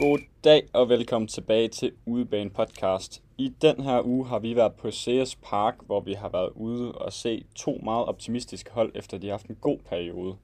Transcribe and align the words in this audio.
God 0.00 0.18
dag 0.44 0.68
og 0.72 0.88
velkommen 0.88 1.28
tilbage 1.28 1.68
til 1.68 1.92
Udebane 2.06 2.50
Podcast. 2.50 3.22
I 3.38 3.48
den 3.62 3.80
her 3.80 4.02
uge 4.06 4.26
har 4.26 4.38
vi 4.38 4.56
været 4.56 4.74
på 4.74 4.90
CS 4.90 5.36
Park, 5.42 5.74
hvor 5.86 6.00
vi 6.00 6.12
har 6.12 6.28
været 6.28 6.50
ude 6.54 6.92
og 6.92 7.12
se 7.12 7.44
to 7.54 7.80
meget 7.82 8.06
optimistiske 8.06 8.70
hold, 8.70 8.92
efter 8.94 9.18
de 9.18 9.26
har 9.26 9.32
haft 9.32 9.46
en 9.46 9.56
god 9.60 9.78
periode 9.78 10.36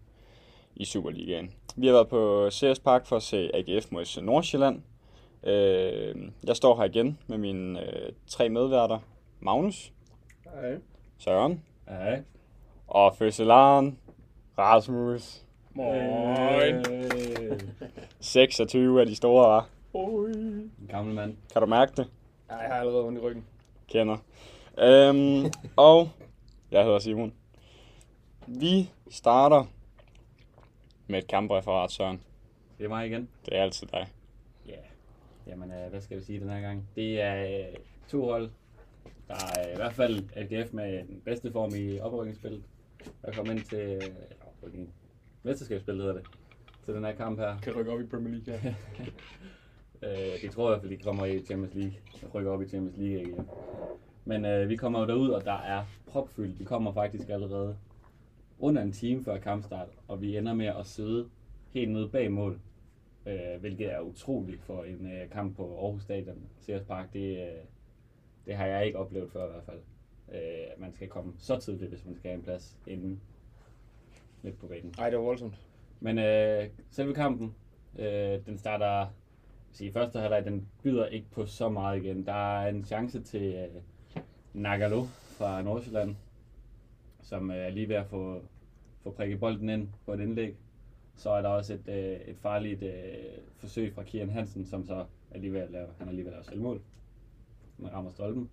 i 0.76 0.84
Superligaen. 0.84 1.52
Vi 1.76 1.86
har 1.86 1.94
været 1.94 2.08
på 2.08 2.48
CS 2.50 2.78
Park 2.80 3.06
for 3.06 3.16
at 3.16 3.22
se 3.22 3.50
AGF 3.54 3.90
mod 3.92 4.22
Nordsjælland. 4.22 4.82
Øh, 5.42 6.14
Jeg 6.46 6.56
står 6.56 6.76
her 6.76 6.84
igen 6.84 7.18
med 7.26 7.38
mine 7.38 7.80
øh, 7.86 8.12
tre 8.26 8.48
medværter. 8.48 8.98
Magnus, 9.40 9.92
Hej. 10.44 10.78
Søren 11.18 11.62
Hej. 11.88 12.22
og 12.88 13.16
fødselaren 13.16 13.98
Rasmus. 14.58 15.45
Moin. 15.76 16.84
26 18.20 19.00
af 19.00 19.06
de 19.06 19.14
store, 19.16 19.48
var. 19.48 19.68
En 19.94 20.72
gammel 20.88 21.14
mand. 21.14 21.36
Kan 21.52 21.62
du 21.62 21.66
mærke 21.66 21.92
det? 21.96 22.10
Ej, 22.50 22.56
jeg 22.56 22.68
har 22.68 22.80
allerede 22.80 23.04
ondt 23.04 23.18
i 23.18 23.22
ryggen. 23.22 23.44
kender. 23.88 24.16
Øhm, 24.78 25.52
og 25.76 26.08
jeg 26.70 26.84
hedder 26.84 26.98
Simon. 26.98 27.32
Vi 28.46 28.90
starter 29.10 29.64
med 31.06 31.18
et 31.18 31.26
kampreferat, 31.26 31.90
Søren. 31.90 32.20
Det 32.78 32.84
er 32.84 32.88
mig 32.88 33.06
igen. 33.06 33.28
Det 33.46 33.56
er 33.58 33.62
altid 33.62 33.86
dig. 33.86 34.06
Ja. 34.68 34.72
Jamen, 35.46 35.70
øh, 35.70 35.90
hvad 35.90 36.00
skal 36.00 36.18
vi 36.18 36.22
sige 36.22 36.40
den 36.40 36.48
her 36.48 36.60
gang? 36.60 36.88
Det 36.94 37.20
er 37.20 37.42
øh, 37.44 37.76
to 38.08 38.24
hold. 38.24 38.50
Der 39.28 39.34
er 39.34 39.72
i 39.72 39.76
hvert 39.76 39.92
fald 39.94 40.24
AGF 40.36 40.72
med 40.72 40.98
den 40.98 41.20
bedste 41.24 41.52
form 41.52 41.70
i 41.74 41.98
oprykningsspillet. 42.00 42.62
Der 43.22 43.32
kommer 43.32 43.52
ind 43.52 43.60
til 43.60 43.78
øh, 43.78 44.02
oprykning. 45.46 45.52
Mesterskabsspillet 45.52 46.04
hedder 46.04 46.20
det. 46.20 46.30
Til 46.84 46.94
den 46.94 47.04
her 47.04 47.14
kamp 47.14 47.38
her. 47.38 47.58
Kan 47.62 47.76
rykke 47.76 47.92
op 47.92 48.00
i 48.00 48.06
Premier 48.06 48.34
League 48.34 48.58
her. 48.58 48.74
Øh, 50.02 50.42
de 50.42 50.48
tror 50.48 50.68
i 50.68 50.70
hvert 50.70 50.80
fald, 50.80 50.90
de 50.90 51.02
kommer 51.02 51.24
i 51.24 51.42
Champions 51.44 51.74
League. 51.74 51.94
Rykker 52.34 52.50
op 52.50 52.62
i 52.62 52.68
Champions 52.68 52.96
League 52.96 53.22
igen. 53.22 53.48
Men 54.24 54.44
øh, 54.44 54.68
vi 54.68 54.76
kommer 54.76 55.00
jo 55.00 55.06
derud, 55.06 55.30
og 55.30 55.44
der 55.44 55.58
er 55.58 55.84
propfyldt. 56.06 56.58
Vi 56.58 56.64
kommer 56.64 56.92
faktisk 56.92 57.28
allerede 57.28 57.76
under 58.58 58.82
en 58.82 58.92
time 58.92 59.24
før 59.24 59.38
kampstart, 59.38 59.88
og 60.08 60.20
vi 60.20 60.36
ender 60.36 60.54
med 60.54 60.66
at 60.66 60.86
sidde 60.86 61.28
helt 61.70 61.90
nede 61.90 62.08
bag 62.08 62.32
mål. 62.32 62.60
Øh, 63.26 63.60
hvilket 63.60 63.92
er 63.92 64.00
utroligt 64.00 64.62
for 64.62 64.84
en 64.84 65.06
øh, 65.06 65.30
kamp 65.30 65.56
på 65.56 65.78
Aarhus 65.82 66.02
Stadion, 66.02 66.42
Sears 66.60 66.82
Park. 66.82 67.12
Det, 67.12 67.38
øh, 67.38 67.64
det 68.46 68.54
har 68.54 68.66
jeg 68.66 68.86
ikke 68.86 68.98
oplevet 68.98 69.30
før 69.30 69.48
i 69.48 69.50
hvert 69.50 69.64
fald. 69.64 69.80
Øh, 70.32 70.80
man 70.80 70.92
skal 70.92 71.08
komme 71.08 71.32
så 71.38 71.58
tidligt, 71.58 71.90
hvis 71.90 72.04
man 72.04 72.14
skal 72.14 72.30
have 72.30 72.38
en 72.38 72.44
plads 72.44 72.78
inden 72.86 73.20
midt 74.46 74.58
på 74.58 74.66
banen. 74.66 74.94
Ej, 74.98 75.10
det 75.10 75.18
var 75.18 75.24
voldsomt. 75.24 75.54
Men 76.00 76.18
øh, 76.18 76.68
selve 76.90 77.14
kampen, 77.14 77.54
øh, 77.98 78.46
den 78.46 78.58
starter, 78.58 79.06
sige, 79.72 79.92
første 79.92 80.18
halvleg, 80.18 80.44
den 80.44 80.68
byder 80.82 81.06
ikke 81.06 81.30
på 81.30 81.46
så 81.46 81.68
meget 81.68 82.04
igen. 82.04 82.26
Der 82.26 82.58
er 82.60 82.68
en 82.68 82.84
chance 82.84 83.22
til 83.22 83.54
øh, 83.54 83.82
Nagalo 84.52 85.04
fra 85.38 85.62
Nordsjælland, 85.62 86.16
som 87.22 87.50
øh, 87.50 87.56
er 87.56 87.70
lige 87.70 87.88
ved 87.88 87.96
at 87.96 88.06
få, 88.06 88.42
få 89.02 89.10
prikket 89.10 89.40
bolden 89.40 89.68
ind 89.68 89.88
på 90.04 90.12
et 90.12 90.20
indlæg. 90.20 90.56
Så 91.16 91.30
er 91.30 91.42
der 91.42 91.48
også 91.48 91.74
et, 91.74 91.88
øh, 91.88 92.20
et 92.20 92.36
farligt 92.36 92.82
øh, 92.82 92.92
forsøg 93.56 93.94
fra 93.94 94.02
Kian 94.02 94.30
Hansen, 94.30 94.66
som 94.66 94.86
så 94.86 95.04
er 95.30 95.38
lige 95.38 95.52
ved 95.52 95.60
at 95.60 95.70
lave, 95.70 95.88
han 95.98 96.08
er 96.08 96.12
lige 96.12 96.24
ved 96.24 96.32
at 96.32 96.36
lave 96.36 96.44
selvmål. 96.44 96.80
Man 97.78 97.92
rammer 97.92 98.10
stolpen. 98.10 98.50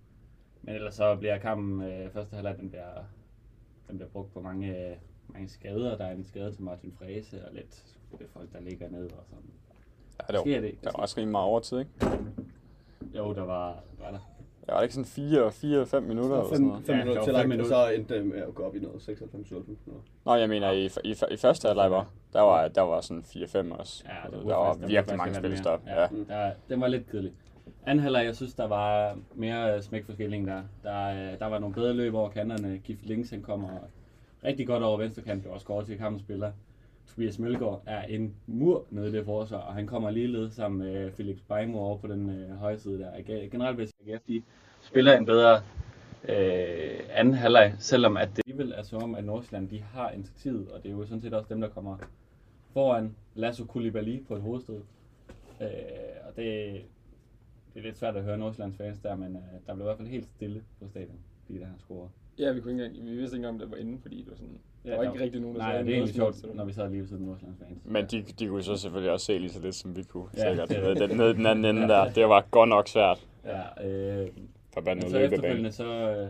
Men 0.62 0.74
ellers 0.74 0.94
så 0.94 1.16
bliver 1.16 1.38
kampen, 1.38 1.82
øh, 1.82 2.10
første 2.10 2.34
halvleg, 2.34 2.58
den 2.58 2.70
bliver, 2.70 3.04
den 3.88 3.96
bliver 3.96 4.10
brugt 4.10 4.32
på 4.32 4.40
mange, 4.40 4.90
øh, 4.90 4.96
mange 5.34 5.48
skader. 5.48 5.96
Der 5.96 6.04
er 6.04 6.12
en 6.12 6.24
skade 6.24 6.52
til 6.52 6.62
Martin 6.62 6.92
Frese 6.98 7.44
og 7.48 7.54
lidt, 7.54 7.84
folk, 8.32 8.52
der 8.52 8.60
ligger 8.60 8.88
ned 8.90 9.04
og 9.10 9.24
sådan. 9.28 9.50
Ja, 10.20 10.32
det 10.32 10.34
var, 10.38 10.40
Sker 10.44 10.60
det? 10.60 10.74
der 10.84 10.90
var 10.96 11.02
også 11.02 11.14
rimelig 11.18 11.32
meget 11.32 11.46
overtid, 11.46 11.78
ikke? 11.78 11.90
Jo, 13.16 13.34
der 13.34 13.42
var, 13.44 13.82
var 13.98 14.10
der. 14.10 14.30
Ja, 14.68 14.72
var 14.72 14.78
det 14.80 14.84
ikke 14.84 14.94
sådan 14.94 15.04
4 15.04 15.52
4 15.52 15.86
5 15.86 16.02
minutter 16.02 16.30
eller 16.36 16.44
sådan 16.44 16.56
Fem, 16.58 16.66
noget? 16.66 16.86
fem 16.86 16.94
Ja, 16.96 17.00
minutter 17.04 17.24
til 17.24 17.32
var 17.32 17.40
fem 17.40 17.48
minutter. 17.48 17.70
så 17.88 17.90
endte 17.94 18.14
det 18.14 18.26
med 18.26 18.36
at 18.38 18.54
gå 18.54 18.62
op 18.62 18.76
i 18.76 18.78
noget 18.78 19.02
96 19.02 19.86
noget. 19.86 20.02
Nå, 20.24 20.34
jeg 20.34 20.48
mener, 20.48 20.70
i, 20.70 20.84
i, 21.04 21.14
i 21.30 21.36
første 21.36 21.68
halvleg 21.68 21.90
var, 21.90 22.10
der 22.32 22.40
var, 22.40 22.68
der 22.68 22.80
var 22.82 23.00
sådan 23.00 23.22
4-5 23.22 23.72
også. 23.78 24.04
Ja, 24.08 24.24
Altså, 24.24 24.38
det 24.40 24.46
der 24.48 24.54
var 24.56 24.72
faktisk- 24.72 24.88
virkelig 24.88 25.16
mange 25.18 25.34
spilstop. 25.34 25.82
Ja. 25.86 26.00
Ja, 26.00 26.08
der, 26.28 26.52
den 26.68 26.80
var 26.80 26.88
lidt 26.88 27.10
kedelig. 27.10 27.32
Anden 27.86 28.02
halvleg, 28.02 28.24
jeg 28.24 28.36
synes, 28.36 28.54
der 28.54 28.66
var 28.68 29.18
mere 29.34 29.76
øh, 29.76 29.82
smækforskilling 29.82 30.46
der. 30.46 30.62
Der, 30.82 31.06
øh, 31.32 31.38
der 31.38 31.46
var 31.46 31.58
nogle 31.58 31.74
bedre 31.74 31.92
løb 31.92 32.14
over 32.14 32.28
kanterne. 32.30 32.78
Gift 32.78 33.06
Links, 33.06 33.30
han 33.30 33.42
kommer 33.42 33.68
rigtig 34.44 34.66
godt 34.66 34.82
over 34.82 34.98
venstre 34.98 35.22
kant. 35.22 35.42
Det 35.42 35.48
var 35.48 35.54
også 35.54 35.66
godt 35.66 35.86
til 35.86 35.98
kampens 35.98 36.22
spiller. 36.22 36.52
Tobias 37.06 37.38
Mølgaard 37.38 37.82
er 37.86 38.02
en 38.02 38.34
mur 38.46 38.84
nede 38.90 39.08
i 39.08 39.12
det 39.12 39.24
forsvar, 39.24 39.58
og 39.58 39.74
han 39.74 39.86
kommer 39.86 40.10
ligeledes 40.10 40.52
sammen 40.52 40.78
med 40.78 41.06
øh, 41.06 41.12
Felix 41.12 41.38
Beimo 41.48 41.78
over 41.78 41.98
på 41.98 42.06
den 42.06 42.30
øh, 42.30 42.56
højre 42.56 42.78
side 42.78 42.98
der. 42.98 43.22
Generelt 43.50 43.78
vil 43.78 43.82
jeg 43.82 43.92
sige, 44.04 44.14
at 44.14 44.20
de 44.28 44.42
spiller 44.80 45.18
en 45.18 45.26
bedre 45.26 45.60
øh, 46.28 47.00
anden 47.10 47.34
halvleg, 47.34 47.74
selvom 47.78 48.16
at 48.16 48.28
det 48.36 48.42
alligevel 48.46 48.72
er 48.76 48.82
som 48.82 49.02
om, 49.02 49.14
at 49.14 49.24
Nordsjælland 49.24 49.68
de 49.68 49.82
har 49.92 50.10
initiativet, 50.10 50.68
og 50.68 50.82
det 50.82 50.88
er 50.88 50.92
jo 50.92 51.06
sådan 51.06 51.20
set 51.22 51.34
også 51.34 51.48
dem, 51.48 51.60
der 51.60 51.68
kommer 51.68 51.98
foran 52.72 53.16
Lasso 53.34 53.64
Koulibaly 53.64 54.24
på 54.26 54.34
et 54.34 54.42
hovedstød. 54.42 54.80
Øh, 55.60 55.68
og 56.28 56.36
det, 56.36 56.82
det 57.74 57.80
er 57.80 57.82
lidt 57.82 57.98
svært 57.98 58.16
at 58.16 58.24
høre 58.24 58.38
Nordsjællands 58.38 58.76
fans 58.76 58.98
der, 58.98 59.16
men 59.16 59.36
øh, 59.36 59.42
der 59.66 59.74
blev 59.74 59.84
i 59.84 59.88
hvert 59.88 59.96
fald 59.96 60.08
helt 60.08 60.26
stille 60.26 60.62
på 60.80 60.88
stadion, 60.88 61.18
fordi 61.46 61.58
der 61.58 61.66
han 61.66 61.78
scorede. 61.78 62.10
Ja, 62.38 62.52
vi, 62.52 62.60
kunne 62.60 62.72
ikke 62.72 62.84
engang, 62.84 63.06
vi 63.10 63.16
vidste 63.16 63.36
ikke 63.36 63.46
engang, 63.48 63.54
om 63.54 63.58
det 63.58 63.70
var 63.70 63.76
inde, 63.76 63.98
fordi 64.02 64.16
det 64.22 64.28
var 64.30 64.36
sådan... 64.36 64.58
Ja, 64.84 64.90
der 64.90 64.96
var 64.96 65.02
ikke 65.12 65.24
rigtig 65.24 65.40
nogen, 65.40 65.56
der 65.56 65.62
Nej, 65.62 65.72
sagde 65.72 65.84
det 65.84 65.90
er 65.92 65.96
egentlig 65.96 66.14
sjovt, 66.14 66.54
når 66.56 66.64
vi 66.64 66.72
sad 66.72 66.90
lige 66.90 67.00
ved 67.00 67.08
siden 67.08 67.22
af 67.22 67.26
Nordsjællands 67.28 67.58
fans. 67.58 67.78
Men 67.84 68.06
de, 68.06 68.22
de 68.38 68.46
kunne 68.48 68.62
så 68.62 68.76
selvfølgelig 68.76 69.12
også 69.12 69.26
se 69.26 69.38
lige 69.38 69.50
så 69.50 69.60
lidt, 69.62 69.74
som 69.74 69.96
vi 69.96 70.02
kunne. 70.02 70.28
Ja, 70.36 70.48
Sikkert. 70.48 70.68
det- 70.68 70.82
Nede, 70.82 71.08
den, 71.08 71.16
nede 71.16 71.34
den 71.34 71.46
anden 71.46 71.64
ende 71.76 71.88
der. 71.88 72.12
Det 72.12 72.28
var 72.28 72.46
godt 72.50 72.68
nok 72.68 72.88
svært. 72.88 73.26
Ja, 73.44 73.86
øh, 73.88 74.28
For 74.74 74.80
bare 74.80 74.94
men 74.94 74.98
noget 75.02 75.10
så 75.12 75.18
efterfølgende 75.18 75.72
så, 75.72 75.84
øh, 75.86 76.28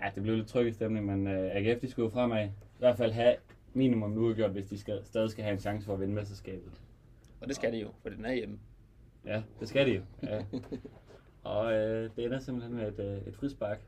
ja, 0.00 0.10
det 0.14 0.22
blev 0.22 0.36
lidt 0.36 0.48
tryg 0.48 0.68
i 0.68 0.72
stemning, 0.72 1.06
men 1.06 1.26
øh, 1.26 1.50
AGF 1.56 1.80
de 1.80 1.90
skulle 1.90 2.04
jo 2.04 2.10
fremad. 2.10 2.44
I 2.46 2.50
hvert 2.78 2.96
fald 2.96 3.12
have 3.12 3.34
minimum 3.74 4.10
nu 4.10 4.34
gjort, 4.34 4.50
hvis 4.50 4.64
de 4.66 4.78
skal, 4.78 4.98
stadig 5.04 5.30
skal 5.30 5.44
have 5.44 5.52
en 5.52 5.60
chance 5.60 5.86
for 5.86 5.94
at 5.94 6.00
vinde 6.00 6.14
mesterskabet. 6.14 6.72
Og 7.40 7.46
det 7.48 7.56
skal 7.56 7.72
de 7.72 7.78
jo, 7.78 7.88
for 8.02 8.08
den 8.08 8.24
er 8.24 8.32
hjemme. 8.32 8.58
Ja, 9.26 9.42
det 9.60 9.68
skal 9.68 9.86
de 9.86 9.92
jo. 9.92 10.00
Ja. 10.22 10.42
Og 11.44 11.72
øh, 11.72 12.10
det 12.16 12.24
ender 12.24 12.38
simpelthen 12.38 12.76
med 12.76 12.88
et, 12.88 12.98
øh, 12.98 13.28
et 13.28 13.34
frispark 13.36 13.80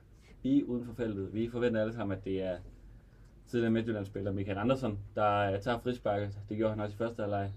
lige 0.49 0.69
uden 0.69 0.85
for 0.85 0.93
feltet. 0.93 1.35
Vi 1.35 1.49
forventer 1.49 1.81
alle 1.81 1.93
sammen, 1.93 2.19
at 2.19 2.25
det 2.25 2.43
er 2.43 2.59
tidligere 3.47 3.71
Midtjyllandsspiller 3.73 4.33
Michael 4.33 4.59
Andersen, 4.59 4.99
der 5.15 5.53
øh, 5.53 5.61
tager 5.61 5.79
frisparket. 5.79 6.39
Det 6.49 6.57
gjorde 6.57 6.71
han 6.75 6.81
også 6.81 6.95
i 6.95 6.97
første 6.97 7.23
halvleg. 7.23 7.53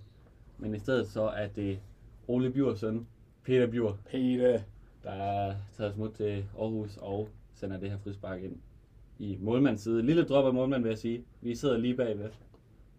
Men 0.58 0.76
i 0.76 0.80
stedet 0.80 1.08
så 1.08 1.22
er 1.24 1.48
det 1.48 1.80
Ole 2.28 2.52
Bjurs 2.52 2.80
søn, 2.80 3.08
Peter 3.44 3.68
Bjur, 3.72 3.98
Peter. 4.06 4.62
der 5.04 5.12
er 5.12 5.56
taget 5.78 5.94
smut 5.94 6.14
til 6.14 6.46
Aarhus 6.60 6.98
og 6.98 7.30
sender 7.54 7.80
det 7.80 7.90
her 7.92 7.98
frispark 7.98 8.44
ind 8.44 8.58
i 9.20 9.38
målmands 9.42 9.82
side. 9.82 10.02
Lille 10.02 10.24
drop 10.24 10.46
af 10.46 10.54
målmand, 10.54 10.82
vil 10.84 10.90
jeg 10.90 10.98
sige. 10.98 11.26
Vi 11.42 11.56
sidder 11.56 11.78
lige 11.78 11.96
bagved, 11.96 12.30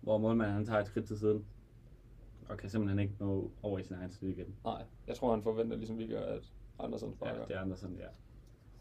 hvor 0.00 0.18
målmanden 0.18 0.54
han 0.54 0.66
tager 0.66 0.80
et 0.80 0.86
skridt 0.86 1.06
til 1.06 1.18
siden. 1.18 1.44
Og 2.48 2.56
kan 2.56 2.70
simpelthen 2.70 2.98
ikke 2.98 3.14
nå 3.20 3.50
over 3.62 3.78
i 3.78 3.82
sin 3.82 3.96
egen 3.96 4.10
side 4.10 4.30
igen. 4.30 4.54
Nej, 4.64 4.82
jeg 5.06 5.16
tror, 5.16 5.30
han 5.34 5.42
forventer, 5.42 5.76
ligesom 5.76 5.98
vi 5.98 6.06
gør, 6.06 6.20
at 6.22 6.52
Andersen 6.78 7.08
Ja, 7.08 7.14
sparker. 7.14 7.46
det 7.46 7.56
er 7.56 7.60
Andersen, 7.60 7.96
ja. 7.98 8.06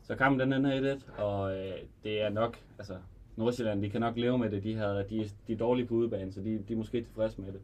Så 0.03 0.15
kampen 0.15 0.39
den 0.39 0.65
ender 0.65 0.95
1-1, 1.17 1.21
og 1.21 1.57
øh, 1.57 1.73
det 2.03 2.21
er 2.21 2.29
nok, 2.29 2.57
altså 2.79 2.97
Nordsjælland, 3.35 3.81
de 3.81 3.89
kan 3.89 4.01
nok 4.01 4.17
leve 4.17 4.37
med 4.37 4.51
det. 4.51 4.63
De, 4.63 4.75
havde, 4.75 5.05
de, 5.09 5.29
de 5.47 5.53
er 5.53 5.57
dårlige 5.57 5.85
på 5.87 5.93
udebane, 5.93 6.33
så 6.33 6.41
de, 6.41 6.63
de 6.67 6.73
er 6.73 6.77
måske 6.77 7.03
tilfredse 7.03 7.41
med 7.41 7.51
det. 7.51 7.61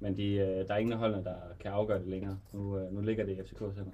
Men 0.00 0.16
de, 0.16 0.32
øh, 0.32 0.68
der 0.68 0.74
er 0.74 0.78
ingen 0.78 0.92
af 0.92 0.98
holdene, 0.98 1.24
der 1.24 1.34
kan 1.60 1.70
afgøre 1.70 1.98
det 1.98 2.06
længere. 2.06 2.38
Nu, 2.52 2.78
øh, 2.78 2.92
nu 2.92 3.00
ligger 3.00 3.24
det 3.24 3.32
i 3.32 3.40
FCK's 3.40 3.74
hænder. 3.74 3.92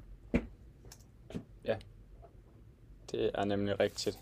Det 3.13 3.31
er 3.35 3.45
nemlig 3.45 3.81
rigtigt. 3.81 4.19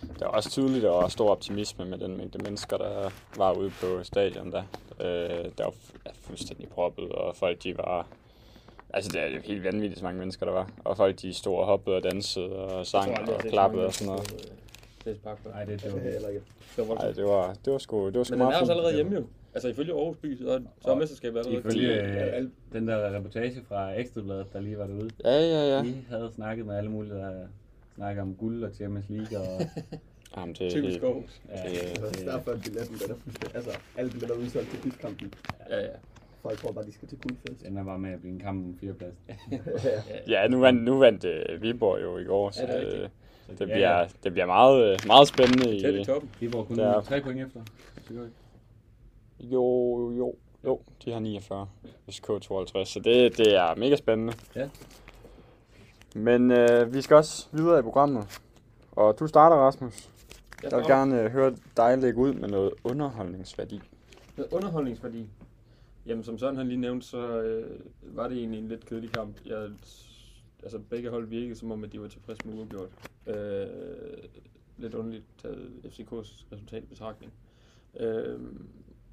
Det 0.00 0.22
er 0.22 0.26
også 0.26 0.50
tydeligt, 0.50 0.84
at 0.84 0.88
der 0.88 0.96
var 0.96 1.08
stor 1.08 1.30
optimisme 1.30 1.84
med 1.84 1.98
den 1.98 2.16
mængde 2.16 2.38
mennesker, 2.38 2.76
der 2.76 3.10
var 3.36 3.52
ude 3.52 3.70
på 3.70 4.02
stadion 4.02 4.52
der. 4.52 4.62
Øh, 5.00 5.50
der 5.58 5.64
var 5.64 5.74
fuldstændig 6.14 6.68
proppet, 6.68 7.12
og 7.12 7.36
folk 7.36 7.62
de 7.62 7.76
var... 7.76 8.06
Altså, 8.94 9.10
det 9.12 9.20
er 9.20 9.26
jo 9.26 9.40
helt 9.44 9.64
vanvittigt, 9.64 9.98
så 9.98 10.04
mange 10.04 10.18
mennesker 10.18 10.46
der 10.46 10.52
var. 10.52 10.70
Og 10.84 10.96
folk 10.96 11.22
de 11.22 11.34
stod 11.34 11.56
og 11.58 11.66
hoppede 11.66 11.96
og 11.96 12.02
dansede 12.02 12.50
og 12.50 12.86
sang 12.86 13.18
og 13.28 13.38
klappede 13.40 13.86
og 13.86 13.92
sådan 13.94 14.12
noget. 14.12 14.44
Det 15.04 15.18
er. 15.24 15.50
Nej, 15.50 15.64
det, 15.64 15.82
det 15.82 15.92
var 15.92 15.98
Heller 15.98 16.28
ikke. 16.28 16.40
Det 16.76 16.78
var 16.78 16.84
voldsomt. 16.84 17.16
det 17.16 17.24
var, 17.24 17.54
det 17.64 17.72
var 17.72 17.78
sgu, 17.78 18.06
det 18.06 18.18
var 18.18 18.24
sgu 18.24 18.36
Men 18.36 18.40
den 18.46 18.52
er 18.52 18.60
også 18.60 18.72
allerede 18.72 18.94
hjemme 18.94 19.14
jo. 19.16 19.26
Altså 19.54 19.68
ifølge 19.68 19.92
Aarhus 19.92 20.16
by, 20.16 20.38
så, 20.38 20.62
så 20.82 20.90
er 20.90 20.94
mesterskabet 20.96 21.38
allerede 21.38 21.58
Ifølge 21.58 22.36
øh, 22.36 22.44
den 22.72 22.88
der 22.88 23.16
reportage 23.16 23.62
fra 23.68 23.92
Ekstrabladet, 23.98 24.52
der 24.52 24.60
lige 24.60 24.78
var 24.78 24.86
derude, 24.86 25.10
Ja, 25.24 25.30
ja, 25.40 25.76
ja. 25.76 25.82
de 25.82 25.94
havde 26.08 26.30
snakket 26.34 26.66
med 26.66 26.76
alle 26.76 26.90
mulige, 26.90 27.14
der 27.14 27.46
snakker 27.94 28.22
om 28.22 28.34
guld 28.34 28.64
og 28.64 28.70
Champions 28.74 29.06
League. 29.08 29.38
Og, 29.38 29.60
Jamen, 30.36 30.54
det 30.54 30.70
Typisk. 30.72 31.02
Aarhus. 31.02 31.40
ja, 31.48 31.70
Det- 31.70 32.14
det, 32.18 32.26
derfor 32.26 32.56
billetten, 32.64 32.98
den 32.98 33.10
er 33.10 33.14
fuldstændig, 33.24 33.56
altså, 33.56 33.70
alle 33.96 34.10
billetter 34.10 34.36
er 34.36 34.40
udsolgt 34.40 34.70
til 34.70 34.78
piskampen. 34.90 35.34
Ja, 35.70 35.80
ja. 35.80 35.88
Folk 36.42 36.58
tror 36.58 36.72
bare, 36.72 36.84
de 36.86 36.92
skal 36.92 37.08
til 37.08 37.18
guldfest. 37.18 37.60
det 37.60 37.68
ender 37.68 37.84
bare 37.84 37.98
med 37.98 38.10
at 38.12 38.20
blive 38.20 38.34
en 38.34 38.40
kamp 38.40 38.64
om 38.66 38.76
fireplads. 38.80 39.14
Ja, 40.28 40.48
nu 40.48 40.60
vandt, 40.60 40.82
nu 40.82 40.98
vandt 40.98 41.24
uh, 41.24 41.62
Viborg 41.62 42.02
jo 42.02 42.18
i 42.18 42.24
går, 42.24 42.50
så 42.50 42.62
Ja, 42.66 42.66
det 42.80 42.86
er 42.86 43.08
det, 43.48 43.58
det, 43.58 43.68
ja, 43.68 43.74
bliver, 43.74 44.06
det 44.24 44.32
bliver 44.32 44.46
meget, 44.46 44.92
øh, 44.92 44.98
meget 45.06 45.28
spændende. 45.28 45.80
Tæt 45.80 45.94
i 45.94 46.00
I, 46.00 46.04
toppen. 46.04 46.30
Vi 46.40 46.50
får 46.50 46.64
kun 46.64 46.76
Det 46.76 46.84
er- 46.84 47.00
tre 47.00 47.20
point 47.20 47.40
efter. 47.46 47.60
Så 48.06 48.14
går 48.14 48.20
det. 48.20 48.30
jo, 49.40 49.62
jo, 50.00 50.12
jo. 50.18 50.34
Jo, 50.64 50.80
de 51.04 51.12
har 51.12 51.20
49, 51.20 51.68
FCK 52.10 52.26
52, 52.42 52.88
så 52.88 53.00
det, 53.00 53.36
det 53.38 53.56
er 53.56 53.74
mega 53.74 53.96
spændende. 53.96 54.32
Ja. 54.56 54.68
Men 56.14 56.50
øh, 56.50 56.94
vi 56.94 57.00
skal 57.02 57.16
også 57.16 57.46
videre 57.52 57.78
i 57.78 57.82
programmet. 57.82 58.40
Og 58.92 59.18
du 59.18 59.26
starter, 59.26 59.56
Rasmus. 59.56 60.08
Jeg 60.62 60.78
vil 60.78 60.86
gerne 60.86 61.22
øh, 61.22 61.30
høre 61.30 61.54
dig 61.76 61.98
lægge 61.98 62.18
ud 62.18 62.32
med 62.32 62.48
noget 62.48 62.70
underholdningsværdi. 62.84 63.80
Med 64.36 64.44
underholdningsværdi. 64.52 65.26
Jamen, 66.08 66.24
som 66.24 66.38
Søren 66.38 66.56
han 66.56 66.68
lige 66.68 66.80
nævnte, 66.80 67.06
så 67.06 67.42
øh, 67.42 67.80
var 68.02 68.28
det 68.28 68.38
egentlig 68.38 68.58
en 68.58 68.68
lidt 68.68 68.86
kedelig 68.86 69.10
kamp. 69.10 69.36
Jeg, 69.46 69.70
altså, 70.62 70.78
begge 70.78 71.10
hold 71.10 71.26
virkede 71.26 71.56
som 71.56 71.72
om, 71.72 71.84
at 71.84 71.92
de 71.92 72.00
var 72.00 72.08
tilfredse 72.08 72.48
med 72.48 72.54
uafgjort. 72.54 72.88
Øh, 73.26 73.66
lidt 74.78 74.94
underligt 74.94 75.24
taget 75.38 75.70
FCK's 75.84 76.44
resultat 76.52 76.82
i 76.82 76.86
betragtning. 76.86 77.32
Øh, 78.00 78.40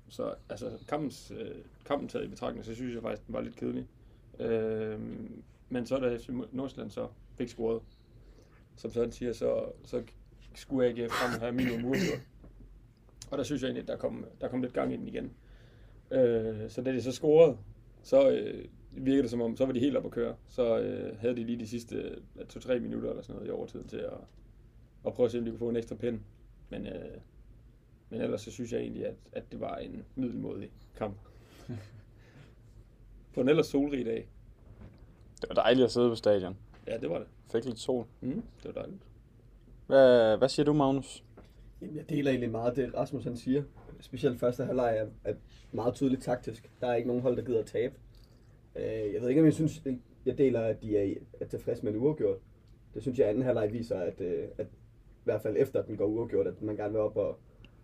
så 0.09 0.33
altså, 0.49 0.71
kampens, 0.87 1.31
øh, 1.39 1.55
kampen 1.85 2.09
taget 2.09 2.25
i 2.25 2.27
betragtning, 2.27 2.65
så 2.65 2.75
synes 2.75 2.93
jeg 2.93 3.01
faktisk, 3.01 3.27
den 3.27 3.33
var 3.33 3.41
lidt 3.41 3.55
kedelig. 3.55 3.87
Øh, 4.39 4.99
men 5.69 5.85
så 5.85 5.97
da 5.97 6.17
FC 6.17 6.29
Nordsjælland 6.51 6.91
så 6.91 7.07
fik 7.37 7.49
scoret, 7.49 7.81
som 8.75 8.91
Søren 8.91 9.11
siger, 9.11 9.33
så, 9.33 9.65
så 9.83 10.03
skulle 10.55 10.87
AGF 10.87 11.11
frem 11.11 11.33
og 11.33 11.39
have 11.39 11.51
minimum 11.51 11.85
uafgjort. 11.85 12.21
Og 13.31 13.37
der 13.37 13.43
synes 13.43 13.61
jeg 13.61 13.67
egentlig, 13.67 13.81
at 13.81 13.87
der 13.87 13.97
kom, 13.97 14.25
der 14.41 14.47
kom 14.47 14.61
lidt 14.61 14.73
gang 14.73 14.93
i 14.93 14.97
den 14.97 15.07
igen. 15.07 15.33
Øh, 16.11 16.69
så 16.69 16.81
da 16.81 16.91
de 16.91 17.01
så 17.01 17.11
scorede, 17.11 17.57
så 18.03 18.29
øh, 18.29 18.65
virkede 18.91 19.23
det 19.23 19.31
som 19.31 19.41
om, 19.41 19.57
så 19.57 19.65
var 19.65 19.73
de 19.73 19.79
helt 19.79 19.97
op 19.97 20.05
at 20.05 20.11
køre. 20.11 20.35
Så 20.47 20.79
øh, 20.79 21.19
havde 21.19 21.35
de 21.35 21.43
lige 21.43 21.59
de 21.59 21.67
sidste 21.67 21.95
øh, 21.95 22.45
2-3 22.49 22.79
minutter 22.79 23.09
eller 23.09 23.23
sådan 23.23 23.35
noget 23.35 23.49
i 23.49 23.51
overtiden 23.51 23.87
til 23.87 23.97
at, 23.97 24.17
at 25.05 25.13
prøve 25.13 25.25
at 25.25 25.31
se, 25.31 25.37
om 25.39 25.45
de 25.45 25.51
kunne 25.51 25.59
få 25.59 25.69
en 25.69 25.75
ekstra 25.75 25.95
pind. 25.95 26.19
Men, 26.69 26.87
øh, 26.87 27.17
men 28.09 28.21
ellers 28.21 28.41
så 28.41 28.51
synes 28.51 28.71
jeg 28.71 28.81
egentlig, 28.81 29.05
at, 29.05 29.15
at 29.31 29.51
det 29.51 29.59
var 29.59 29.77
en 29.77 30.05
middelmodig 30.15 30.69
kamp. 30.97 31.17
på 33.33 33.41
en 33.41 33.49
ellers 33.49 33.67
solrig 33.67 34.05
dag. 34.05 34.27
Det 35.41 35.49
var 35.49 35.55
dejligt 35.55 35.85
at 35.85 35.91
sidde 35.91 36.09
på 36.09 36.15
stadion. 36.15 36.57
Ja, 36.87 36.97
det 36.97 37.09
var 37.09 37.17
det. 37.17 37.27
Fik 37.51 37.65
lidt 37.65 37.79
sol. 37.79 38.05
Mm, 38.21 38.43
det 38.63 38.75
var 38.75 38.81
dejligt. 38.81 39.01
Hvad, 39.87 40.37
hvad 40.37 40.49
siger 40.49 40.65
du, 40.65 40.73
Magnus? 40.73 41.23
Jamen, 41.81 41.95
jeg 41.95 42.09
deler 42.09 42.31
egentlig 42.31 42.51
meget 42.51 42.75
det, 42.75 42.93
Rasmus 42.95 43.23
han 43.23 43.35
siger. 43.37 43.63
Specielt 43.99 44.39
første 44.39 44.65
halvleg 44.65 44.97
er, 44.97 45.07
er 45.31 45.35
meget 45.71 45.93
tydeligt 45.93 46.23
taktisk. 46.23 46.71
Der 46.81 46.87
er 46.87 46.95
ikke 46.95 47.07
nogen 47.07 47.21
hold, 47.21 47.37
der 47.37 47.43
gider 47.43 47.59
at 47.59 47.65
tabe. 47.65 47.93
Øh, 48.75 48.83
Jeg 49.13 49.21
ved 49.21 49.29
ikke, 49.29 49.41
om 49.41 49.45
jeg 49.45 49.53
synes, 49.53 49.83
jeg 50.25 50.37
deler, 50.37 50.59
at 50.61 50.81
de 50.81 50.97
er, 50.97 51.13
er 51.39 51.45
tilfredse 51.45 51.83
med 51.85 51.93
en 51.93 51.99
uafgjort. 51.99 52.37
Det 52.93 53.01
synes 53.01 53.19
jeg, 53.19 53.29
anden 53.29 53.43
halvleg 53.43 53.73
viser, 53.73 53.99
at, 53.99 54.21
øh, 54.21 54.47
at 54.57 54.65
i 54.67 55.23
hvert 55.23 55.41
fald 55.41 55.55
efter 55.59 55.81
den 55.83 55.97
går 55.97 56.05
uafgjort, 56.05 56.47
at 56.47 56.61
man 56.61 56.75
gerne 56.75 56.91
vil 56.93 57.01
op 57.01 57.17
og, 57.17 57.37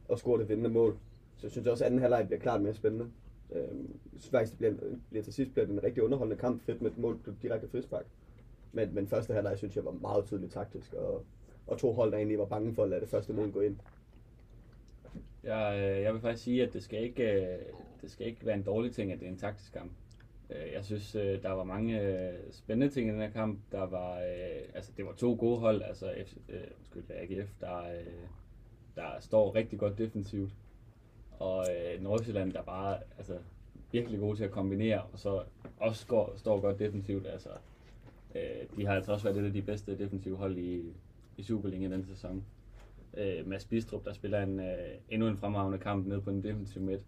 og 0.08 0.18
score 0.20 0.40
det 0.40 0.50
vindende 0.50 0.70
mål. 0.70 0.98
Så 1.38 1.48
jeg 1.48 1.52
synes 1.52 1.68
også, 1.68 1.84
at 1.84 1.88
anden 1.88 2.02
halvleg 2.02 2.26
bliver 2.28 2.40
klart 2.40 2.62
mere 2.62 2.74
spændende. 2.74 3.06
Øh, 3.52 3.62
Jeg 4.14 4.20
synes 4.20 4.30
faktisk, 4.30 4.52
det 4.52 4.58
bliver, 4.78 4.96
bliver 5.10 5.24
til 5.24 5.34
sidst 5.34 5.52
bliver 5.54 5.66
det 5.66 5.74
en 5.74 5.84
rigtig 5.84 6.04
underholdende 6.04 6.40
kamp. 6.42 6.62
Fedt 6.62 6.82
med 6.82 6.92
et 6.92 6.98
mål 6.98 7.18
på 7.24 7.32
direkte 7.42 7.68
frispark. 7.68 8.06
Men, 8.72 8.96
men 8.96 9.08
første 9.08 9.34
halvleg 9.34 9.58
synes 9.58 9.76
jeg 9.76 9.86
var 9.86 9.92
meget 9.92 10.26
tydeligt 10.26 10.52
taktisk, 10.52 10.94
og, 10.94 11.26
og 11.72 11.78
to 11.78 11.94
hold, 11.94 12.12
der 12.12 12.18
egentlig 12.18 12.40
var 12.40 12.46
bange 12.46 12.74
for 12.74 12.84
at 12.84 12.90
lade 12.90 13.02
det 13.02 13.10
første 13.10 13.34
mål 13.34 13.52
gå 13.52 13.62
ind. 13.62 13.78
Jeg, 15.44 15.76
øh, 15.78 16.04
jeg 16.04 16.14
vil 16.14 16.22
faktisk 16.22 16.44
sige, 16.44 16.64
at 16.64 16.74
det 16.74 16.84
skal 16.84 17.04
ikke, 17.04 17.24
øh, 17.24 17.60
det 18.02 18.12
skal 18.12 18.28
ikke 18.28 18.46
være 18.46 18.56
en 18.56 18.64
dårlig 18.64 18.94
ting, 18.94 19.12
at 19.12 19.20
det 19.20 19.26
er 19.26 19.32
en 19.32 19.38
taktisk 19.38 19.74
kamp. 19.74 19.92
Øh, 20.50 20.74
jeg 20.74 20.86
synes, 20.86 21.12
der 21.12 21.52
var 21.52 21.64
mange 21.64 22.32
spændende 22.52 22.94
ting 22.94 23.10
i 23.10 23.12
den 23.12 23.22
her 23.22 23.30
kamp. 23.30 23.60
Der 23.72 23.86
var, 23.86 24.16
altså, 24.74 24.92
det 24.98 25.06
var 25.06 25.14
to 25.14 25.36
gode 25.40 25.60
hold, 25.60 25.82
altså 25.82 26.14
F, 26.28 26.34
undskyld, 26.78 27.04
AGF, 27.10 27.50
der, 27.62 27.84
der 28.96 29.20
står 29.20 29.56
rigtig 29.56 29.80
godt 29.80 29.98
defensivt. 29.98 30.52
Og 31.40 31.66
Nordsjælland, 32.00 32.54
der 32.54 32.62
bare 32.62 32.98
altså, 33.18 33.38
virkelig 33.92 34.20
gode 34.20 34.38
til 34.38 34.44
at 34.44 34.52
kombinere, 34.52 35.02
og 35.14 35.20
så 35.20 35.44
også 35.80 36.08
går, 36.08 36.34
står 36.36 36.60
godt 36.60 36.80
defensivt. 36.80 37.28
Altså, 37.28 37.50
de 38.76 38.86
har 38.86 38.96
altså 38.96 39.12
også 39.12 39.24
været 39.24 39.38
et 39.38 39.46
af 39.46 39.54
de 39.54 39.62
bedste 39.62 39.98
defensive 39.98 40.38
hold 40.38 40.58
i, 40.58 40.94
i 41.42 41.44
Superligaen 41.44 41.92
i 41.92 41.96
den 41.96 42.06
sæson. 42.06 42.46
Øh, 43.18 43.48
Mads 43.48 43.66
Bistrup, 43.66 44.06
der 44.06 44.14
spiller 44.14 44.42
en, 44.42 44.60
øh, 44.60 44.76
endnu 45.10 45.28
en 45.28 45.38
fremragende 45.38 45.78
kamp 45.78 46.08
nede 46.08 46.22
på 46.22 46.32
den 46.32 46.44
defensive 46.44 46.84
midt. 46.84 47.06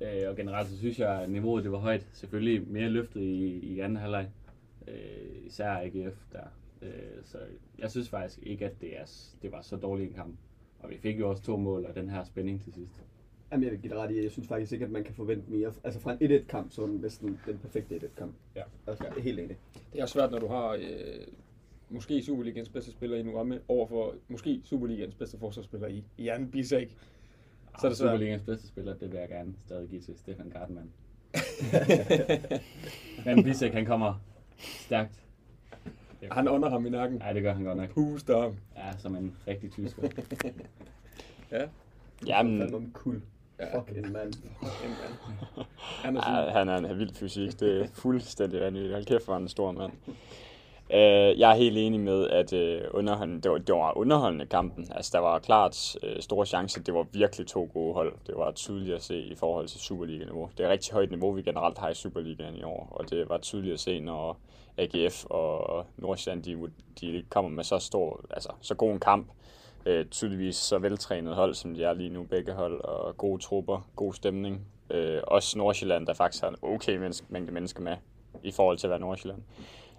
Øh, 0.00 0.28
og 0.28 0.36
generelt 0.36 0.68
så 0.68 0.78
synes 0.78 0.98
jeg, 0.98 1.22
at 1.22 1.30
niveauet 1.30 1.64
det 1.64 1.72
var 1.72 1.78
højt. 1.78 2.06
Selvfølgelig 2.12 2.68
mere 2.68 2.88
løftet 2.88 3.20
i, 3.20 3.58
i 3.58 3.80
anden 3.80 3.96
halvleg. 3.96 4.28
Øh, 4.88 5.46
især 5.46 5.70
AGF 5.70 6.16
der. 6.32 6.44
Øh, 6.82 6.90
så 7.24 7.38
jeg 7.78 7.90
synes 7.90 8.08
faktisk 8.08 8.38
ikke, 8.42 8.66
at 8.66 8.80
det, 8.80 8.98
er, 8.98 9.04
det 9.42 9.52
var 9.52 9.62
så 9.62 9.76
dårlig 9.76 10.06
en 10.06 10.14
kamp. 10.14 10.36
Og 10.78 10.90
vi 10.90 10.98
fik 10.98 11.20
jo 11.20 11.30
også 11.30 11.42
to 11.42 11.56
mål 11.56 11.84
og 11.84 11.94
den 11.94 12.10
her 12.10 12.24
spænding 12.24 12.62
til 12.62 12.72
sidst. 12.72 13.04
Jamen, 13.52 13.64
jeg 13.64 13.72
vil 13.72 13.80
give 13.80 13.92
dig 13.92 13.98
ret 13.98 14.10
i, 14.10 14.22
jeg 14.22 14.30
synes 14.30 14.48
faktisk 14.48 14.72
ikke, 14.72 14.84
at 14.84 14.90
man 14.90 15.04
kan 15.04 15.14
forvente 15.14 15.50
mere. 15.50 15.72
Altså 15.84 16.00
fra 16.00 16.16
en 16.20 16.30
1-1-kamp, 16.30 16.72
så 16.72 16.80
var 16.80 16.88
den 16.88 17.00
næsten 17.00 17.40
den 17.46 17.58
perfekte 17.58 17.96
1-1-kamp. 17.96 18.34
Ja. 18.56 18.62
Altså, 18.86 19.04
jeg 19.04 19.16
er 19.16 19.22
helt 19.22 19.40
enig. 19.40 19.56
Det 19.92 20.00
er 20.00 20.06
svært, 20.06 20.30
når 20.30 20.38
du 20.38 20.46
har 20.46 20.68
øh, 20.72 21.26
måske 21.90 22.22
Superligans 22.22 22.68
bedste 22.68 22.90
spiller 22.90 23.16
i 23.16 23.22
Nuamme, 23.22 23.60
overfor 23.68 24.14
måske 24.28 24.60
Superligans 24.64 25.14
bedste 25.14 25.38
forsvarsspiller 25.38 25.88
i 25.88 26.04
Jan 26.18 26.50
Bisek. 26.50 26.96
Så 27.80 27.86
er 27.86 27.88
det 27.90 27.98
svært. 27.98 28.08
Superligans 28.08 28.42
bedste 28.42 28.68
spiller, 28.68 28.94
det 28.94 29.12
vil 29.12 29.18
jeg 29.18 29.28
gerne 29.28 29.54
stadig 29.66 29.88
give 29.88 30.00
til 30.00 30.14
Stefan 30.18 30.50
Gartmann. 30.50 30.90
Men 33.24 33.42
Bisek, 33.44 33.72
han 33.72 33.86
kommer 33.86 34.20
stærkt. 34.58 35.22
Han 36.32 36.48
ånder 36.48 36.70
ham 36.70 36.86
i 36.86 36.90
nakken. 36.90 37.22
Ja, 37.26 37.34
det 37.34 37.42
gør 37.42 37.52
han 37.54 37.64
godt 37.64 37.76
nok. 37.78 37.90
Puster 37.90 38.40
ham. 38.40 38.56
Ja, 38.76 38.98
som 38.98 39.16
en 39.16 39.36
rigtig 39.46 39.72
tysker. 39.72 40.02
Ja. 41.50 41.68
Jamen, 42.26 42.60
Fandme 42.60 42.76
om 42.76 42.90
kul. 42.92 43.22
Ja. 43.58 43.78
Fuck 43.78 43.88
en 43.96 44.12
mand. 44.12 44.12
En 44.12 44.90
mand. 44.90 45.36
Han 46.04 46.16
er 46.16 46.44
Ja, 46.44 46.50
han 46.50 46.68
er 46.68 46.76
en 46.76 46.98
vild 46.98 47.14
fysik. 47.14 47.60
Det 47.60 47.80
er 47.80 47.86
fuldstændig 47.94 48.60
vanvittigt. 48.60 48.92
Hold 48.94 49.04
kæft, 49.04 49.24
hvor 49.24 49.34
er 49.34 49.38
han 49.38 49.42
en 49.42 49.48
stor 49.48 49.72
mand. 49.72 49.92
Øh, 50.90 51.38
jeg 51.40 51.50
er 51.50 51.54
helt 51.54 51.78
enig 51.78 52.00
med, 52.00 52.28
at 52.28 52.52
øh, 52.52 52.82
underholdende, 52.90 53.42
det, 53.42 53.50
var, 53.50 53.58
det 53.58 53.74
var 53.74 53.96
underholdende 53.96 54.46
kampen. 54.46 54.88
Altså, 54.90 55.10
der 55.14 55.18
var 55.18 55.38
klart 55.38 55.96
øh, 56.02 56.20
store 56.20 56.46
chancer. 56.46 56.82
Det 56.82 56.94
var 56.94 57.06
virkelig 57.12 57.46
to 57.46 57.70
gode 57.72 57.94
hold. 57.94 58.14
Det 58.26 58.34
var 58.36 58.52
tydeligt 58.52 58.94
at 58.94 59.02
se 59.02 59.18
i 59.20 59.34
forhold 59.34 59.68
til 59.68 59.80
Superliga-niveau. 59.80 60.50
Det 60.56 60.60
er 60.60 60.68
et 60.68 60.72
rigtig 60.72 60.92
højt 60.92 61.10
niveau, 61.10 61.32
vi 61.32 61.42
generelt 61.42 61.78
har 61.78 61.88
i 61.88 61.94
Superligaen 61.94 62.56
i 62.56 62.62
år. 62.62 62.88
Og 62.90 63.10
det 63.10 63.28
var 63.28 63.38
tydeligt 63.38 63.74
at 63.74 63.80
se, 63.80 64.00
når 64.00 64.38
AGF 64.78 65.24
og 65.24 65.86
Nordsjælland, 65.96 66.42
de, 66.42 66.56
de 67.00 67.24
kommer 67.30 67.50
med 67.50 67.64
så 67.64 67.78
stor, 67.78 68.20
altså 68.30 68.52
så 68.60 68.74
god 68.74 68.90
en 68.90 69.00
kamp. 69.00 69.26
Øh, 69.86 70.06
tydeligvis 70.06 70.56
så 70.56 70.78
veltrænet 70.78 71.34
hold, 71.34 71.54
som 71.54 71.74
de 71.74 71.84
er 71.84 71.92
lige 71.92 72.10
nu, 72.10 72.22
begge 72.22 72.52
hold, 72.52 72.80
og 72.80 73.16
gode 73.16 73.42
trupper, 73.42 73.88
god 73.96 74.14
stemning. 74.14 74.66
Øh, 74.90 75.20
også 75.26 75.58
Nordsjælland, 75.58 76.06
der 76.06 76.14
faktisk 76.14 76.42
har 76.42 76.50
en 76.50 76.56
okay 76.62 76.96
menneske, 76.96 77.26
mængde 77.28 77.52
mennesker 77.52 77.82
med 77.82 77.96
i 78.42 78.50
forhold 78.50 78.78
til 78.78 78.86
at 78.86 78.90
være 78.90 79.00
Nordsjælland. 79.00 79.42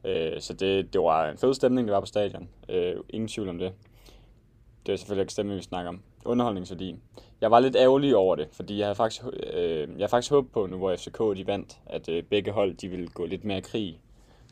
Øh, 0.03 0.41
så 0.41 0.53
det, 0.53 0.93
det 0.93 1.01
var 1.01 1.29
en 1.29 1.37
fed 1.37 1.53
stemning, 1.53 1.87
det 1.87 1.93
var 1.93 1.99
på 1.99 2.05
stadion. 2.05 2.49
Øh, 2.69 2.95
ingen 3.09 3.27
tvivl 3.27 3.49
om 3.49 3.59
det. 3.59 3.73
Det 4.85 4.93
er 4.93 4.97
selvfølgelig 4.97 5.21
ikke 5.21 5.33
stemning, 5.33 5.57
vi 5.57 5.63
snakker 5.63 5.89
om. 5.89 6.01
Underholdningsværdien. 6.25 7.01
Jeg 7.41 7.51
var 7.51 7.59
lidt 7.59 7.75
ærgerlig 7.75 8.15
over 8.15 8.35
det, 8.35 8.47
fordi 8.51 8.77
jeg 8.77 8.85
havde 8.85 8.95
faktisk, 8.95 9.23
øh, 9.53 9.79
jeg 9.79 9.87
havde 9.97 10.09
faktisk 10.09 10.31
håbet 10.31 10.51
på, 10.51 10.65
nu 10.65 10.77
hvor 10.77 10.95
FCK 10.95 11.19
de 11.19 11.47
vandt, 11.47 11.79
at 11.85 12.09
øh, 12.09 12.23
begge 12.23 12.51
hold 12.51 12.75
de 12.75 12.87
ville 12.87 13.07
gå 13.07 13.25
lidt 13.25 13.43
mere 13.43 13.57
i 13.57 13.61
krig 13.61 13.99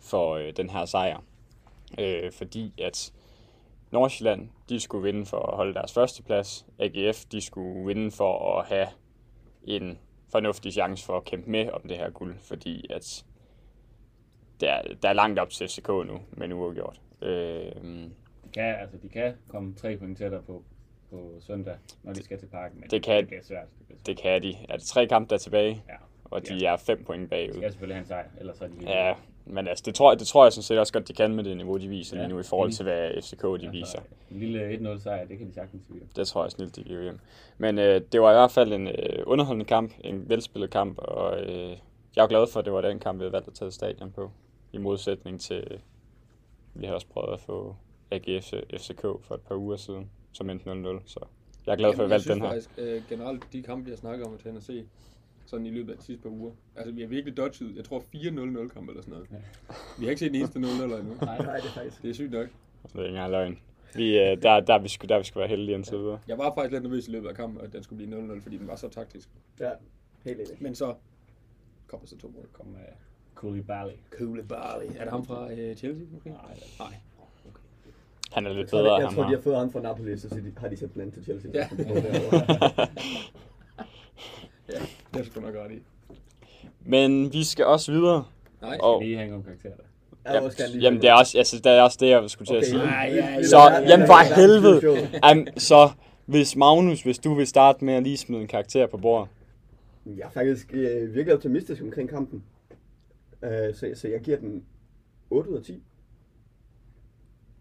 for 0.01 0.35
øh, 0.35 0.53
den 0.57 0.69
her 0.69 0.85
sejr. 0.85 1.23
Øh, 1.99 2.31
fordi 2.31 2.73
at 2.77 3.13
Nordsjælland, 3.91 4.49
de 4.69 4.79
skulle 4.79 5.03
vinde 5.03 5.25
for 5.25 5.37
at 5.37 5.55
holde 5.55 5.73
deres 5.73 5.93
første 5.93 6.23
plads. 6.23 6.65
AGF, 6.79 7.25
de 7.25 7.41
skulle 7.41 7.85
vinde 7.85 8.11
for 8.11 8.59
at 8.59 8.65
have 8.65 8.87
en 9.63 9.99
fornuftig 10.31 10.73
chance 10.73 11.05
for 11.05 11.17
at 11.17 11.25
kæmpe 11.25 11.51
med 11.51 11.69
om 11.69 11.81
det 11.89 11.97
her 11.97 12.09
guld, 12.09 12.35
fordi 12.39 12.85
at 12.89 13.25
der, 14.61 14.81
der 15.01 15.09
er 15.09 15.13
langt 15.13 15.39
op 15.39 15.49
til 15.49 15.67
FCK 15.67 15.87
nu, 15.87 16.19
men 16.31 16.53
uafgjort. 16.53 17.01
Øh, 17.21 17.29
De 17.31 18.09
kan, 18.53 18.75
altså, 18.81 18.97
de 19.03 19.09
kan 19.09 19.33
komme 19.47 19.73
tre 19.75 19.97
point 19.97 20.17
tættere 20.17 20.41
på, 20.41 20.63
på 21.11 21.31
søndag, 21.39 21.75
når 22.03 22.13
de 22.13 22.23
skal 22.23 22.39
til 22.39 22.47
parken. 22.47 22.79
Men 22.79 22.89
det 22.89 23.03
kan- 23.03 23.17
det 23.17 23.27
bliver 23.27 23.43
svært. 23.43 23.67
Det, 23.79 23.85
bliver 23.87 23.97
svært. 23.99 24.05
det 24.07 24.17
kan 24.17 24.43
de. 24.43 24.55
Er 24.69 24.77
det 24.77 24.85
tre 24.85 25.07
kampe, 25.07 25.29
der 25.29 25.35
er 25.35 25.39
tilbage, 25.39 25.83
Ja. 25.89 25.93
og 26.25 26.47
de 26.47 26.55
Ja. 26.55 26.73
er 26.73 26.77
fem 26.77 27.03
point 27.03 27.23
De 27.23 27.27
bagud. 27.27 27.53
skal 27.53 27.71
selvfølgelig 27.71 27.95
have 27.95 28.01
en 28.01 28.07
sejr, 28.07 28.25
ellers 28.39 28.61
er 28.61 28.67
de 28.67 28.73
Ja, 28.81 29.13
men 29.45 29.67
altså, 29.67 29.83
det 29.85 29.95
tror, 29.95 30.11
jeg, 30.11 30.19
det 30.19 30.27
tror 30.27 30.45
jeg 30.45 30.53
sådan 30.53 30.63
set 30.63 30.79
også 30.79 30.93
godt, 30.93 31.07
de 31.07 31.13
kan 31.13 31.35
med 31.35 31.43
det 31.43 31.57
niveau, 31.57 31.77
de 31.77 31.87
viser 31.87 32.17
Ja, 32.17 32.23
lige 32.23 32.33
nu, 32.33 32.39
i 32.39 32.43
forhold 32.43 32.71
til, 32.71 32.83
hvad 32.83 33.21
FCK 33.21 33.41
de 33.43 33.57
Ja, 33.65 33.69
viser. 33.69 33.99
En 34.31 34.39
lille 34.39 34.69
1-0 34.95 34.99
sejr, 35.01 35.25
det 35.25 35.37
kan 35.37 35.47
de 35.47 35.53
sagtens 35.53 35.83
give. 35.87 35.99
Det 36.15 36.27
tror 36.27 36.43
jeg 36.43 36.51
snilt, 36.51 36.75
de 36.75 36.83
giver 36.83 37.01
hjem. 37.01 37.19
Men 37.57 37.79
øh, 37.79 38.01
det 38.11 38.21
var 38.21 38.31
i 38.31 38.33
hvert 38.33 38.51
fald 38.51 38.73
en 38.73 38.87
øh, 38.87 39.23
underholdende 39.25 39.65
kamp, 39.65 39.93
en 40.03 40.29
velspillet 40.29 40.69
kamp, 40.69 40.97
og 40.97 41.39
øh, 41.41 41.77
jeg 42.15 42.23
er 42.23 42.27
glad 42.27 42.47
for, 42.53 42.59
at 42.59 42.65
det 42.65 42.73
var 42.73 42.81
den 42.81 42.99
kamp, 42.99 43.19
vi 43.19 43.23
havde 43.23 43.33
valgt 43.33 43.47
at 43.47 43.53
tage 43.53 43.71
stadion 43.71 44.11
på. 44.11 44.31
I 44.73 44.77
modsætning 44.77 45.41
til, 45.41 45.81
vi 46.73 46.85
har 46.85 46.93
også 46.93 47.07
prøvet 47.07 47.33
at 47.33 47.39
få 47.39 47.75
AGF 48.11 48.53
FCK 48.77 49.01
for 49.01 49.35
et 49.35 49.41
par 49.41 49.55
uger 49.55 49.77
siden, 49.77 50.09
som 50.31 50.49
endte 50.49 50.71
0-0. 50.71 51.01
Så 51.05 51.19
jeg 51.65 51.71
er 51.71 51.75
glad 51.75 51.93
for, 51.95 52.03
at 52.03 52.09
vi 52.09 52.11
valgte 52.11 52.33
den 52.33 52.41
her. 52.41 52.47
faktisk 52.47 52.69
øh, 52.77 53.01
generelt, 53.09 53.53
de 53.53 53.63
kampe, 53.63 53.85
vi 53.85 53.91
har 53.91 53.97
snakket 53.97 54.27
om 54.27 54.33
at 54.33 54.39
tage 54.39 54.61
se, 54.61 54.85
sådan 55.45 55.65
i 55.65 55.69
løbet 55.69 55.91
af 55.91 55.97
de 55.97 56.03
sidste 56.03 56.23
par 56.23 56.29
uger. 56.29 56.51
Altså, 56.75 56.91
vi 56.91 57.01
har 57.01 57.07
virkelig 57.07 57.37
dodget, 57.37 57.75
jeg 57.75 57.85
tror 57.85 57.99
4-0-0 57.99 58.67
kampe 58.67 58.91
eller 58.91 59.01
sådan 59.01 59.13
noget. 59.13 59.27
Vi 59.99 60.05
har 60.05 60.09
ikke 60.09 60.19
set 60.19 60.31
den 60.31 60.35
eneste 60.35 60.59
0 60.59 60.69
eller 60.69 60.97
endnu. 60.97 61.13
Nej, 61.21 61.37
Nej, 61.37 61.55
det 61.55 61.65
er 61.65 61.69
faktisk. 61.69 62.01
Det 62.01 62.09
er 62.09 62.13
sygt 62.13 62.31
nok. 62.31 62.47
Det 62.83 62.95
er 62.95 62.99
ikke 62.99 63.09
engang 63.09 63.31
løgn. 63.31 63.59
Vi, 63.95 64.19
øh, 64.19 64.41
der, 64.41 64.59
der, 64.59 64.79
vi 64.79 64.87
skulle, 64.87 65.09
der 65.09 65.17
vi 65.17 65.23
skulle 65.23 65.41
være 65.41 65.49
heldige 65.49 65.75
indtil 65.75 65.97
videre. 65.97 66.19
Jeg 66.27 66.37
var 66.37 66.53
faktisk 66.55 66.71
lidt 66.71 66.83
nervøs 66.83 67.07
i 67.07 67.11
løbet 67.11 67.29
af 67.29 67.35
kampen, 67.35 67.61
at 67.61 67.73
den 67.73 67.83
skulle 67.83 68.05
blive 68.07 68.35
0-0, 68.35 68.41
fordi 68.41 68.57
den 68.57 68.67
var 68.67 68.75
så 68.75 68.89
taktisk. 68.89 69.29
Ja, 69.59 69.71
helt 70.23 70.39
enig. 70.39 70.63
Men 70.63 70.75
så 70.75 70.95
Kommer 71.87 72.07
så 72.07 72.17
to 72.17 72.27
mål. 72.27 72.47
Kom 72.53 72.65
med 72.65 72.79
Koulibaly. 73.41 73.91
Koulibaly. 74.17 74.85
Er 74.97 75.03
det 75.03 75.09
ham 75.11 75.25
fra 75.25 75.51
øh, 75.51 75.75
Chelsea, 75.75 76.03
måske? 76.13 76.29
Nej, 76.29 76.39
Nej. 76.79 76.87
Han 78.31 78.45
er 78.45 78.49
Jeg 78.49 78.57
lidt 78.57 78.71
bedre, 78.71 78.93
jeg, 78.93 78.99
jeg 78.99 79.07
ham 79.07 79.15
tror, 79.15 79.23
de 79.23 79.29
her. 79.29 79.35
har 79.35 79.41
fået 79.43 79.57
ham 79.57 79.71
fra 79.71 79.79
Napoli, 79.81 80.17
så 80.17 80.27
de- 80.29 80.53
har 80.57 80.67
de 80.67 80.77
sendt 80.77 80.93
den 80.93 81.01
anden 81.01 81.13
til 81.15 81.23
Chelsea. 81.23 81.51
Ja. 81.53 81.67
Ja. 84.73 84.79
Det 85.13 85.25
sgu 85.25 85.41
nok 85.41 85.55
ret 85.55 85.71
i. 85.71 85.79
Men 86.85 87.33
vi 87.33 87.43
skal 87.43 87.65
også 87.65 87.91
videre. 87.91 88.23
Nej. 88.61 88.77
Og, 88.81 88.95
Og 88.95 89.01
lige 89.03 89.17
hænge 89.17 89.35
om 89.35 89.43
karakterer 89.43 89.73
der. 89.75 89.83
Jeg 90.33 90.69
lige 90.69 90.81
jamen, 90.83 91.01
det 91.01 91.09
er 91.09 91.13
også, 91.13 91.37
altså, 91.37 91.57
det 91.57 91.65
er 91.71 91.81
også 91.81 91.97
det, 92.01 92.09
jeg 92.09 92.29
skulle 92.29 92.47
til 92.47 92.55
at 92.55 92.65
sige. 92.65 92.77
Nej, 92.77 93.11
ja, 93.15 93.33
ja. 93.33 93.43
Så, 93.43 93.57
jamen 93.87 94.07
for 94.07 94.35
helvede. 94.35 95.09
Jamen, 95.23 95.47
så 95.57 95.89
hvis 96.25 96.55
Magnus, 96.55 97.01
hvis 97.01 97.19
du 97.19 97.33
vil 97.33 97.47
starte 97.47 97.85
med 97.85 97.93
at 97.93 98.03
lige 98.03 98.17
smide 98.17 98.41
en 98.41 98.47
karakter 98.47 98.87
på 98.87 98.97
bordet. 98.97 99.29
Jeg 100.05 100.23
er 100.25 100.29
faktisk 100.29 100.67
øh, 100.73 101.15
virkelig 101.15 101.33
optimistisk 101.33 101.81
omkring 101.81 102.09
kampen. 102.09 102.43
Øh, 103.41 103.75
så, 103.75 103.91
så 103.95 104.07
jeg 104.07 104.21
giver 104.21 104.37
den 104.37 104.65
8 105.29 105.49
ud 105.49 105.57
af 105.57 105.63
10. 105.63 105.83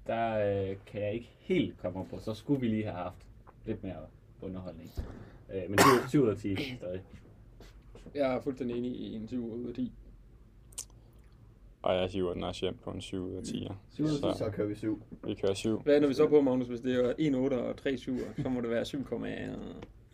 Der 0.06 0.30
øh, 0.70 0.76
kan 0.86 1.02
jeg 1.02 1.14
ikke 1.14 1.30
helt 1.38 1.78
komme 1.78 2.00
op 2.00 2.06
på. 2.10 2.18
Så 2.18 2.34
skulle 2.34 2.60
vi 2.60 2.68
lige 2.68 2.84
have 2.84 2.96
haft 2.96 3.26
lidt 3.66 3.82
mere 3.82 3.96
underholdning. 4.42 4.90
Øh, 5.54 5.62
men 5.70 5.78
7, 5.78 6.08
7 6.08 6.22
ud 6.22 6.28
af 6.28 6.36
10 6.36 6.56
stadig. 6.76 7.02
Jeg 8.14 8.34
er 8.34 8.40
fuldstændig 8.40 8.76
enig 8.76 8.90
i 8.90 9.14
en 9.14 9.28
7 9.28 9.52
ud 9.52 9.68
af 9.68 9.74
10. 9.74 9.92
Og 11.82 11.94
jeg 11.94 12.08
hiver 12.08 12.34
den 12.34 12.44
også 12.44 12.60
hjem 12.66 12.76
på 12.76 12.90
en 12.90 13.00
7 13.00 13.24
ud 13.24 13.32
af 13.34 13.42
10. 13.42 13.68
Så, 13.90 14.06
Så 14.06 14.34
så 14.38 14.50
kører 14.50 14.68
vi 14.68 14.74
7. 14.74 15.02
vi 15.24 15.34
kører 15.34 15.54
7. 15.54 15.80
Hvad 15.82 15.96
ender 15.96 16.08
vi 16.08 16.14
så 16.14 16.28
på, 16.28 16.40
Magnus, 16.40 16.68
hvis 16.68 16.80
det 16.80 16.94
er 17.04 17.14
1 17.18 17.34
8 17.34 17.54
og 17.54 17.76
3 17.76 17.96
7, 17.96 18.18
så 18.42 18.48
må 18.48 18.60
det 18.60 18.70
være 18.70 18.84
7, 18.84 18.98
et 19.00 19.06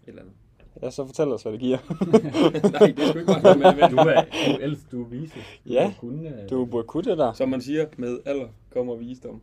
eller 0.07 0.23
andet. 0.23 0.35
Ja, 0.83 0.91
så 0.91 1.07
fortæl 1.07 1.29
os, 1.29 1.43
hvad 1.43 1.53
det 1.53 1.61
giver. 1.61 1.79
Nej, 2.79 2.87
det 2.97 2.99
er 2.99 3.09
sgu 3.09 3.19
ikke 3.19 3.33
bare 3.33 3.53
Du 3.55 3.59
med. 3.59 3.67
er, 3.67 3.89
du 3.89 3.97
er 3.97 4.75
du 4.93 5.03
er 5.05 5.09
vise. 5.09 5.35
Du 5.35 5.41
Ja, 5.73 5.95
kunne, 6.01 6.43
øh, 6.43 6.51
Du 6.51 6.65
burde 6.65 6.87
kunne 6.87 7.11
det 7.11 7.19
der. 7.19 7.33
Som 7.33 7.49
man 7.49 7.61
siger, 7.63 7.87
med 7.97 8.19
alder 8.25 8.49
kommer 8.73 8.95
visdom. 8.97 9.43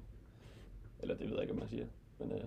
Eller 1.01 1.15
det 1.15 1.25
ved 1.25 1.33
jeg 1.33 1.41
ikke, 1.41 1.53
om 1.53 1.59
man 1.59 1.69
siger. 1.69 1.85
Men 2.19 2.31
øh, 2.31 2.37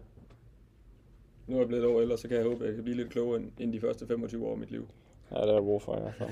nu 1.46 1.56
er 1.56 1.60
jeg 1.60 1.68
blevet 1.68 1.84
et 1.84 1.90
år 1.90 2.00
ældre, 2.00 2.18
så 2.18 2.28
kan 2.28 2.36
jeg 2.36 2.46
håbe, 2.46 2.60
at 2.64 2.66
jeg 2.66 2.74
kan 2.74 2.84
blive 2.84 2.96
lidt 2.96 3.10
klogere 3.10 3.40
end, 3.40 3.50
end 3.58 3.72
de 3.72 3.80
første 3.80 4.06
25 4.06 4.46
år 4.46 4.52
af 4.52 4.58
mit 4.58 4.70
liv. 4.70 4.88
Ja, 5.30 5.40
det 5.40 5.48
er 5.48 5.52
jeg 5.52 5.62
brug 5.62 5.82
for 5.82 5.96
i 5.96 6.00
hvert 6.00 6.14
fald. 6.14 6.30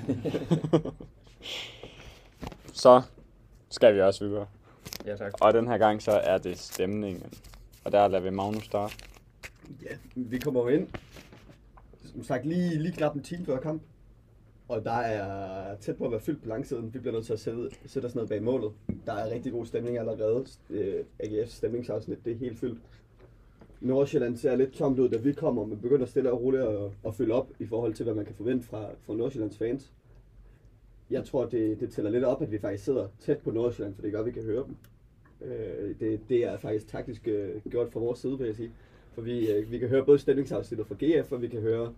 så 2.83 3.01
skal 3.69 3.95
vi 3.95 4.01
også 4.01 4.25
videre. 4.25 4.45
Ja, 5.05 5.15
tak. 5.15 5.33
Og 5.41 5.53
den 5.53 5.67
her 5.67 5.77
gang, 5.77 6.01
så 6.01 6.11
er 6.11 6.37
det 6.37 6.57
stemningen. 6.59 7.33
Og 7.83 7.91
der 7.91 8.07
lader 8.07 8.23
vi 8.23 8.29
Magnus 8.29 8.63
starte. 8.65 8.95
Ja, 9.83 9.95
vi 10.15 10.39
kommer 10.39 10.61
jo 10.61 10.67
ind. 10.67 10.87
Som 12.11 12.23
sagt, 12.23 12.45
lige, 12.45 12.79
lige 12.79 12.91
knap 12.93 13.15
en 13.15 13.23
time 13.23 13.45
før 13.45 13.59
kamp. 13.59 13.81
Og 14.67 14.85
der 14.85 14.91
er 14.91 15.75
tæt 15.75 15.97
på 15.97 16.05
at 16.05 16.11
være 16.11 16.19
fyldt 16.19 16.41
på 16.41 16.49
langsiden. 16.49 16.93
Vi 16.93 16.99
bliver 16.99 17.13
nødt 17.13 17.25
til 17.25 17.33
at 17.33 17.39
sætte, 17.39 17.69
sætte 17.85 18.05
os 18.05 18.15
ned 18.15 18.27
bag 18.27 18.43
målet. 18.43 18.71
Der 19.05 19.13
er 19.13 19.29
rigtig 19.29 19.51
god 19.51 19.65
stemning 19.65 19.97
allerede. 19.97 20.45
Øh, 20.69 21.03
AGF's 21.23 21.45
stemningsafsnit, 21.45 22.25
det 22.25 22.33
er 22.33 22.37
helt 22.37 22.59
fyldt. 22.59 22.81
Nordsjælland 23.81 24.37
ser 24.37 24.55
lidt 24.55 24.73
tomt 24.73 24.99
ud, 24.99 25.09
da 25.09 25.17
vi 25.17 25.33
kommer, 25.33 25.65
men 25.65 25.79
begynder 25.81 26.05
stille 26.05 26.31
og 26.31 26.41
roligt 26.41 26.63
at, 26.63 26.91
at 27.05 27.15
fylde 27.15 27.33
op 27.33 27.49
i 27.59 27.65
forhold 27.65 27.93
til, 27.93 28.03
hvad 28.03 28.13
man 28.13 28.25
kan 28.25 28.35
forvente 28.35 28.67
fra, 28.67 28.85
fra 29.01 29.13
Nordsjællands 29.13 29.57
fans. 29.57 29.93
Jeg 31.09 31.25
tror, 31.25 31.45
det, 31.45 31.79
det 31.79 31.91
tæller 31.91 32.11
lidt 32.11 32.23
op, 32.23 32.41
at 32.41 32.51
vi 32.51 32.59
faktisk 32.59 32.83
sidder 32.83 33.07
tæt 33.19 33.37
på 33.37 33.51
Nordsjælland, 33.51 33.95
for 33.95 34.01
det 34.01 34.11
gør, 34.11 34.19
at 34.19 34.25
vi 34.25 34.31
kan 34.31 34.43
høre 34.43 34.65
dem. 34.65 34.75
Øh, 35.41 35.99
det, 35.99 36.19
det 36.29 36.45
er 36.45 36.57
faktisk 36.57 36.87
taktisk 36.87 37.27
øh, 37.27 37.61
gjort 37.69 37.91
fra 37.91 37.99
vores 37.99 38.19
side, 38.19 38.37
vil 38.37 38.47
jeg 38.47 38.55
sige. 38.55 38.71
For 39.11 39.21
vi, 39.21 39.51
øh, 39.51 39.71
vi 39.71 39.77
kan 39.77 39.89
høre 39.89 40.05
både 40.05 40.19
stemningsafsnittet 40.19 40.87
fra 40.87 40.95
GF, 40.99 41.31
og 41.31 41.41
vi 41.41 41.47
kan 41.47 41.61
høre, 41.61 41.93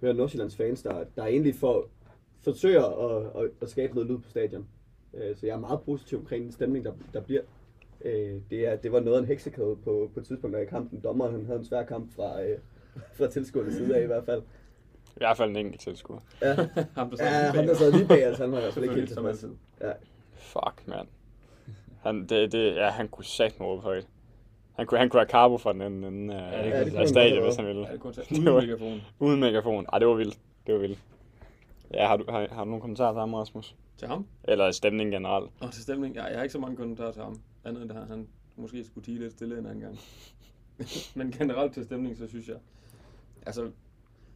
høre 0.00 0.14
Nordsjællands 0.14 0.56
fans, 0.56 0.82
der, 0.82 1.04
der 1.16 1.26
egentlig 1.26 1.54
for, 1.54 1.88
forsøger 2.42 2.84
at, 2.84 3.42
at, 3.42 3.50
at 3.62 3.70
skabe 3.70 3.94
noget 3.94 4.10
lyd 4.10 4.18
på 4.18 4.30
stadion. 4.30 4.66
Øh, 5.14 5.36
så 5.36 5.46
jeg 5.46 5.54
er 5.54 5.60
meget 5.60 5.80
positiv 5.80 6.18
omkring 6.18 6.44
den 6.44 6.52
stemning, 6.52 6.84
der, 6.84 6.92
der 7.12 7.20
bliver. 7.20 7.42
Øh, 8.04 8.40
det, 8.50 8.68
er, 8.68 8.76
det 8.76 8.92
var 8.92 9.00
noget 9.00 9.16
af 9.16 9.20
en 9.20 9.26
heksekode 9.26 9.76
på, 9.76 10.10
på 10.14 10.20
tidspunktet 10.20 10.62
i 10.62 10.66
kampen. 10.66 11.00
Dommeren 11.00 11.34
han 11.34 11.46
havde 11.46 11.58
en 11.58 11.64
svær 11.64 11.84
kamp 11.84 12.14
fra, 12.14 12.42
øh, 12.42 12.58
fra 13.14 13.26
tilskuernes 13.26 13.74
side 13.74 13.96
af 13.96 14.02
i 14.02 14.06
hvert 14.06 14.24
fald. 14.24 14.42
I 15.06 15.18
hvert 15.18 15.36
fald 15.36 15.50
en 15.50 15.56
enkelt 15.56 15.80
tilskud. 15.80 16.18
Ja, 16.42 16.54
Ham, 16.96 17.10
der 17.10 17.24
ja 17.24 17.50
sad 17.50 17.54
ham 17.54 17.66
der 17.66 17.74
sad 17.74 17.92
lige 17.92 18.08
bag 18.08 18.30
os, 18.30 18.38
han 18.38 18.52
var 18.52 18.58
i 18.58 18.60
hvert 18.60 18.74
fald 18.74 18.84
ikke 18.84 18.94
helt 18.94 19.08
tilfreds. 19.08 19.44
Ja. 19.80 19.92
Fuck, 20.34 20.82
mand. 20.86 21.08
Han, 22.02 22.26
det, 22.26 22.52
det, 22.52 22.74
ja, 22.76 22.90
han 22.90 23.08
kunne 23.08 23.24
sagt 23.24 23.60
mig 23.60 23.68
råbe 23.68 23.82
højt. 23.82 24.06
Han 24.80 24.86
kunne, 24.86 24.98
han 24.98 25.08
kunne 25.08 25.20
have 25.20 25.28
carbo 25.28 25.58
fra 25.58 25.72
den 25.72 25.80
anden 25.80 26.04
ende 26.04 26.34
det 26.34 26.40
af, 26.40 26.92
ja, 26.92 27.00
af 27.00 27.08
stadion, 27.08 27.44
hvis 27.44 27.56
han 27.56 27.66
ville. 27.66 27.86
Ja, 27.86 27.92
det 27.92 28.00
kunne 28.00 28.12
tage 28.12 28.26
Det 28.34 28.48
uden 28.48 28.66
mikrofon. 28.66 29.00
Uden 29.18 29.40
megafon. 29.40 29.86
Ej, 29.92 29.98
det 29.98 30.08
var 30.08 30.14
vildt. 30.14 30.38
Det 30.66 30.74
var 30.74 30.80
vildt. 30.80 30.98
Ja, 31.94 32.06
har 32.06 32.16
du, 32.16 32.24
har, 32.28 32.48
har 32.52 32.64
du 32.64 32.70
nogle 32.70 32.80
kommentarer 32.80 33.12
til 33.12 33.20
ham, 33.20 33.34
Rasmus? 33.34 33.76
Til 33.96 34.08
ham? 34.08 34.26
Eller 34.44 34.70
stemningen 34.70 35.12
generelt? 35.12 35.50
Og 35.60 35.72
til 35.72 35.82
stemning. 35.82 36.14
Ja, 36.14 36.24
jeg 36.24 36.36
har 36.36 36.42
ikke 36.42 36.52
så 36.52 36.58
mange 36.58 36.76
kommentarer 36.76 37.12
til 37.12 37.22
ham. 37.22 37.40
Andet 37.64 37.82
end 37.82 37.90
at 37.92 38.06
han 38.06 38.28
måske 38.56 38.84
skulle 38.84 39.04
tige 39.04 39.18
lidt 39.18 39.32
stille 39.32 39.58
en 39.58 39.66
anden 39.66 39.80
gang. 39.80 39.98
Men 41.18 41.30
generelt 41.30 41.74
til 41.74 41.84
stemning, 41.84 42.16
så 42.16 42.28
synes 42.28 42.48
jeg... 42.48 42.56
Altså, 43.46 43.70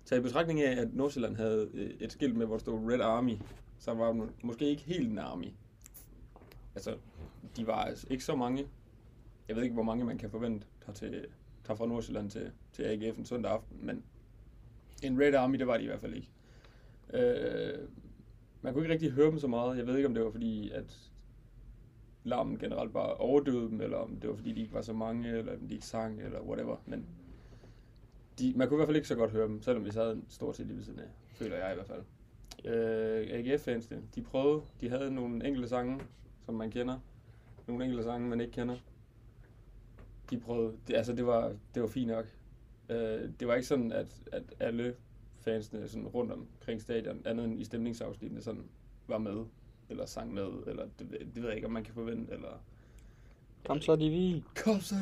tag 0.05 0.19
i 0.19 0.21
betragtning 0.21 0.63
af, 0.63 0.81
at 0.81 0.95
Nordsjælland 0.95 1.37
havde 1.37 1.69
øh, 1.75 1.91
et 2.01 2.13
skilt 2.13 2.37
med, 2.37 2.47
hvor 2.47 2.55
der 2.55 2.61
stod 2.61 2.93
Red 2.93 3.01
Army, 3.01 3.37
så 3.79 3.95
var 3.95 4.13
det 4.13 4.23
måske 4.43 4.65
ikke 4.65 4.83
helt 4.83 5.11
en 5.11 5.19
army. 5.19 5.49
Altså, 6.75 6.95
de 7.57 7.67
var 7.67 7.85
altså 7.85 8.07
ikke 8.11 8.25
så 8.25 8.37
mange. 8.37 8.67
Jeg 9.49 9.57
ved 9.57 9.63
ikke, 9.63 9.75
hvor 9.75 9.83
mange 9.83 10.05
man 10.05 10.19
kan 10.19 10.31
forvente, 10.31 10.67
tager, 10.81 10.95
til, 10.95 11.27
tager 11.65 11.77
fra 11.77 11.87
Nordsjælland 11.87 12.31
til, 12.31 12.51
til 12.73 12.83
AGF 12.83 13.19
en 13.19 13.25
søndag 13.25 13.53
aften, 13.53 13.79
men 13.87 14.05
en 15.03 15.21
Red 15.21 15.35
Army, 15.35 15.59
det 15.59 15.67
var 15.67 15.77
de 15.77 15.83
i 15.83 15.87
hvert 15.87 16.01
fald 16.01 16.15
ikke. 16.15 16.31
Øh, 17.13 17.89
man 18.63 18.73
kunne 18.73 18.85
ikke 18.85 18.93
rigtig 18.93 19.11
høre 19.11 19.31
dem 19.31 19.39
så 19.39 19.47
meget. 19.47 19.77
Jeg 19.79 19.87
ved 19.87 19.97
ikke, 19.97 20.09
om 20.09 20.15
det 20.15 20.25
var 20.25 20.31
fordi, 20.31 20.71
at 20.71 21.11
larmen 22.25 22.59
generelt 22.59 22.93
bare 22.93 23.15
overdøvede 23.15 23.71
dem, 23.71 23.81
eller 23.81 23.97
om 23.97 24.17
det 24.21 24.31
var 24.31 24.37
fordi, 24.37 24.53
de 24.53 24.61
ikke 24.61 24.73
var 24.73 24.83
så 24.83 24.93
mange, 24.93 25.29
eller 25.29 25.53
om 25.53 25.69
de 25.69 25.75
ikke 25.75 25.87
sang, 25.87 26.21
eller 26.21 26.41
whatever. 26.41 26.77
Men 26.87 27.07
de, 28.39 28.53
man 28.57 28.69
kunne 28.69 28.77
i 28.77 28.79
hvert 28.79 28.89
fald 28.89 28.97
ikke 28.97 29.09
så 29.09 29.15
godt 29.15 29.31
høre 29.31 29.49
dem, 29.49 29.63
selvom 29.63 29.85
vi 29.85 29.91
sad 29.91 30.13
en 30.13 30.25
stor 30.29 30.53
til 30.53 30.67
lige 30.67 30.77
ved 30.77 30.85
siden 30.85 30.99
af, 30.99 31.09
føler 31.29 31.57
jeg 31.57 31.73
i 31.73 31.75
hvert 31.75 31.87
fald. 31.87 32.03
Øh, 32.65 33.27
AGF-fans, 33.31 33.89
de 34.15 34.23
prøvede, 34.23 34.63
de 34.81 34.89
havde 34.89 35.15
nogle 35.15 35.47
enkelte 35.47 35.69
sange, 35.69 36.01
som 36.47 36.55
man 36.55 36.71
kender, 36.71 36.99
nogle 37.67 37.85
enkelte 37.85 38.05
sange, 38.05 38.29
man 38.29 38.41
ikke 38.41 38.53
kender. 38.53 38.77
De 40.31 40.39
prøvede, 40.41 40.73
det, 40.89 40.95
altså 40.95 41.13
det 41.13 41.27
var, 41.27 41.53
det 41.75 41.83
var 41.83 41.89
fint 41.89 42.09
nok. 42.11 42.27
Øh, 42.89 43.31
det 43.41 43.49
var 43.49 43.55
ikke 43.55 43.67
sådan, 43.67 43.93
at, 43.93 44.07
at 44.33 44.43
alle 44.61 44.95
fansene 45.41 45.89
sådan 45.89 46.07
rundt 46.07 46.33
omkring 46.33 46.81
stadion, 46.83 47.23
andet 47.25 47.45
end 47.45 47.61
i 47.61 47.65
stemningsafsnittene, 47.65 48.43
sådan 48.43 48.65
var 49.07 49.19
med, 49.19 49.45
eller 49.89 50.07
sang 50.07 50.35
med, 50.35 50.49
eller 50.67 50.87
det, 50.99 51.11
ved- 51.13 51.19
det 51.19 51.35
ved 51.43 51.45
jeg 51.47 51.55
ikke, 51.55 51.67
om 51.67 51.73
man 51.73 51.85
kan 51.85 51.95
forvente, 51.95 52.33
eller... 52.33 52.63
Kom 53.65 53.81
så, 53.81 53.97
de 53.97 54.09
vi. 54.11 54.43
Kom 54.65 54.81
så, 54.81 54.95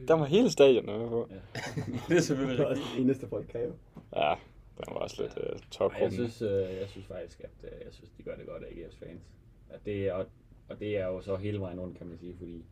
det 0.00 0.08
Der 0.08 0.14
var 0.14 0.24
hele 0.24 0.50
stadion 0.50 0.86
med 0.86 1.08
på. 1.08 1.28
Ja. 1.30 1.36
Det 2.08 2.16
er 2.16 2.20
selvfølgelig 2.20 2.58
Det 2.58 2.64
var 2.64 2.70
rigtigt. 2.70 2.86
også 2.86 2.96
det 2.96 3.02
eneste, 3.02 3.28
folk 3.28 3.48
kræver. 3.48 3.72
Ja, 4.16 4.34
den 4.78 4.94
var 4.94 5.00
også 5.00 5.22
lidt 5.22 5.32
uh, 5.80 5.86
Ej, 5.92 6.02
jeg 6.02 6.12
synes, 6.12 6.42
øh, 6.42 6.48
jeg 6.50 6.88
synes 6.88 7.06
faktisk, 7.06 7.40
at 7.40 7.50
øh, 7.64 7.70
jeg 7.84 7.92
synes, 7.92 8.10
de 8.18 8.22
gør 8.22 8.36
det 8.36 8.46
godt 8.46 8.62
af 8.64 8.66
AGF's 8.68 8.98
fans. 9.06 9.22
At 9.70 9.84
det 9.86 10.08
er, 10.08 10.12
og, 10.12 10.26
og 10.68 10.80
det 10.80 10.98
er 10.98 11.06
jo 11.06 11.20
så 11.20 11.36
hele 11.36 11.60
vejen 11.60 11.80
rundt, 11.80 11.98
kan 11.98 12.06
man 12.06 12.18
sige, 12.18 12.34
fordi 12.38 12.64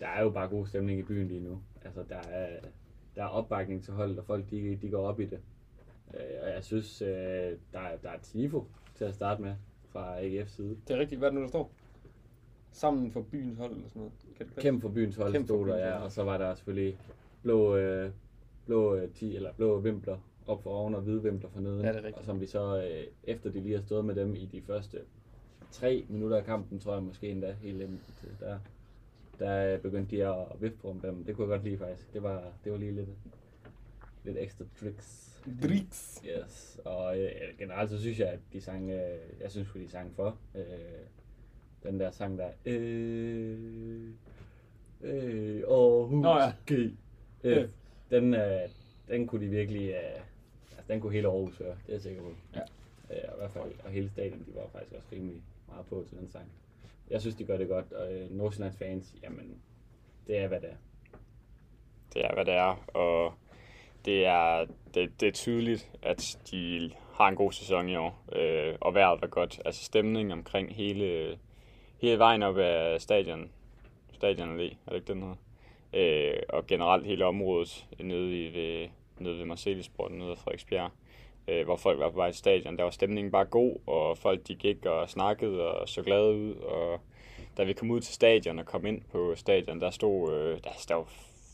der 0.00 0.06
er 0.06 0.22
jo 0.22 0.30
bare 0.30 0.48
god 0.48 0.66
stemning 0.66 0.98
i 0.98 1.02
byen 1.02 1.28
lige 1.28 1.40
nu. 1.40 1.62
Altså, 1.84 2.04
der 2.08 2.18
er, 2.30 2.60
der 3.16 3.22
er 3.22 3.28
opbakning 3.28 3.84
til 3.84 3.92
holdet, 3.92 4.18
og 4.18 4.24
folk 4.24 4.50
de, 4.50 4.78
de 4.82 4.90
går 4.90 5.08
op 5.08 5.20
i 5.20 5.24
det. 5.24 5.40
Øh, 6.14 6.20
og 6.42 6.48
jeg 6.48 6.64
synes, 6.64 7.02
øh, 7.02 7.08
der, 7.72 7.80
er, 7.80 7.96
der 8.02 8.10
er 8.10 8.18
tifo 8.22 8.64
til 8.94 9.04
at 9.04 9.14
starte 9.14 9.42
med 9.42 9.54
fra 9.88 10.20
AGF's 10.20 10.48
side. 10.48 10.76
Det 10.88 10.96
er 10.96 11.00
rigtigt. 11.00 11.18
Hvad 11.18 11.28
er 11.28 11.32
det 11.32 11.34
nu, 11.34 11.42
der 11.42 11.48
står? 11.48 11.72
Sammen 12.70 13.12
for 13.12 13.22
byens 13.22 13.58
hold, 13.58 13.72
eller 13.72 13.88
sådan 13.88 14.00
noget. 14.00 14.12
Kan 14.36 14.46
det? 14.46 14.56
Kæmpe 14.56 14.80
for 14.80 14.88
byens 14.88 15.16
hold 15.16 15.32
Kæmpe 15.32 15.46
stod 15.46 15.68
der, 15.68 15.76
ja. 15.76 15.98
Og 15.98 16.12
så 16.12 16.24
var 16.24 16.38
der 16.38 16.54
selvfølgelig 16.54 16.98
blå, 17.42 17.76
øh, 17.76 18.10
blå, 18.66 18.94
øh, 18.94 19.10
ti, 19.10 19.36
eller 19.36 19.52
blå 19.52 19.80
vimpler 19.80 20.18
op 20.46 20.62
for 20.62 20.70
oven 20.70 20.94
og 20.94 21.02
hvide 21.02 21.22
vimpler 21.22 21.50
for 21.50 21.60
neden. 21.60 21.80
Ja, 21.80 21.88
det 21.88 21.96
er 21.96 21.96
rigtigt. 21.96 22.16
Og 22.18 22.24
som 22.24 22.40
vi 22.40 22.46
så, 22.46 22.82
øh, 22.82 23.06
efter 23.24 23.50
de 23.50 23.60
lige 23.60 23.74
har 23.74 23.82
stået 23.82 24.04
med 24.04 24.14
dem 24.14 24.34
i 24.34 24.46
de 24.46 24.62
første 24.62 24.98
tre 25.70 26.06
minutter 26.08 26.36
af 26.36 26.44
kampen, 26.44 26.78
tror 26.78 26.94
jeg 26.94 27.02
måske 27.02 27.28
endda 27.28 27.52
helt 27.52 27.82
ind 27.82 27.98
til 28.20 28.28
der, 28.40 28.58
der 29.38 29.74
øh, 29.74 29.80
begyndte 29.80 30.16
de 30.16 30.26
at 30.26 30.46
vifte 30.60 30.78
på 30.78 30.96
dem. 31.02 31.24
Det 31.24 31.36
kunne 31.36 31.44
jeg 31.44 31.58
godt 31.58 31.64
lide 31.64 31.78
faktisk. 31.78 32.12
Det 32.12 32.22
var, 32.22 32.52
det 32.64 32.72
var 32.72 32.78
lige 32.78 32.92
lidt, 32.92 33.08
lidt 34.24 34.36
ekstra 34.38 34.64
tricks. 34.80 35.24
Drix. 35.62 36.20
Yes, 36.24 36.80
og 36.84 37.20
øh, 37.20 37.30
generelt 37.58 37.90
så 37.90 38.00
synes 38.00 38.18
jeg, 38.18 38.28
at 38.28 38.40
de 38.52 38.60
sang, 38.60 38.90
øh, 38.90 39.18
jeg 39.40 39.50
synes, 39.50 39.68
de 39.74 39.88
sang 39.88 40.12
for. 40.16 40.38
Øh, 40.54 40.62
den 41.82 42.00
der 42.00 42.10
sang 42.10 42.38
der, 42.38 42.48
øh, 42.64 44.10
øh, 45.00 45.62
Aarhus, 45.68 46.22
Nå 46.22 46.38
ja. 46.38 46.52
G. 46.66 46.92
F, 47.42 47.70
den, 48.10 48.34
øh, 48.34 48.60
den 49.08 49.26
kunne 49.26 49.44
de 49.44 49.50
virkelig, 49.50 49.88
øh, 49.88 50.20
altså 50.76 50.92
den 50.92 51.00
kunne 51.00 51.12
hele 51.12 51.28
Aarhus 51.28 51.58
høre, 51.58 51.76
det 51.86 51.88
er 51.88 51.92
jeg 51.92 52.02
sikker 52.02 52.22
på. 52.22 52.32
Ja. 52.54 52.60
Øh, 53.10 53.28
og 53.28 53.34
i 53.34 53.38
hvert 53.38 53.50
fald, 53.50 53.72
og 53.84 53.90
hele 53.90 54.10
stadion, 54.10 54.38
de 54.38 54.54
var 54.54 54.68
faktisk 54.72 54.94
også 54.94 55.08
rimelig 55.12 55.42
meget 55.68 55.86
på 55.86 56.04
til 56.08 56.18
den 56.18 56.28
sang. 56.28 56.52
Jeg 57.10 57.20
synes, 57.20 57.36
de 57.36 57.44
gør 57.44 57.56
det 57.56 57.68
godt, 57.68 57.92
og 57.92 58.12
øh, 58.12 58.30
Nordsjællands 58.30 58.78
fans, 58.78 59.14
jamen, 59.22 59.62
det 60.26 60.38
er, 60.38 60.48
hvad 60.48 60.60
det 60.60 60.70
er. 60.70 60.76
Det 62.14 62.24
er, 62.24 62.34
hvad 62.34 62.44
det 62.44 62.54
er, 62.54 62.84
og 62.94 63.34
det 64.04 64.26
er, 64.26 64.66
det, 64.94 65.20
det 65.20 65.28
er 65.28 65.32
tydeligt, 65.32 65.90
at 66.02 66.38
de 66.50 66.90
har 67.12 67.28
en 67.28 67.36
god 67.36 67.52
sæson 67.52 67.88
i 67.88 67.96
år, 67.96 68.24
øh, 68.32 68.74
og 68.80 68.94
vejret 68.94 69.20
var 69.20 69.26
godt. 69.26 69.60
Altså 69.64 69.84
stemningen 69.84 70.32
omkring 70.32 70.74
hele, 70.74 71.38
hele 72.00 72.18
vejen 72.18 72.42
op 72.42 72.58
ad 72.58 72.98
stadion, 72.98 73.50
stadion 74.12 74.60
Allé, 74.60 74.74
er 74.86 74.90
det 74.90 74.94
ikke 74.94 75.12
den 75.12 75.22
her? 75.22 75.34
Øh, 75.92 76.42
og 76.48 76.66
generelt 76.66 77.06
hele 77.06 77.24
området 77.24 77.86
nede, 78.00 78.46
i, 78.46 78.54
ved, 78.54 78.88
nede 79.18 79.38
ved 79.38 79.44
Marcelisporten, 79.44 80.18
nede 80.18 80.28
ved 80.28 80.36
Frederiksbjerg, 80.36 80.90
øh, 81.48 81.64
hvor 81.64 81.76
folk 81.76 81.98
var 81.98 82.10
på 82.10 82.16
vej 82.16 82.30
til 82.30 82.38
stadion. 82.38 82.76
Der 82.76 82.82
var 82.82 82.90
stemningen 82.90 83.32
bare 83.32 83.44
god, 83.44 83.76
og 83.86 84.18
folk 84.18 84.48
de 84.48 84.54
gik 84.54 84.86
og 84.86 85.10
snakkede 85.10 85.68
og 85.68 85.88
så 85.88 86.02
glade 86.02 86.34
ud. 86.34 86.54
Og 86.54 87.00
da 87.56 87.64
vi 87.64 87.72
kom 87.72 87.90
ud 87.90 88.00
til 88.00 88.14
stadion 88.14 88.58
og 88.58 88.66
kom 88.66 88.86
ind 88.86 89.02
på 89.12 89.32
stadion, 89.36 89.80
der 89.80 89.90
stod 89.90 90.32
øh, 90.32 90.58
der, 90.64 90.70
der 90.88 90.94
var 90.94 91.08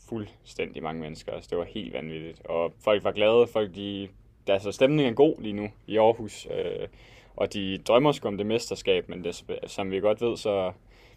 fuldstændig 0.09 0.83
mange 0.83 1.01
mennesker. 1.01 1.31
Altså, 1.31 1.47
det 1.49 1.57
var 1.57 1.63
helt 1.63 1.93
vanvittigt. 1.93 2.45
Og 2.45 2.73
folk 2.83 3.03
var 3.03 3.11
glade, 3.11 3.47
folk 3.47 3.75
de 3.75 4.07
altså, 4.47 4.71
stemningen 4.71 5.11
er 5.11 5.15
god 5.15 5.41
lige 5.41 5.53
nu 5.53 5.69
i 5.87 5.97
Aarhus, 5.97 6.47
øh, 6.51 6.87
og 7.35 7.53
de 7.53 7.77
drømmer 7.77 8.11
sgu 8.11 8.27
om 8.27 8.37
det 8.37 8.45
mesterskab, 8.45 9.09
men 9.09 9.23
det, 9.23 9.45
som 9.67 9.91
vi 9.91 9.99
godt 9.99 10.21
ved, 10.21 10.37
så 10.37 10.71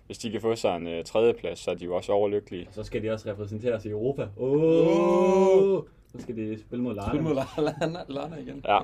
hvis 0.06 0.18
de 0.18 0.30
kan 0.30 0.40
få 0.40 0.56
sig 0.56 0.76
en 0.76 0.86
øh, 0.86 1.04
tredjeplads, 1.04 1.58
så 1.58 1.70
er 1.70 1.74
de 1.74 1.84
jo 1.84 1.96
også 1.96 2.12
overlykkelige. 2.12 2.66
Og 2.68 2.74
så 2.74 2.82
skal 2.82 3.02
de 3.02 3.10
også 3.10 3.30
repræsentere 3.30 3.74
os 3.74 3.84
i 3.84 3.88
Europa. 3.88 4.28
Åh! 4.38 5.72
Oh! 5.72 5.82
Så 6.12 6.22
skal 6.22 6.36
de 6.36 6.60
spille 6.60 6.82
mod 6.82 6.94
Larne. 6.94 7.10
Spil 7.10 7.22
mod 7.22 7.34
Lana, 7.34 8.00
Lana 8.08 8.36
igen. 8.36 8.64
Ja. 8.68 8.78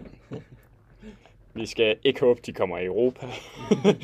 Vi 1.54 1.66
skal 1.66 1.96
ikke 2.04 2.20
håbe, 2.20 2.40
de 2.46 2.52
kommer 2.52 2.78
i 2.78 2.84
Europa. 2.84 3.26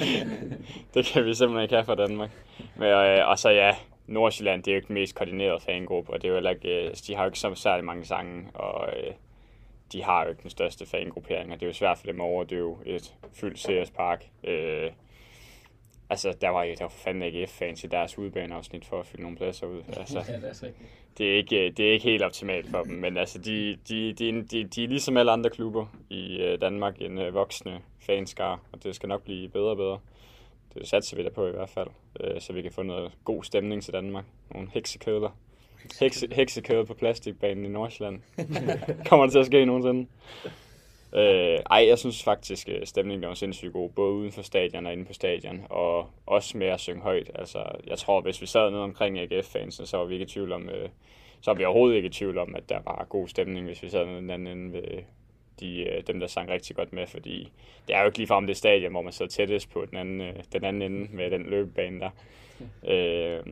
det 0.94 1.04
kan 1.04 1.24
vi 1.24 1.34
simpelthen 1.34 1.62
ikke 1.62 1.74
have 1.74 1.84
for 1.84 1.94
Danmark. 1.94 2.30
Men, 2.76 2.88
øh, 2.88 3.28
og 3.28 3.38
så 3.38 3.50
ja, 3.50 3.76
Nordsjælland, 4.06 4.62
det 4.62 4.70
er 4.70 4.74
jo 4.74 4.76
ikke 4.76 4.88
den 4.88 4.94
mest 4.94 5.14
koordinerede 5.14 5.60
fangruppe, 5.60 6.12
og 6.12 6.22
det 6.22 6.30
er 6.30 6.40
jo 6.40 6.48
ikke, 6.48 6.86
øh, 6.86 6.94
de 7.06 7.14
har 7.14 7.22
jo 7.22 7.28
ikke 7.28 7.38
så 7.38 7.54
særlig 7.54 7.84
mange 7.84 8.04
sange, 8.04 8.46
og 8.54 8.88
øh, 8.88 9.12
de 9.92 10.02
har 10.02 10.24
jo 10.24 10.30
ikke 10.30 10.42
den 10.42 10.50
største 10.50 10.86
fangruppering, 10.86 11.52
og 11.52 11.60
det 11.60 11.66
er 11.66 11.70
jo 11.70 11.74
svært 11.74 11.98
for 11.98 12.06
dem 12.06 12.20
at 12.20 12.24
overdøve 12.24 12.76
et 12.86 13.14
fyldt 13.32 13.58
CS 13.58 13.90
Park. 13.90 14.24
Øh, 14.44 14.90
altså, 16.10 16.34
der 16.40 16.48
var, 16.48 16.64
der 16.64 16.74
var 16.80 16.88
fandme 16.88 17.26
ikke 17.26 17.46
F-fans 17.46 17.84
i 17.84 17.86
deres 17.86 18.18
udbaneafsnit 18.18 18.84
for 18.84 19.00
at 19.00 19.06
fylde 19.06 19.22
nogle 19.22 19.36
pladser 19.36 19.66
ud. 19.66 19.82
Altså, 19.98 20.24
Ja, 20.28 20.36
det 20.36 20.48
er 20.48 20.52
så 20.52 20.66
rigtigt. 20.66 20.88
det 21.18 21.32
er 21.32 21.36
ikke, 21.36 21.70
det 21.76 21.88
er 21.88 21.92
ikke 21.92 22.04
helt 22.04 22.22
optimalt 22.22 22.70
for 22.70 22.82
dem, 22.82 22.92
men 22.94 23.16
altså, 23.16 23.38
de, 23.38 23.76
de, 23.88 24.12
de, 24.12 24.42
de, 24.42 24.64
de 24.64 24.84
er 24.84 24.88
ligesom 24.88 25.16
alle 25.16 25.32
andre 25.32 25.50
klubber 25.50 25.86
i 26.10 26.36
øh, 26.36 26.60
Danmark 26.60 26.94
en 27.00 27.18
øh, 27.18 27.34
voksne 27.34 27.80
fanskar, 28.00 28.60
og 28.72 28.84
det 28.84 28.94
skal 28.94 29.08
nok 29.08 29.22
blive 29.22 29.48
bedre 29.48 29.70
og 29.70 29.76
bedre. 29.76 29.98
Det 30.74 30.88
satser 30.88 31.16
vi 31.16 31.22
da 31.22 31.28
på 31.28 31.46
i 31.46 31.50
hvert 31.50 31.68
fald, 31.70 31.88
øh, 32.20 32.40
så 32.40 32.52
vi 32.52 32.62
kan 32.62 32.72
få 32.72 32.82
noget 32.82 33.12
god 33.24 33.44
stemning 33.44 33.82
til 33.82 33.92
Danmark. 33.92 34.24
Nogle 34.50 34.68
heksekedler. 34.74 35.30
Hekse, 36.00 36.28
heksekæde 36.32 36.86
på 36.86 36.94
plastikbanen 36.94 37.64
i 37.64 37.68
Nordsjælland. 37.68 38.20
Kommer 39.08 39.26
det 39.26 39.32
til 39.32 39.38
at 39.38 39.46
ske 39.46 39.64
nogensinde? 39.64 40.06
Øh, 41.12 41.58
ej, 41.70 41.86
jeg 41.88 41.98
synes 41.98 42.24
faktisk, 42.24 42.68
at 42.68 42.88
stemningen 42.88 43.28
var 43.28 43.34
sindssygt 43.34 43.72
god, 43.72 43.90
både 43.90 44.12
uden 44.12 44.32
for 44.32 44.42
stadion 44.42 44.86
og 44.86 44.92
inde 44.92 45.04
på 45.04 45.12
stadion, 45.12 45.66
og 45.70 46.10
også 46.26 46.58
med 46.58 46.66
at 46.66 46.80
synge 46.80 47.00
højt. 47.00 47.30
Altså, 47.34 47.64
jeg 47.86 47.98
tror, 47.98 48.20
hvis 48.20 48.40
vi 48.40 48.46
sad 48.46 48.70
nede 48.70 48.82
omkring 48.82 49.18
AGF-fansene, 49.18 49.86
så 49.86 49.96
var 49.96 50.04
vi 50.04 50.14
ikke 50.14 50.24
i 50.24 50.28
tvivl 50.28 50.52
om, 50.52 50.68
øh, 50.68 50.88
så 51.40 51.50
var 51.50 51.58
vi 51.58 51.64
overhovedet 51.64 51.96
ikke 51.96 52.06
i 52.06 52.12
tvivl 52.12 52.38
om, 52.38 52.54
at 52.54 52.68
der 52.68 52.80
var 52.84 53.06
god 53.08 53.28
stemning, 53.28 53.66
hvis 53.66 53.82
vi 53.82 53.88
sad 53.88 54.06
nede 54.06 54.16
den 54.16 54.30
anden 54.30 54.58
ende 54.58 54.72
ved 54.72 55.02
de, 55.60 55.82
øh, 55.82 56.02
dem, 56.06 56.20
der 56.20 56.26
sang 56.26 56.48
rigtig 56.48 56.76
godt 56.76 56.92
med, 56.92 57.06
fordi 57.06 57.52
det 57.88 57.96
er 57.96 58.00
jo 58.00 58.06
ikke 58.06 58.18
lige 58.18 58.32
om 58.32 58.46
det 58.46 58.56
stadion, 58.56 58.92
hvor 58.92 59.02
man 59.02 59.12
sidder 59.12 59.30
tættest 59.30 59.70
på 59.70 59.86
den 59.90 59.98
anden, 59.98 60.20
øh, 60.20 60.34
den 60.52 60.64
anden 60.64 60.82
ende 60.82 61.16
med 61.16 61.30
den 61.30 61.42
løbebane 61.42 62.00
der. 62.00 62.10
Øh, 62.88 63.42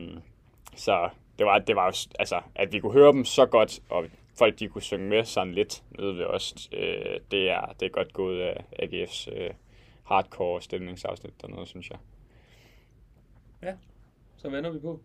så 0.75 1.09
det 1.39 1.45
var, 1.45 1.59
det 1.59 1.75
var 1.75 2.05
altså, 2.19 2.41
at 2.55 2.73
vi 2.73 2.79
kunne 2.79 2.93
høre 2.93 3.11
dem 3.11 3.25
så 3.25 3.45
godt, 3.45 3.79
og 3.89 4.05
folk 4.39 4.59
de 4.59 4.67
kunne 4.67 4.81
synge 4.81 5.09
med 5.09 5.25
sådan 5.25 5.53
lidt 5.53 5.83
nede 5.99 6.17
ved 6.17 6.25
os, 6.25 6.69
øh, 6.73 7.19
det, 7.31 7.49
er, 7.49 7.75
det 7.79 7.85
er 7.85 7.89
godt 7.89 8.13
gået 8.13 8.41
af 8.41 8.65
AGF's 8.83 9.35
øh, 9.35 9.49
hardcore 10.03 10.61
stemningsafsnit 10.61 11.33
dernede, 11.41 11.65
synes 11.65 11.89
jeg. 11.89 11.97
Så 14.41 14.49
vender 14.49 14.71
vi 14.71 14.79
på. 14.79 14.99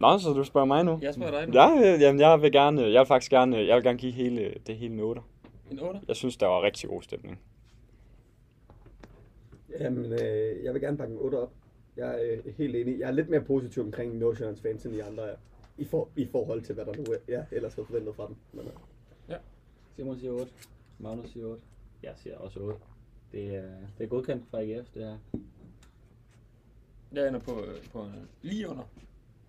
Nå, 0.00 0.18
så 0.18 0.32
du 0.32 0.44
spørger 0.44 0.66
mig 0.66 0.84
nu? 0.84 0.98
Jeg 1.02 1.14
spørger 1.14 1.30
dig 1.30 1.46
nu. 1.46 1.54
Ja, 1.54 1.96
jamen, 2.00 2.20
jeg 2.20 2.42
vil 2.42 2.52
gerne, 2.52 2.82
jeg 2.82 3.00
vil 3.00 3.06
faktisk 3.06 3.30
gerne, 3.30 3.56
jeg 3.56 3.76
vil 3.76 3.84
gerne 3.84 3.98
give 3.98 4.12
hele, 4.12 4.54
det 4.66 4.76
hele 4.76 4.96
noter. 4.96 5.22
En 5.70 5.78
8. 5.78 6.00
Jeg 6.08 6.16
synes, 6.16 6.36
der 6.36 6.46
var 6.46 6.62
rigtig 6.62 6.88
god 6.88 7.02
stemning. 7.02 7.40
Jamen, 9.80 10.12
øh, 10.12 10.64
jeg 10.64 10.74
vil 10.74 10.80
gerne 10.82 10.96
bakke 10.96 11.14
en 11.14 11.20
8 11.20 11.38
op. 11.38 11.52
Jeg 11.96 12.08
er 12.08 12.38
øh, 12.46 12.54
helt 12.58 12.76
enig. 12.76 12.98
Jeg 12.98 13.08
er 13.08 13.12
lidt 13.12 13.28
mere 13.28 13.40
positiv 13.40 13.82
omkring 13.82 14.18
Nordsjællands 14.18 14.60
fans, 14.60 14.84
end 14.84 14.94
de 14.94 15.04
andre 15.04 15.30
er. 15.30 15.36
I, 15.78 15.84
for, 15.84 16.08
I 16.16 16.26
forhold 16.26 16.62
til, 16.62 16.74
hvad 16.74 16.84
der 16.84 16.92
nu 16.96 17.02
er, 17.02 17.18
jeg 17.28 17.46
ellers 17.52 17.74
havde 17.74 17.86
forventet 17.86 18.14
fra 18.16 18.26
dem. 18.26 18.36
Men, 18.52 18.66
øh, 18.66 18.72
Simon 19.96 20.18
siger 20.18 20.32
8. 20.32 20.52
Magnus 20.98 21.30
siger 21.30 21.46
8. 21.46 21.62
Jeg 22.02 22.12
siger 22.16 22.38
også 22.38 22.60
8. 22.60 22.78
Det 23.32 23.54
er, 23.54 23.62
det 23.98 24.04
er 24.04 24.08
godkendt 24.08 24.44
fra 24.50 24.60
AGF, 24.62 24.88
det 24.94 25.02
her. 25.04 25.16
Jeg 27.12 27.28
ender 27.28 27.40
på, 27.40 27.60
øh, 27.60 27.90
på 27.92 28.02
øh, 28.02 28.12
lige 28.42 28.68
under 28.68 28.82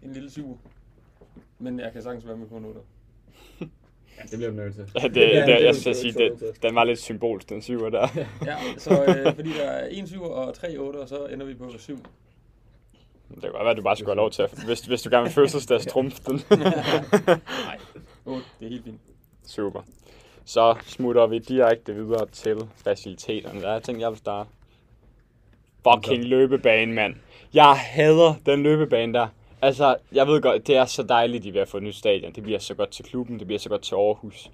en 0.04 0.14
lille 0.14 0.30
7. 0.32 0.60
Men 1.60 1.80
jeg 1.80 1.94
kan 1.94 2.02
sagtens 2.02 2.28
være 2.28 2.38
med 2.38 2.48
på 2.48 2.58
en 2.58 2.66
8. 2.66 2.80
Ja, 4.18 4.24
det 4.24 4.38
bliver 4.38 4.52
vi 4.52 4.58
nødt 4.58 4.76
til. 4.76 4.84
det, 4.86 4.96
Ja, 4.96 5.08
det, 5.08 5.16
det 5.16 5.38
er 5.38 5.46
det, 5.46 5.54
jo 5.60 5.66
jeg 5.66 5.76
skal 5.76 5.96
sige, 5.96 6.14
det, 6.14 6.58
den 6.64 6.76
var 6.76 6.84
lidt 6.84 7.00
symbolsk, 7.00 7.50
den 7.50 7.62
syver 7.62 7.90
der. 7.90 8.08
Ja, 8.46 8.58
så 8.78 9.06
øh, 9.06 9.36
fordi 9.36 9.50
der 9.50 9.64
er 9.64 9.88
en 9.88 10.08
7 10.08 10.22
og 10.22 10.54
tre 10.54 10.78
8, 10.78 10.98
og 10.98 11.10
så 11.10 11.26
ender 11.26 11.46
vi 11.46 11.54
på 11.54 11.70
7. 11.78 11.98
Det 13.36 13.42
kan 13.42 13.52
godt 13.52 13.64
være, 13.64 13.72
at 13.72 13.78
du 13.78 13.82
bare 13.82 13.96
skulle 13.96 14.10
have 14.10 14.16
lov 14.16 14.32
til 14.32 14.42
at, 14.42 14.64
hvis, 14.66 14.82
hvis 14.82 15.02
du 15.02 15.10
gerne 15.10 15.24
vil 15.24 15.34
fødselsdags 15.34 15.86
trumf 15.94 16.20
den. 16.20 16.42
Nej, 16.50 17.80
8, 18.26 18.44
det 18.60 18.66
er 18.66 18.70
helt 18.70 18.84
fint. 18.84 19.02
Super. 19.46 19.82
Så 20.46 20.76
smutter 20.86 21.28
vi 21.28 21.40
direkte 21.40 21.96
videre 21.96 22.26
til 22.26 22.58
faciliteterne. 22.76 23.62
Der 23.62 23.70
er 23.70 23.80
ting, 23.80 24.02
jeg 24.02 24.10
vil 24.10 24.18
starte. 24.18 24.50
Fucking 25.84 26.24
løbebane, 26.24 26.94
mand. 26.94 27.16
Jeg 27.54 27.74
hader 27.78 28.34
den 28.46 28.64
løbebane 28.64 29.14
der. 29.14 29.28
Altså, 29.62 29.96
jeg 30.12 30.28
ved 30.28 30.42
godt, 30.42 30.68
det 30.68 30.76
er 30.76 30.86
så 30.86 31.04
dejligt, 31.04 31.44
de 31.44 31.50
er 31.50 31.54
ved 31.54 31.62
at 31.62 31.68
få 31.68 31.78
et 31.78 31.84
nyt 31.84 31.96
stadion. 31.96 32.32
Det 32.32 32.44
bliver 32.44 32.60
så 32.60 32.74
godt 32.74 32.90
til 32.90 33.06
klubben, 33.06 33.40
det 33.40 33.48
bliver 33.48 33.60
så 33.60 33.70
godt 33.70 33.82
til 33.82 33.96
Aarhus. 33.96 34.52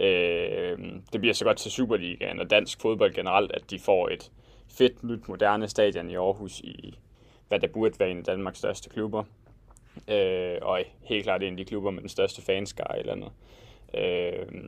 Øh, 0.00 0.78
det 1.12 1.20
bliver 1.20 1.34
så 1.34 1.44
godt 1.44 1.56
til 1.56 1.70
Superligaen 1.70 2.40
og 2.40 2.50
dansk 2.50 2.80
fodbold 2.80 3.14
generelt, 3.14 3.52
at 3.52 3.70
de 3.70 3.78
får 3.78 4.08
et 4.08 4.30
fedt, 4.68 5.04
nyt, 5.04 5.28
moderne 5.28 5.68
stadion 5.68 6.10
i 6.10 6.14
Aarhus 6.14 6.60
i, 6.60 6.98
hvad 7.52 7.60
der 7.60 7.68
burde 7.68 7.98
være 7.98 8.10
en 8.10 8.18
af 8.18 8.24
Danmarks 8.24 8.58
største 8.58 8.88
klubber. 8.88 9.24
Øh, 10.08 10.56
og 10.62 10.80
helt 11.02 11.24
klart 11.24 11.42
en 11.42 11.52
af 11.52 11.56
de 11.56 11.64
klubber 11.64 11.90
med 11.90 12.00
den 12.00 12.08
største 12.08 12.42
fanskare 12.42 12.98
eller 12.98 13.12
andet. 13.12 13.30
Øh, 13.94 14.64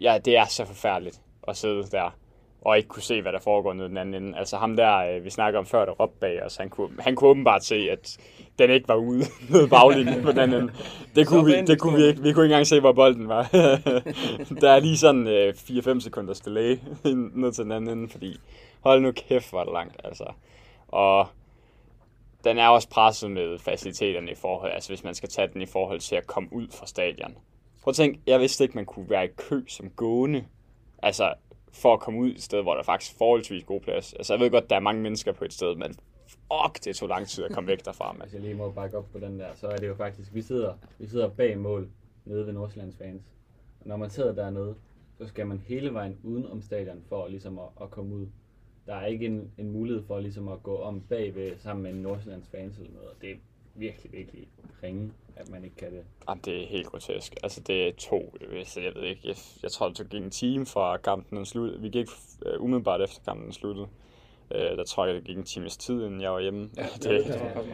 ja, 0.00 0.18
det 0.24 0.36
er 0.36 0.44
så 0.44 0.64
forfærdeligt 0.64 1.20
at 1.48 1.56
sidde 1.56 1.82
der 1.82 2.16
og 2.60 2.76
ikke 2.76 2.88
kunne 2.88 3.02
se, 3.02 3.22
hvad 3.22 3.32
der 3.32 3.38
foregår 3.40 3.72
nede 3.72 3.88
den 3.88 3.96
anden 3.96 4.22
ende. 4.22 4.38
Altså 4.38 4.56
ham 4.56 4.76
der, 4.76 4.96
øh, 4.96 5.24
vi 5.24 5.30
snakker 5.30 5.58
om 5.58 5.66
før, 5.66 5.84
der 5.84 5.92
råbte 5.92 6.16
bag 6.20 6.42
os, 6.42 6.56
han 6.56 6.70
kunne, 6.70 6.90
han 6.98 7.14
kunne 7.16 7.30
åbenbart 7.30 7.64
se, 7.64 7.88
at 7.90 8.18
den 8.58 8.70
ikke 8.70 8.88
var 8.88 8.94
ude 8.94 9.22
i 9.64 9.68
baglinjen 9.70 10.22
på 10.22 10.30
den 10.30 10.38
anden 10.38 10.62
ende. 10.62 10.72
Det 11.16 11.26
kunne, 11.26 11.44
vi, 11.44 11.62
det 11.66 11.80
kunne 11.80 11.96
vi 11.96 12.04
ikke. 12.04 12.22
Vi 12.22 12.32
kunne 12.32 12.44
ikke 12.44 12.54
engang 12.54 12.66
se, 12.66 12.80
hvor 12.80 12.92
bolden 12.92 13.28
var. 13.28 13.48
der 14.62 14.70
er 14.70 14.80
lige 14.80 14.98
sådan 14.98 15.26
øh, 15.26 15.54
4-5 15.56 16.00
sekunders 16.00 16.40
delay 16.40 16.78
ned 17.40 17.52
til 17.52 17.64
den 17.64 17.72
anden 17.72 17.98
ende, 17.98 18.08
fordi 18.08 18.36
hold 18.80 19.00
nu 19.00 19.12
kæft, 19.12 19.52
var 19.52 19.64
det 19.64 19.72
langt. 19.72 19.96
Altså. 20.04 20.24
Og 20.88 21.26
den 22.44 22.58
er 22.58 22.68
også 22.68 22.88
presset 22.88 23.30
med 23.30 23.58
faciliteterne 23.58 24.30
i 24.30 24.34
forhold, 24.34 24.72
altså 24.72 24.90
hvis 24.90 25.04
man 25.04 25.14
skal 25.14 25.28
tage 25.28 25.48
den 25.52 25.62
i 25.62 25.66
forhold 25.66 26.00
til 26.00 26.16
at 26.16 26.26
komme 26.26 26.52
ud 26.52 26.68
fra 26.70 26.86
stadion. 26.86 27.38
Prøv 27.82 27.90
at 27.90 27.96
tænke, 27.96 28.20
jeg 28.26 28.40
vidste 28.40 28.64
ikke, 28.64 28.74
man 28.74 28.86
kunne 28.86 29.10
være 29.10 29.24
i 29.24 29.28
kø 29.36 29.62
som 29.68 29.90
gående, 29.90 30.44
altså 31.02 31.34
for 31.72 31.94
at 31.94 32.00
komme 32.00 32.20
ud 32.20 32.30
et 32.30 32.42
sted, 32.42 32.62
hvor 32.62 32.74
der 32.74 32.82
faktisk 32.82 33.12
er 33.14 33.18
forholdsvis 33.18 33.64
god 33.64 33.80
plads. 33.80 34.12
Altså 34.12 34.34
jeg 34.34 34.40
ved 34.40 34.50
godt, 34.50 34.70
der 34.70 34.76
er 34.76 34.80
mange 34.80 35.02
mennesker 35.02 35.32
på 35.32 35.44
et 35.44 35.52
sted, 35.52 35.74
men 35.74 35.94
fuck, 36.28 36.84
det 36.84 36.96
tog 36.96 37.08
lang 37.08 37.28
tid 37.28 37.44
at 37.44 37.52
komme 37.52 37.68
væk 37.68 37.84
derfra. 37.84 38.16
Hvis 38.22 38.34
jeg 38.34 38.42
lige 38.42 38.54
må 38.54 38.70
bakke 38.70 38.98
op 38.98 39.06
på 39.12 39.18
den 39.18 39.38
der, 39.38 39.48
så 39.54 39.68
er 39.68 39.76
det 39.76 39.88
jo 39.88 39.94
faktisk, 39.94 40.34
vi 40.34 40.42
sidder, 40.42 40.74
vi 40.98 41.06
sidder 41.06 41.28
bag 41.28 41.58
mål 41.58 41.90
nede 42.24 42.46
ved 42.46 42.52
Nordsjællands 42.52 42.96
fans. 42.96 43.22
Og 43.80 43.88
når 43.88 43.96
man 43.96 44.10
sidder 44.10 44.32
dernede, 44.32 44.74
så 45.18 45.26
skal 45.26 45.46
man 45.46 45.62
hele 45.66 45.94
vejen 45.94 46.18
uden 46.22 46.46
om 46.46 46.62
stadion 46.62 47.02
for 47.08 47.28
ligesom 47.28 47.58
at, 47.58 47.68
at 47.82 47.90
komme 47.90 48.14
ud. 48.14 48.26
Der 48.90 48.96
er 48.96 49.06
ikke 49.06 49.26
en, 49.26 49.50
en 49.58 49.70
mulighed 49.70 50.02
for 50.06 50.20
ligesom 50.20 50.48
at 50.48 50.62
gå 50.62 50.78
om 50.78 51.00
bagved 51.00 51.58
sammen 51.58 51.82
med 51.82 51.90
en 51.90 51.96
Nordsjællands 51.96 52.48
fans 52.48 52.78
eller 52.78 52.92
noget. 52.92 53.08
Og 53.08 53.16
det 53.20 53.30
er 53.30 53.34
virkelig, 53.74 54.12
virkelig 54.12 54.48
ringe, 54.82 55.12
at 55.36 55.50
man 55.50 55.64
ikke 55.64 55.76
kan 55.76 55.92
det. 55.92 56.04
Jamen, 56.28 56.42
det 56.44 56.62
er 56.62 56.66
helt 56.66 56.86
grotesk. 56.86 57.34
Altså, 57.42 57.60
det 57.60 57.96
tog, 57.96 58.34
så 58.64 58.80
jeg 58.80 58.94
ved 58.94 59.02
ikke, 59.02 59.20
jeg, 59.24 59.36
jeg 59.62 59.72
tror, 59.72 59.88
det 59.88 60.08
gik 60.10 60.22
en 60.22 60.30
time 60.30 60.66
fra 60.66 60.96
kampen 60.96 61.38
den 61.38 61.46
sluttede. 61.46 61.80
Vi 61.80 61.88
gik 61.88 62.06
uh, 62.46 62.64
umiddelbart 62.64 63.02
efter 63.02 63.20
kampen 63.24 63.44
den 63.44 63.52
sluttede. 63.52 63.86
Uh, 64.50 64.60
der 64.60 64.84
tror 64.84 65.06
jeg, 65.06 65.14
det 65.14 65.24
gik 65.24 65.36
en 65.36 65.44
times 65.44 65.76
tid, 65.76 66.04
inden 66.04 66.20
jeg 66.20 66.32
var 66.32 66.40
hjemme. 66.40 66.70
Ja, 66.76 66.82
det 66.94 67.02
det, 67.02 67.26
jeg 67.26 67.52
også, 67.56 67.70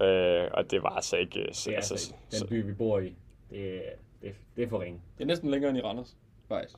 ja, 0.00 0.44
uh, 0.44 0.50
og 0.52 0.70
det 0.70 0.82
var 0.82 0.88
altså 0.88 1.16
ikke... 1.16 1.38
Uh, 1.38 1.46
det 1.46 1.68
er 1.68 1.76
altså, 1.76 1.94
altså, 1.94 2.14
den 2.30 2.48
by, 2.48 2.66
vi 2.66 2.72
bor 2.72 2.98
i, 2.98 3.14
det, 3.50 3.82
det, 4.22 4.34
det 4.56 4.64
er 4.64 4.68
for 4.68 4.80
ringe. 4.80 5.00
Det 5.18 5.24
er 5.24 5.28
næsten 5.28 5.50
længere 5.50 5.70
end 5.70 5.78
i 5.78 5.82
Randers, 5.82 6.16
faktisk. 6.48 6.76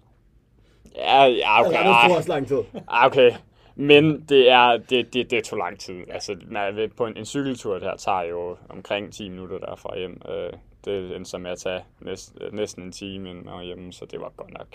ja, 0.94 1.24
ja, 1.24 1.60
okay. 1.60 1.70
okay, 1.70 1.88
det 1.88 1.94
tog 2.06 2.16
også 2.16 2.28
lang 2.28 2.48
tid. 2.48 2.62
ah, 2.88 3.06
okay. 3.06 3.32
Men 3.80 4.24
det 4.28 4.50
er 4.50 4.76
det, 4.76 5.14
det, 5.14 5.30
det 5.30 5.44
tog 5.44 5.58
lang 5.58 5.78
tid. 5.80 6.04
Altså, 6.10 6.36
man 6.46 6.76
ved- 6.76 6.88
på 6.88 7.06
en, 7.06 7.16
en 7.16 7.26
cykeltur 7.26 7.78
der 7.78 7.96
tager 7.96 8.22
jo 8.22 8.56
omkring 8.68 9.12
10 9.12 9.28
minutter 9.28 9.58
derfra 9.58 9.98
hjem. 9.98 10.20
Uh, 10.28 10.58
det 10.84 11.16
endte 11.16 11.30
så 11.30 11.38
med 11.38 11.50
at 11.50 11.58
tage 11.58 11.80
næsten, 12.00 12.38
næsten 12.52 12.82
en 12.82 12.92
time 12.92 13.30
inden 13.30 13.48
og 13.48 13.62
hjemme, 13.64 13.92
så 13.92 14.04
det 14.04 14.20
var 14.20 14.32
godt 14.36 14.52
nok. 14.58 14.66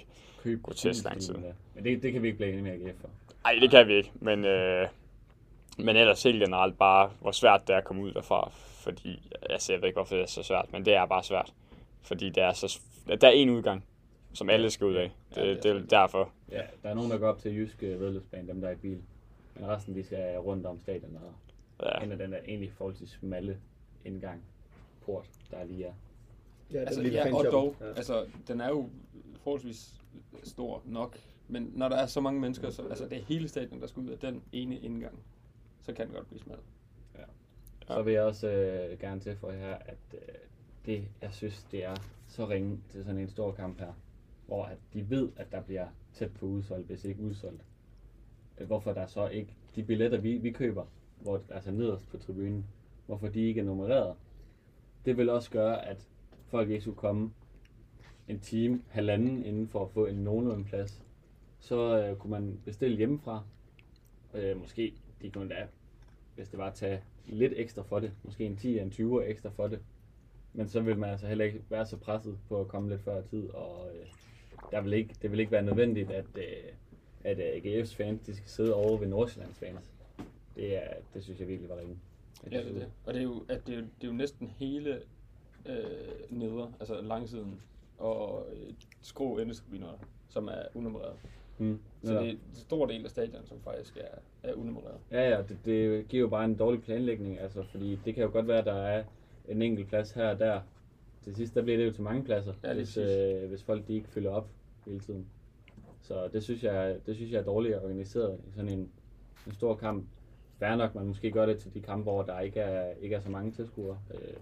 Køb 0.44 0.62
Grotesk 0.63 1.04
lang 1.06 1.22
tid. 1.22 1.34
Men 1.76 1.84
det, 1.84 2.04
det 2.04 2.13
kan 2.13 2.22
vi 2.22 2.28
ikke 2.28 2.38
blive 2.38 2.50
enige 2.54 2.63
med 2.63 2.72
AGF 2.72 3.02
for. 3.02 3.10
Nej, 3.44 3.58
det 3.62 3.72
kan 3.72 3.88
vi 3.88 3.94
ikke, 3.94 4.12
men, 4.16 4.46
øh, 4.46 4.88
men 5.78 5.96
ellers 5.96 6.24
helt 6.24 6.39
generelt 6.44 6.78
bare, 6.78 7.12
hvor 7.22 7.32
svært 7.32 7.68
det 7.68 7.74
er 7.74 7.78
at 7.78 7.84
komme 7.84 8.02
ud 8.04 8.12
derfra, 8.12 8.52
fordi, 8.84 9.32
altså 9.50 9.74
jeg 9.74 9.82
ved 9.82 9.88
ikke, 9.88 9.98
hvorfor 9.98 10.16
det 10.16 10.24
er 10.24 10.28
så 10.28 10.44
svært, 10.44 10.66
men 10.72 10.86
det 10.86 10.94
er 10.96 11.06
bare 11.06 11.24
svært, 11.24 11.54
fordi 12.02 12.30
det 12.30 12.44
er 12.44 12.54
så, 12.54 12.80
der 13.22 13.28
er 13.28 13.32
en 13.32 13.50
udgang, 13.50 13.84
som 14.34 14.50
alle 14.50 14.69
skal 14.69 14.88
ud 14.88 14.96
af. 14.96 15.12
Det, 15.30 15.38
Ja, 15.38 15.41
ja, 15.46 15.50
det 15.50 15.65
er 15.65 15.74
det, 15.74 15.82
er 15.84 15.86
derfor. 15.88 16.32
Ja, 16.52 16.62
der 16.84 16.89
er 16.89 16.93
nogen, 16.93 17.12
der 17.12 17.17
går 17.17 17.28
op 17.28 17.39
til 17.39 17.56
Jysk 17.56 17.84
øh, 17.84 18.00
vedløbsbane, 18.00 18.48
dem 18.48 18.62
der 18.62 18.67
er 18.67 18.72
i 18.72 18.76
bil. 18.76 19.02
Men 19.56 19.67
resten, 19.67 19.96
de 19.96 20.04
skal 20.04 20.38
rundt 20.38 20.65
om 20.65 20.80
stadion 20.80 21.15
og 21.15 21.34
Ja. 21.86 22.00
ja. 22.00 22.04
ind 22.12 22.19
den 22.19 22.32
der 22.32 22.39
egentlig 22.46 22.72
forholdsvis 22.74 23.10
smalle 23.10 23.58
indgang, 24.06 24.43
port, 25.06 25.30
der 25.52 25.63
lige 25.63 25.86
er. 25.86 25.93
Ja, 26.74 26.80
Altså, 26.80 27.02
ja, 27.02 27.36
og 27.36 27.46
dog, 27.52 27.76
Ja. 27.82 27.86
altså, 27.88 28.26
den 28.48 28.62
er 28.62 28.69
jo 28.69 28.89
forholdsvis 29.43 29.93
stor 30.43 30.82
nok, 30.86 31.17
men 31.48 31.72
når 31.76 31.89
der 31.89 31.96
er 31.96 32.06
så 32.06 32.22
mange 32.22 32.41
mennesker, 32.41 32.69
så, 32.69 32.88
altså 32.88 33.08
det 33.08 33.17
er 33.17 33.22
hele 33.24 33.48
stadion, 33.48 33.82
der 33.82 33.88
skal 33.88 34.04
ud 34.04 34.10
af 34.10 34.17
den 34.19 34.43
ene 34.52 34.78
indgang, 34.80 35.19
så 35.82 35.93
kan 35.93 36.08
det 36.08 36.15
godt 36.15 36.28
blive 36.28 36.39
smalt. 36.41 36.60
Så 37.88 38.02
vil 38.02 38.13
jeg 38.13 38.24
også 38.24 38.48
øh, 38.50 39.00
gerne 39.00 39.22
tilføje 39.22 39.58
her, 39.58 39.76
at 39.76 39.98
øh, 40.13 40.19
det, 40.86 41.08
jeg 41.22 41.30
synes, 41.34 41.63
det 41.72 41.86
er 41.86 41.96
så 42.28 42.50
ringe 42.50 42.80
til 42.89 43.04
sådan 43.04 43.19
en 43.22 43.30
stor 43.30 43.52
kamp 43.52 43.80
her, 43.80 43.93
hvor 44.47 44.63
at 44.63 44.77
de 44.93 45.10
ved, 45.10 45.29
at 45.36 45.51
der 45.51 45.62
bliver 45.62 45.88
tæt 46.13 46.34
på 46.34 46.45
udsolgt, 46.45 46.88
hvis 46.88 47.06
ikke 47.06 47.21
udsolgt. 47.21 47.65
Øh, 48.58 48.67
hvorfor 48.67 48.93
der 48.93 49.06
så 49.06 49.27
ikke, 49.27 49.56
de 49.75 49.84
billetter, 49.84 50.17
vi, 50.17 50.38
vi 50.38 50.51
køber, 50.51 50.86
hvor, 51.21 51.41
altså 51.49 51.71
nederst 51.71 52.10
på 52.10 52.17
tribunen, 52.17 52.65
hvorfor 53.06 53.27
de 53.27 53.41
ikke 53.41 53.60
er 53.60 53.65
nummereret, 53.65 54.15
det 55.06 55.17
vil 55.17 55.29
også 55.29 55.51
gøre, 55.51 55.86
at 55.86 56.08
folk 56.45 56.69
ikke 56.69 56.82
skulle 56.82 56.97
komme 56.97 57.32
en 58.27 58.39
time, 58.39 58.82
halvanden 58.89 59.45
inden 59.45 59.67
for 59.67 59.86
at 59.86 59.91
få 59.91 60.06
en 60.06 60.15
nogenlunde 60.15 60.63
plads. 60.63 61.06
Så 61.60 61.99
øh, 61.99 62.17
kunne 62.17 62.32
man 62.32 62.60
bestille 62.65 62.97
hjemmefra. 62.97 63.43
Øh, 64.34 64.60
måske 64.60 64.93
de 65.21 65.32
kunne 65.32 65.49
da, 65.49 65.67
hvis 66.36 66.49
det 66.49 66.60
var 66.60 66.67
at 66.67 66.73
tage 66.73 67.03
lidt 67.25 67.53
ekstra 67.56 67.82
for 67.82 67.99
det, 67.99 68.12
måske 68.23 68.45
en 68.45 68.58
10 68.58 68.79
en 68.79 68.91
20 68.91 69.25
ekstra 69.25 69.49
for 69.49 69.67
det. 69.67 69.79
Men 70.53 70.67
så 70.67 70.82
vil 70.82 70.97
man 70.97 71.10
altså 71.10 71.27
heller 71.27 71.45
ikke 71.45 71.62
være 71.69 71.86
så 71.86 71.97
presset 71.97 72.39
på 72.47 72.62
at 72.62 72.67
komme 72.67 72.89
lidt 72.89 73.01
før 73.01 73.21
tid, 73.21 73.49
og 73.49 73.88
øh, 73.95 74.06
der 74.71 74.82
vil 74.82 74.93
ikke, 74.93 75.15
det 75.21 75.32
vil 75.32 75.39
ikke 75.39 75.52
være 75.52 75.63
nødvendigt, 75.63 76.12
at, 76.12 76.26
øh, 76.36 76.43
at 77.23 77.39
øh, 77.39 77.45
AGF's 77.45 77.95
fans 77.95 78.21
de 78.21 78.36
skal 78.36 78.49
sidde 78.49 78.73
over 78.73 78.97
ved 78.97 79.08
Nordsjællands 79.08 79.58
fans. 79.58 79.93
Det, 80.56 80.78
er, 80.78 80.93
det 81.13 81.23
synes 81.23 81.39
jeg 81.39 81.47
virkelig 81.47 81.69
var 81.69 81.78
ringe. 81.78 81.97
Ja, 82.52 82.58
det 82.58 82.67
er 82.67 82.73
det. 82.73 82.91
Og 83.06 83.13
det 83.13 83.19
er 83.19 83.23
jo, 83.23 83.45
at 83.49 83.67
det 83.67 83.73
er 83.73 83.80
jo, 83.80 83.86
det 84.02 84.04
er 84.04 84.08
jo 84.08 84.13
næsten 84.13 84.47
hele 84.47 85.02
øh, 85.65 85.76
neder, 86.30 86.71
altså 86.80 87.02
langsiden, 87.02 87.62
og 87.97 88.45
øh, 88.54 88.73
skrå 89.02 89.38
endetribuner, 89.38 89.88
som 90.30 90.47
er 90.47 90.62
unummereret. 90.76 91.15
Mm. 91.58 91.80
Så 92.04 92.13
det 92.13 92.28
er 92.28 92.32
en 92.32 92.39
stor 92.54 92.86
del 92.86 93.04
af 93.04 93.10
stadion, 93.10 93.45
som 93.45 93.58
faktisk 93.63 93.97
er, 93.97 94.49
er 94.49 94.54
unummereret. 94.54 94.97
Ja, 95.12 95.30
ja, 95.30 95.41
det, 95.41 95.58
det 95.65 96.08
giver 96.08 96.21
jo 96.21 96.28
bare 96.28 96.45
en 96.45 96.56
dårlig 96.56 96.82
planlægning, 96.82 97.39
altså, 97.39 97.63
fordi 97.63 97.99
det 98.06 98.15
kan 98.15 98.23
jo 98.23 98.30
godt 98.32 98.47
være, 98.47 98.60
at 98.60 98.65
der 98.65 98.73
er 98.73 99.04
en 99.47 99.62
enkelt 99.62 99.88
plads 99.88 100.12
her 100.12 100.30
og 100.30 100.39
der. 100.39 100.62
Til 101.24 101.36
sidst, 101.36 101.56
der 101.56 101.62
bliver 101.62 101.78
det 101.78 101.86
jo 101.86 101.92
til 101.92 102.04
mange 102.04 102.24
pladser, 102.24 102.54
Ja, 102.64 102.74
hvis, 102.74 102.98
øh, 102.98 103.50
hvis 103.50 103.64
folk 103.64 103.88
de 103.88 103.94
ikke 103.94 104.08
fylder 104.08 104.32
op 104.32 104.50
hele 104.86 105.00
tiden. 105.00 105.28
Så 106.02 106.28
det 106.34 106.44
synes 106.44 106.64
jeg, 106.64 106.98
det 107.06 107.16
synes 107.16 107.32
jeg 107.32 107.40
er 107.40 107.44
dårligt 107.44 107.76
organiseret 107.76 108.40
i 108.48 108.52
sådan 108.52 108.70
en, 108.70 108.92
en 109.48 109.54
stor 109.54 109.76
kamp. 109.76 110.06
Fair 110.60 110.76
nok, 110.76 110.96
man 110.96 111.06
måske 111.08 111.32
gør 111.32 111.46
det 111.46 111.58
til 111.60 111.74
de 111.74 111.82
kampe, 111.82 112.04
hvor 112.04 112.24
der 112.24 112.40
ikke 112.40 112.60
er, 112.60 112.94
ikke 113.02 113.16
er 113.16 113.20
så 113.20 113.30
mange 113.30 113.52
tilskuere. 113.52 114.00
Øh, 114.14 114.34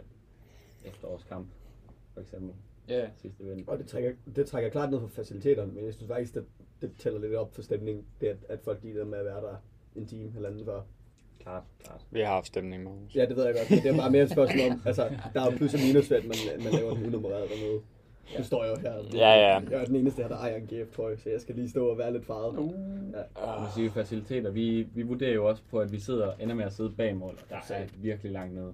efterårskamp, 0.86 1.48
for 2.14 2.22
eksempel, 2.22 2.54
Ja, 2.90 3.10
sidste 3.16 3.44
vind. 3.44 3.68
Og 3.68 3.78
det 3.78 3.88
trækker, 3.88 4.14
det 4.36 4.48
trækker 4.48 4.70
klart 4.70 4.92
ned 4.92 5.00
på 5.00 5.08
faciliteterne, 5.08 5.72
men 5.72 5.86
jeg 5.86 5.94
synes 5.94 6.08
faktisk, 6.08 6.36
det, 6.36 6.46
det 6.82 6.92
tæller 6.98 7.20
lidt 7.20 7.36
op 7.36 7.54
for 7.54 7.62
stemningen, 7.62 8.06
det 8.22 8.28
at, 8.28 8.38
at 8.50 8.60
folk 8.60 8.82
gider 8.82 9.06
med 9.06 9.18
at 9.18 9.26
være 9.26 9.42
der 9.42 9.56
en 9.96 10.06
time, 10.06 10.32
halvanden 10.32 10.66
før. 10.66 10.82
Klart, 11.44 11.64
klart. 11.84 12.02
Vi 12.12 12.20
har 12.20 12.28
haft 12.28 12.48
stemning, 12.48 12.84
Magnus. 12.84 13.16
Ja, 13.16 13.26
det 13.26 13.36
ved 13.36 13.46
jeg 13.46 13.56
godt, 13.56 13.70
men 13.70 13.80
det 13.80 13.92
er 13.92 13.98
bare 13.98 14.12
mere 14.12 14.24
et 14.24 14.32
spørgsmål 14.32 14.72
om, 14.72 14.82
altså, 14.86 15.10
der 15.34 15.42
er 15.42 15.52
jo 15.52 15.58
plus 15.58 15.74
og 15.74 15.80
minus 15.88 16.10
ved, 16.10 16.18
at 16.18 16.24
man, 16.24 16.64
man 16.64 16.74
laver 16.74 16.94
den 16.96 17.06
unummereret 17.06 17.50
dernede. 17.50 17.82
Nu 18.38 18.44
står 18.44 18.64
jeg 18.64 18.78
jo 18.78 18.82
her. 18.82 18.96
Ja, 19.14 19.34
ja. 19.34 19.60
Jeg 19.70 19.82
er 19.82 19.86
den 19.86 19.96
eneste 19.96 20.22
her, 20.22 20.30
der 20.30 20.38
ejer 20.38 20.56
en 20.56 20.68
GF-trøje, 20.68 21.18
så 21.18 21.30
jeg 21.30 21.42
skal 21.42 21.56
lige 21.56 21.70
stå 21.70 21.88
og 21.88 21.98
være 21.98 22.14
lidt 22.14 22.26
farvet. 22.26 22.58
Uh. 22.58 22.74
Ja. 23.14 23.60
Man 23.60 23.72
siger 23.76 23.92
faciliteter. 23.92 24.52
Vi, 24.52 24.88
vi 24.94 25.02
vurderer 25.02 25.34
jo 25.34 25.48
også 25.48 25.64
på, 25.70 25.80
at 25.80 25.92
vi 25.92 26.00
sidder, 26.00 26.34
ender 26.40 26.56
med 26.56 26.66
at 26.66 26.74
sidde 26.74 26.94
bag 26.98 27.16
mål, 27.16 27.40
og 27.42 27.50
der 27.50 27.76
er 27.76 27.86
virkelig 27.98 28.32
langt 28.32 28.56
nede. 28.56 28.74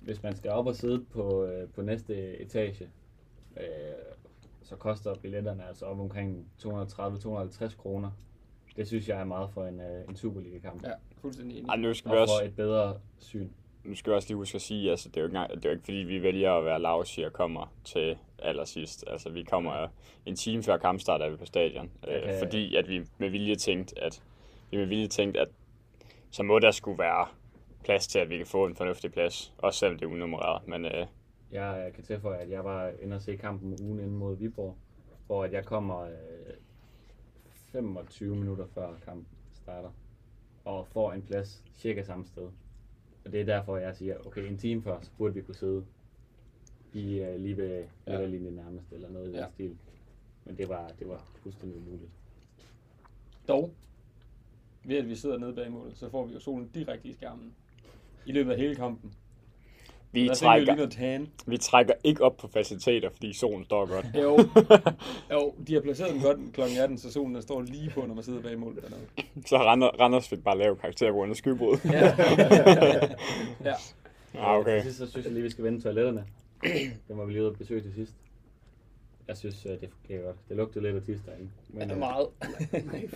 Hvis 0.00 0.22
man 0.22 0.36
skal 0.36 0.50
op 0.50 0.66
og 0.66 0.74
sidde 0.74 1.04
på, 1.12 1.44
øh, 1.44 1.68
på 1.68 1.82
næste 1.82 2.40
etage, 2.40 2.88
øh, 3.56 3.64
så 4.62 4.76
koster 4.76 5.14
billetterne 5.14 5.68
altså 5.68 5.84
op 5.84 6.00
omkring 6.00 6.46
230-250 6.62 7.76
kroner. 7.76 8.10
Det 8.76 8.86
synes 8.86 9.08
jeg 9.08 9.20
er 9.20 9.24
meget 9.24 9.50
for 9.50 9.64
en, 9.66 9.80
øh, 9.80 10.08
en 10.08 10.16
Superliga-kamp. 10.16 10.82
ja, 10.86 10.92
fuldstændig 11.20 11.58
enig. 11.58 11.68
Ej, 11.68 11.76
nu 11.76 11.94
skal 11.94 12.10
vi 12.10 12.16
Og 12.16 12.22
også, 12.22 12.34
for 12.40 12.46
et 12.46 12.56
bedre 12.56 13.00
syn. 13.18 13.48
nu 13.84 13.94
skal 13.94 14.10
vi 14.10 14.14
også 14.16 14.28
lige 14.28 14.36
huske 14.36 14.56
at 14.56 14.62
sige, 14.62 14.90
altså 14.90 15.08
det 15.08 15.16
er 15.16 15.20
jo 15.20 15.26
ikke, 15.26 15.36
engang- 15.38 15.56
det 15.56 15.64
er 15.64 15.68
jo 15.68 15.74
ikke 15.74 15.84
fordi, 15.84 15.96
vi 15.96 16.22
vælger 16.22 16.52
at 16.52 16.64
være 16.64 16.80
lousy 16.82 17.20
og 17.20 17.32
kommer 17.32 17.72
til 17.84 18.18
allersidst. 18.38 19.04
Altså 19.06 19.30
vi 19.30 19.42
kommer 19.42 19.88
en 20.26 20.36
time 20.36 20.62
før 20.62 20.76
kampstart 20.76 21.20
er 21.22 21.30
vi 21.30 21.36
på 21.36 21.46
stadion. 21.46 21.90
Jeg 22.06 22.22
Øh, 22.24 22.38
fordi 22.38 22.76
at 22.76 22.88
vi 22.88 23.02
med 23.18 23.30
vilje 23.30 23.54
tænkt, 23.54 23.98
at 23.98 24.22
vi 24.70 24.76
med 24.76 24.86
vilje 24.86 25.06
tænkt, 25.06 25.36
at 25.36 25.48
så 26.30 26.42
må 26.42 26.58
der 26.58 26.70
skulle 26.70 26.98
være 26.98 27.26
plads 27.84 28.06
til, 28.06 28.18
at 28.18 28.30
vi 28.30 28.36
kan 28.36 28.46
få 28.46 28.66
en 28.66 28.74
fornuftig 28.76 29.12
plads. 29.12 29.54
Også 29.58 29.78
selvom 29.78 29.98
det 29.98 30.06
er 30.06 30.10
unummereret. 30.10 30.68
Men 30.68 30.84
øh, 30.84 31.06
Jeg 31.52 31.90
kan 31.94 32.04
tilføje, 32.04 32.38
at 32.38 32.50
jeg 32.50 32.64
var 32.64 32.90
inde 33.02 33.16
og 33.16 33.22
se 33.22 33.36
kampen 33.36 33.76
ugen 33.82 33.98
inden 34.00 34.16
mod 34.16 34.36
Viborg, 34.36 34.76
hvor 35.26 35.44
at 35.44 35.52
jeg 35.52 35.64
kommer 35.64 36.00
øh, 36.00 36.10
25 37.72 38.36
minutter 38.36 38.66
før 38.66 38.94
kampen 39.04 39.26
starter, 39.52 39.90
og 40.64 40.86
får 40.86 41.12
en 41.12 41.22
plads 41.22 41.64
cirka 41.74 42.02
samme 42.02 42.26
sted. 42.26 42.48
Og 43.24 43.32
det 43.32 43.40
er 43.40 43.44
derfor, 43.44 43.76
jeg 43.76 43.96
siger, 43.96 44.16
okay, 44.26 44.48
en 44.50 44.58
time 44.58 44.82
før, 44.82 45.00
så 45.00 45.10
burde 45.18 45.34
vi 45.34 45.42
kunne 45.42 45.54
sidde 45.54 45.84
i 46.94 47.18
øh, 47.18 47.40
lige 47.40 47.56
ved 47.56 47.84
Ja. 48.06 48.26
nærmest, 48.28 48.92
eller 48.92 49.08
noget 49.10 49.24
i 49.28 49.30
den 49.32 49.36
Ja. 49.40 49.46
stil. 49.54 49.76
Men 50.44 50.56
det 50.58 50.68
var, 50.68 50.88
det 50.98 51.08
var 51.08 51.28
fuldstændig 51.42 51.78
umuligt. 51.78 52.10
Dog, 53.48 53.74
ved 54.84 54.96
at 54.96 55.08
vi 55.08 55.14
sidder 55.14 55.38
nede 55.38 55.54
bag 55.54 55.72
målet, 55.72 55.96
så 55.96 56.10
får 56.10 56.26
vi 56.26 56.32
jo 56.34 56.40
solen 56.40 56.68
direkte 56.68 57.08
i 57.08 57.12
skærmen. 57.12 57.54
I 58.26 58.32
løbet 58.32 58.52
af 58.52 58.58
hele 58.58 58.74
kampen. 58.74 59.14
Vi, 60.12 60.20
der 60.20 60.26
lige 60.26 60.34
trækker, 60.34 60.74
noget 60.74 60.92
tan. 60.92 61.28
vi 61.46 61.58
trækker 61.58 61.94
ikke 62.04 62.24
op 62.24 62.36
på 62.36 62.48
faciliteter, 62.48 63.10
fordi 63.10 63.32
solen 63.32 63.64
står 63.64 63.86
godt. 63.86 64.06
Jo, 64.24 64.38
jo, 65.36 65.54
de 65.66 65.74
har 65.74 65.80
placeret 65.80 66.14
den 66.14 66.22
godt 66.22 66.38
kl. 66.52 66.60
18, 66.80 66.98
så 66.98 67.12
solen 67.12 67.34
der 67.34 67.40
står 67.40 67.62
lige 67.62 67.90
på, 67.90 68.06
når 68.06 68.14
man 68.14 68.24
sidder 68.24 68.42
bag 68.42 68.58
målet 68.58 68.82
dernede. 68.82 69.00
Så 69.46 69.56
Randers, 69.56 69.90
Randers 70.00 70.28
fik 70.28 70.44
bare 70.44 70.58
lave 70.58 70.76
karakter 70.76 71.10
på 71.10 71.14
grund 71.14 71.30
af 71.30 71.36
skybrud. 71.36 71.76
Ja. 71.84 72.06
ja. 73.70 73.74
ah, 74.38 74.58
okay. 74.58 74.74
Til 74.74 74.82
sidst, 74.82 74.98
så 74.98 75.10
synes 75.10 75.26
jeg 75.26 75.32
lige, 75.32 75.42
vi 75.42 75.50
skal 75.50 75.64
vende 75.64 75.80
toiletterne. 75.80 76.24
Det 77.08 77.16
må 77.16 77.24
vi 77.24 77.32
lige 77.32 77.42
ud 77.42 77.48
og 77.48 77.56
besøge 77.56 77.80
til 77.82 77.94
sidst. 77.94 78.14
Jeg 79.28 79.36
synes, 79.36 79.66
øh, 79.66 79.72
det 79.72 79.88
fungerer 79.90 80.26
godt. 80.26 80.36
Det 80.48 80.56
lugtede 80.56 80.84
lidt 80.84 80.96
af 80.96 81.02
tis 81.02 81.20
derinde. 81.26 81.50
Men, 81.68 81.82
Det 81.82 81.90
er 81.90 81.94
øh, 81.94 81.98
meget. 81.98 82.26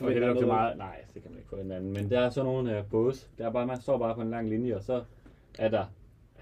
Og 0.01 0.11
det 0.11 0.23
lugter 0.23 0.47
meget. 0.47 0.79
Nej, 0.79 0.97
det 1.15 1.23
kan 1.23 1.31
man 1.31 1.39
ikke 1.39 1.49
få 1.51 1.57
en 1.57 1.73
anden. 1.73 1.93
Men 1.93 2.11
der 2.11 2.21
er 2.21 2.31
sådan 2.31 2.47
nogle 2.47 2.79
uh, 2.79 2.91
bås. 2.91 3.29
Der 3.39 3.47
er 3.47 3.51
bare, 3.53 3.67
man 3.67 3.81
står 3.81 3.99
bare 3.99 4.15
på 4.15 4.21
en 4.21 4.31
lang 4.31 4.49
linje, 4.49 4.77
og 4.77 4.83
så 4.83 5.03
er 5.59 5.69
der 5.69 5.85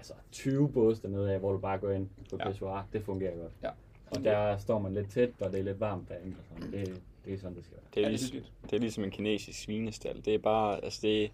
altså 0.03 0.13
20 0.31 0.69
bås 0.69 0.99
dernede 0.99 1.33
af, 1.33 1.39
hvor 1.39 1.51
du 1.51 1.57
bare 1.57 1.77
går 1.77 1.91
ind 1.91 2.07
på 2.29 2.37
Ja. 2.39 2.49
pissoir. 2.49 2.87
Det 2.93 3.03
fungerer 3.03 3.35
godt. 3.37 3.51
Ja. 3.63 3.69
Og 4.11 4.23
der 4.23 4.57
står 4.57 4.79
man 4.79 4.93
lidt 4.93 5.11
tæt, 5.11 5.29
og 5.39 5.51
det 5.51 5.59
er 5.59 5.63
lidt 5.63 5.79
varmt 5.79 6.09
derinde. 6.09 6.35
Og 6.39 6.43
sådan. 6.61 6.71
Det, 6.71 7.01
det 7.25 7.33
er 7.33 7.37
sådan, 7.37 7.55
det 7.55 7.63
skal 7.65 7.77
være. 7.77 7.85
Det 7.95 8.01
er, 8.01 8.05
er 8.05 8.09
ligesom, 8.09 8.37
det 8.63 8.73
er 8.73 8.79
ligesom 8.79 9.03
en 9.03 9.11
kinesisk 9.11 9.59
svinestal. 9.63 10.21
Det 10.25 10.33
er 10.35 10.37
bare, 10.39 10.83
altså 10.83 10.99
det, 11.01 11.31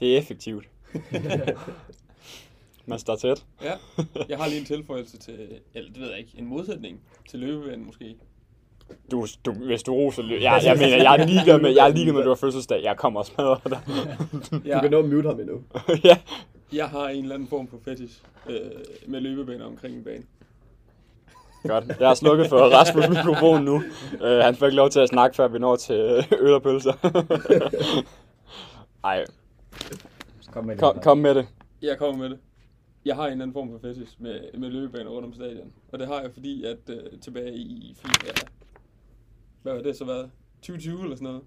det 0.00 0.14
er 0.14 0.18
effektivt. 0.18 0.68
Man 2.86 2.98
står 2.98 3.16
tæt. 3.16 3.44
Ja, 3.62 3.72
jeg 4.28 4.38
har 4.38 4.48
lige 4.48 4.58
en 4.60 4.64
tilføjelse 4.66 5.18
til, 5.18 5.60
eller 5.74 5.92
det 5.92 6.00
ved 6.00 6.10
jeg 6.10 6.18
ikke, 6.18 6.32
en 6.38 6.46
modsætning 6.46 7.00
til 7.28 7.38
løbevejen 7.38 7.86
måske. 7.86 8.16
Du, 9.10 9.26
du, 9.44 9.52
hvis 9.52 9.82
du 9.82 9.94
roser 9.94 10.22
løb. 10.22 10.42
Jeg, 10.42 10.60
jeg 10.64 10.76
mener, 10.76 10.96
jeg 10.96 11.16
er 11.16 11.26
ligeglad 11.26 11.60
med, 11.60 11.70
jeg 11.70 11.88
er 11.88 11.92
ligeglad 11.92 12.12
med, 12.12 12.20
at 12.20 12.24
du 12.24 12.30
har 12.30 12.36
fødselsdag. 12.36 12.82
Jeg 12.82 12.96
kommer 12.96 13.20
og 13.20 13.26
smadrer 13.26 13.56
dig. 13.64 13.80
Du 14.74 14.80
kan 14.80 14.90
nå 14.90 14.98
at 14.98 15.08
mute 15.08 15.28
ham 15.28 15.40
endnu. 15.40 15.62
ja. 16.04 16.18
Jeg 16.74 16.88
har 16.88 17.08
en 17.08 17.22
eller 17.22 17.34
anden 17.34 17.48
form 17.48 17.68
for 17.68 17.78
fetish 17.84 18.22
øh, 18.50 18.60
med 19.06 19.20
løbebaner 19.20 19.64
omkring 19.64 19.96
en 19.96 20.04
bane. 20.04 20.24
Godt. 21.68 21.84
Jeg 22.00 22.08
har 22.08 22.14
slukket 22.14 22.48
for 22.48 22.58
Rasmus 22.58 23.08
mikrofon 23.08 23.64
nu. 23.64 23.74
Uh, 24.14 24.20
han 24.20 24.56
får 24.56 24.66
ikke 24.66 24.76
lov 24.76 24.90
til 24.90 25.00
at 25.00 25.08
snakke, 25.08 25.36
før 25.36 25.48
vi 25.48 25.58
når 25.58 25.76
til 25.76 25.94
øh, 26.00 26.22
øl 26.40 26.52
og 26.54 26.62
pølser. 26.62 26.92
Ej, 29.04 29.24
Kom 30.52 30.64
med 30.64 30.74
det. 30.76 30.80
kom, 30.82 30.98
kom 31.02 31.18
med 31.18 31.34
det. 31.34 31.46
Jeg 31.82 31.98
kommer 31.98 32.18
med 32.22 32.30
det. 32.30 32.38
Jeg 33.04 33.16
har 33.16 33.24
en 33.26 33.30
eller 33.32 33.42
anden 33.42 33.52
form 33.52 33.70
for 33.70 33.78
fetish 33.78 34.16
med, 34.18 34.40
med 34.58 34.70
løbebaner 34.70 35.10
rundt 35.10 35.26
om 35.26 35.34
stadion. 35.34 35.72
Og 35.92 35.98
det 35.98 36.06
har 36.06 36.20
jeg, 36.20 36.30
fordi 36.32 36.64
at 36.64 36.78
øh, 36.88 37.20
tilbage 37.20 37.54
i 37.54 37.96
FIFA, 37.98 38.46
hvad 39.62 39.74
var 39.74 39.82
det 39.82 39.96
så 39.96 40.04
været? 40.04 40.30
2020 40.56 41.02
eller 41.02 41.16
sådan 41.16 41.26
noget, 41.26 41.42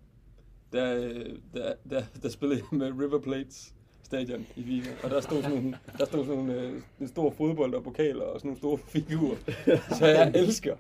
der, 0.71 0.95
øh, 0.95 1.25
der, 1.53 1.73
der, 1.89 2.01
der 2.23 2.29
spillede 2.29 2.61
jeg 2.71 2.77
med 2.79 2.91
River 2.91 3.19
Plates 3.19 3.73
stadion 4.07 4.45
i 4.55 4.63
FIFA, 4.63 4.89
og 5.03 5.09
der 5.09 5.21
stod 5.21 5.41
sådan 5.41 5.57
nogle, 5.57 5.77
der 5.97 6.05
stod 6.05 6.25
sådan 6.25 6.43
nogle, 6.43 6.61
øh, 6.61 6.81
en 7.01 7.07
stor 7.07 7.29
fodbold 7.37 7.73
og 7.73 7.83
pokaler 7.83 8.23
og 8.23 8.39
sådan 8.39 8.47
nogle 8.49 8.57
store 8.57 8.77
figurer. 8.77 9.35
Så 9.99 10.05
jeg 10.05 10.31
elsker, 10.35 10.75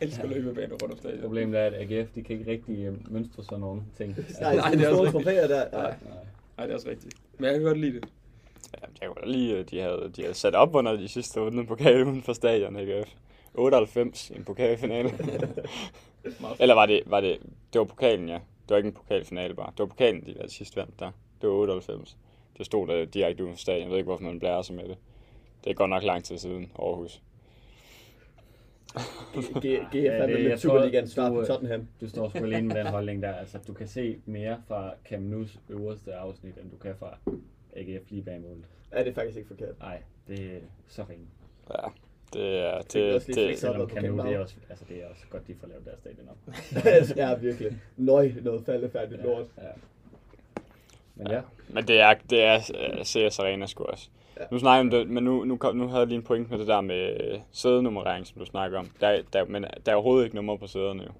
elsker 0.00 0.26
løbebaner 0.26 0.76
rundt 0.82 0.92
om 0.92 0.98
stadion. 0.98 1.20
Problemet 1.20 1.60
er, 1.60 1.64
at 1.66 1.74
AGF 1.74 2.10
de 2.14 2.22
kan 2.22 2.38
ikke 2.38 2.50
rigtig 2.50 2.84
øh, 2.84 3.12
mønstre 3.12 3.44
sådan 3.44 3.60
nogle 3.60 3.82
ting. 3.96 4.16
Nej, 4.16 4.26
Nej, 4.40 4.54
nej, 4.56 4.70
det 4.70 4.84
er 4.84 4.88
det 4.90 4.98
også 4.98 5.12
trofæer 5.12 5.46
der. 5.46 5.64
Nej. 5.72 5.82
Nej. 5.82 5.96
Nej, 6.56 6.66
det 6.66 6.70
er 6.72 6.74
også 6.74 6.88
rigtigt. 6.88 7.14
Men 7.38 7.44
jeg 7.44 7.54
kan 7.54 7.62
godt 7.62 7.78
lide 7.78 7.92
det. 7.92 8.04
Ja, 8.74 8.86
jeg 9.00 9.08
kunne 9.08 9.22
da 9.24 9.30
lige, 9.30 9.56
øh, 9.58 9.64
de 9.70 9.80
havde, 9.80 10.10
de 10.16 10.22
havde 10.22 10.34
sat 10.34 10.54
op 10.54 10.74
under 10.74 10.96
de 10.96 11.08
sidste 11.08 11.40
runde 11.40 11.66
pokal 11.66 12.02
uden 12.02 12.22
for 12.22 12.32
stadion, 12.32 12.76
AGF. 12.76 13.08
98 13.54 14.30
i 14.30 14.36
en 14.36 14.44
pokalfinale. 14.44 15.10
Eller 16.60 16.74
var 16.74 16.86
det, 16.86 17.02
var 17.06 17.20
det, 17.20 17.38
det 17.72 17.78
var 17.78 17.84
pokalen, 17.84 18.28
ja. 18.28 18.34
Det 18.34 18.70
var 18.70 18.76
ikke 18.76 18.86
en 18.86 18.92
pokalfinale 18.94 19.54
bare. 19.54 19.70
Det 19.70 19.78
var 19.78 19.86
pokalen, 19.86 20.26
de 20.26 20.34
der 20.34 20.48
sidste 20.48 20.76
vandt 20.76 21.00
der. 21.00 21.10
Det 21.40 21.48
var 21.48 21.54
98. 21.54 22.16
Det 22.62 22.66
stod 22.66 22.86
der 22.86 23.04
direkte 23.04 23.44
uden 23.44 23.54
for 23.56 23.60
stadion. 23.60 23.82
Jeg 23.82 23.90
ved 23.90 23.96
ikke, 23.96 24.06
hvorfor 24.06 24.24
man 24.24 24.38
blærer 24.38 24.62
sig 24.62 24.76
med 24.76 24.84
det. 24.88 24.96
Det 25.64 25.70
er 25.70 25.74
godt 25.74 25.90
nok 25.90 26.02
lang 26.02 26.24
tid 26.24 26.38
siden, 26.38 26.72
Aarhus. 26.78 27.22
G- 29.34 29.66
Ja, 29.66 29.78
GF 29.92 29.94
er 29.94 30.26
det- 30.26 30.34
vel 30.34 30.42
jeg 30.42 30.90
lidt 30.92 31.10
svar 31.10 31.28
du, 31.28 31.34
på 31.34 31.44
Tottenham. 31.44 31.88
Du 32.00 32.08
står 32.08 32.28
sgu 32.28 32.38
alene 32.38 32.68
med 32.68 32.76
den 32.76 32.86
holdning 32.96 33.22
der. 33.22 33.32
Altså, 33.34 33.58
du 33.66 33.72
kan 33.72 33.88
se 33.88 34.18
mere 34.26 34.62
fra 34.68 34.94
Cam 35.08 35.22
Nus 35.22 35.58
øverste 35.68 36.14
afsnit, 36.14 36.56
end 36.58 36.70
du 36.70 36.76
kan 36.76 36.94
fra 36.98 37.18
AGF 37.76 38.10
lige 38.10 38.22
bag 38.22 38.40
målet. 38.40 38.64
Ja, 38.92 38.98
det 38.98 39.08
er 39.08 39.14
faktisk 39.14 39.36
ikke 39.38 39.48
forkert. 39.48 39.78
Nej, 39.78 40.02
det 40.28 40.40
er 40.40 40.58
så 40.88 41.04
ringe. 41.10 41.24
Ja, 41.70 41.88
det 42.32 42.58
er... 42.58 42.78
Det 42.80 43.26
Det, 43.26 43.34
det, 43.36 43.48
har 43.48 43.56
Selvom 43.56 43.90
Cam 43.90 44.04
Nu, 44.04 44.22
det 44.26 44.34
er 44.34 44.38
også, 44.38 44.54
altså, 44.70 44.84
det 44.88 45.02
er 45.02 45.06
også 45.08 45.22
godt, 45.30 45.46
de 45.46 45.54
får 45.54 45.66
lavet 45.66 45.84
deres 45.84 45.98
stadion 45.98 46.28
op. 46.28 46.38
ja, 47.16 47.34
virkelig. 47.34 47.78
Nøj, 47.96 48.32
noget 48.42 48.64
faldefærdigt 48.64 49.22
lort. 49.22 49.46
Ja. 49.58 49.62
Men 51.22 51.32
ja, 51.32 51.40
Men 51.68 51.84
det 51.88 52.00
er, 52.00 52.14
det 52.30 52.42
er 52.44 52.56
uh, 52.56 53.02
CS 53.04 53.38
Arena 53.38 53.66
sgu 53.66 53.84
også. 53.84 54.08
Ja. 54.40 54.44
Nu 54.50 54.58
snakker 54.58 54.80
om 54.80 54.90
det, 54.90 55.08
men 55.08 55.24
nu, 55.24 55.44
nu, 55.44 55.56
kom, 55.56 55.76
nu 55.76 55.86
havde 55.88 55.98
jeg 56.00 56.06
lige 56.08 56.16
en 56.18 56.22
point 56.22 56.50
med 56.50 56.58
det 56.58 56.66
der 56.66 56.80
med 56.80 57.20
øh, 57.20 57.38
sædenummerering, 57.52 58.26
som 58.26 58.38
du 58.38 58.44
snakker 58.44 58.78
om. 58.78 58.88
Der, 59.00 59.06
er- 59.08 59.22
der, 59.32 59.44
men 59.44 59.62
der 59.86 59.92
er 59.92 59.94
overhovedet 59.94 60.24
ikke 60.24 60.36
nummer 60.36 60.56
på 60.56 60.66
sæderne 60.66 61.02
jo. 61.02 61.10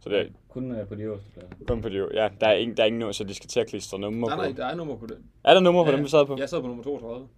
Så 0.00 0.08
det 0.08 0.18
er 0.20 0.24
kun 0.48 0.74
på 0.88 0.94
de 0.94 1.02
øverste 1.02 1.30
pladser. 1.32 1.54
kun 1.68 1.82
på 1.82 1.88
de, 1.88 2.08
ja, 2.14 2.28
der 2.40 2.46
er 2.46 2.52
ingen, 2.52 2.76
der 2.76 2.82
er 2.82 2.86
ingen 2.86 2.98
nummer, 2.98 3.12
så 3.12 3.24
de 3.24 3.34
skal 3.34 3.48
til 3.48 3.60
at 3.60 3.66
klistre 3.66 3.98
nummer 3.98 4.28
Nej, 4.28 4.36
nej, 4.36 4.50
på. 4.50 4.56
der 4.56 4.66
er 4.66 4.74
nummer 4.74 4.96
på 4.96 5.06
den. 5.06 5.16
Er 5.44 5.54
der 5.54 5.60
nummer 5.60 5.84
på 5.84 5.92
dem, 5.92 6.02
vi 6.04 6.08
sad 6.08 6.26
på? 6.26 6.36
Jeg 6.38 6.48
sad 6.48 6.60
på 6.60 6.66
nummer 6.66 6.82
32. 6.84 7.28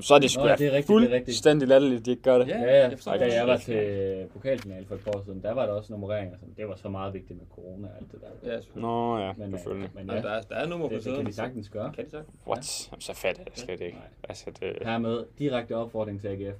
Så 0.00 0.14
er 0.14 0.18
det 0.18 0.30
sgu 0.30 0.42
Nå, 0.42 0.48
da 0.48 0.56
det 0.56 0.66
er 0.66 0.72
rigtigt, 0.72 0.88
det 0.88 0.94
er 1.10 1.14
rigtigt. 1.14 1.24
fuldstændig 1.26 1.68
latterligt, 1.68 2.00
at 2.00 2.06
de 2.06 2.10
ikke 2.10 2.22
gør 2.22 2.38
det. 2.38 2.48
Ja. 2.48 2.58
Ja, 2.58 2.64
ja. 2.64 2.88
jeg 3.06 3.20
da 3.20 3.34
jeg 3.34 3.46
var 3.46 3.56
til 3.56 4.26
pokalfinale 4.32 4.86
for 4.86 4.94
et 4.94 5.00
par 5.00 5.16
år 5.16 5.22
siden, 5.24 5.42
der 5.42 5.52
var 5.52 5.66
der 5.66 5.72
også 5.72 5.92
nummerering. 5.92 6.32
og 6.32 6.38
sådan. 6.38 6.54
Det 6.56 6.68
var 6.68 6.74
så 6.76 6.88
meget 6.88 7.14
vigtigt 7.14 7.38
med 7.38 7.46
corona 7.50 7.88
og 7.88 7.94
alt 8.00 8.12
det 8.12 8.20
der. 8.20 8.52
Ja. 8.52 8.60
Nå 8.74 9.18
ja, 9.18 9.32
Men, 9.32 9.42
øh, 9.46 9.50
selvfølgelig. 9.58 9.90
men 9.94 10.06
Ja. 10.06 10.14
ja, 10.14 10.22
Der, 10.22 10.28
er, 10.30 10.42
der 10.42 10.54
er 10.54 10.66
nummer 10.68 10.88
på 10.88 10.94
det, 10.94 11.04
det 11.04 11.16
kan 11.16 11.26
de 11.26 11.32
sagtens 11.32 11.68
gøre. 11.68 11.92
Kan 11.92 12.04
de 12.04 12.10
sagtens? 12.10 12.36
What? 12.46 12.88
Jamen, 12.92 13.00
så 13.00 13.12
fatter 13.14 13.42
jeg 13.42 13.52
det 13.54 13.58
slet 13.58 13.80
ikke. 13.80 13.96
Nej. 13.98 14.06
Altså, 14.28 14.44
det... 14.60 14.72
Hermed 14.82 15.24
direkte 15.38 15.76
opfordring 15.76 16.20
til 16.20 16.28
AGF. 16.28 16.56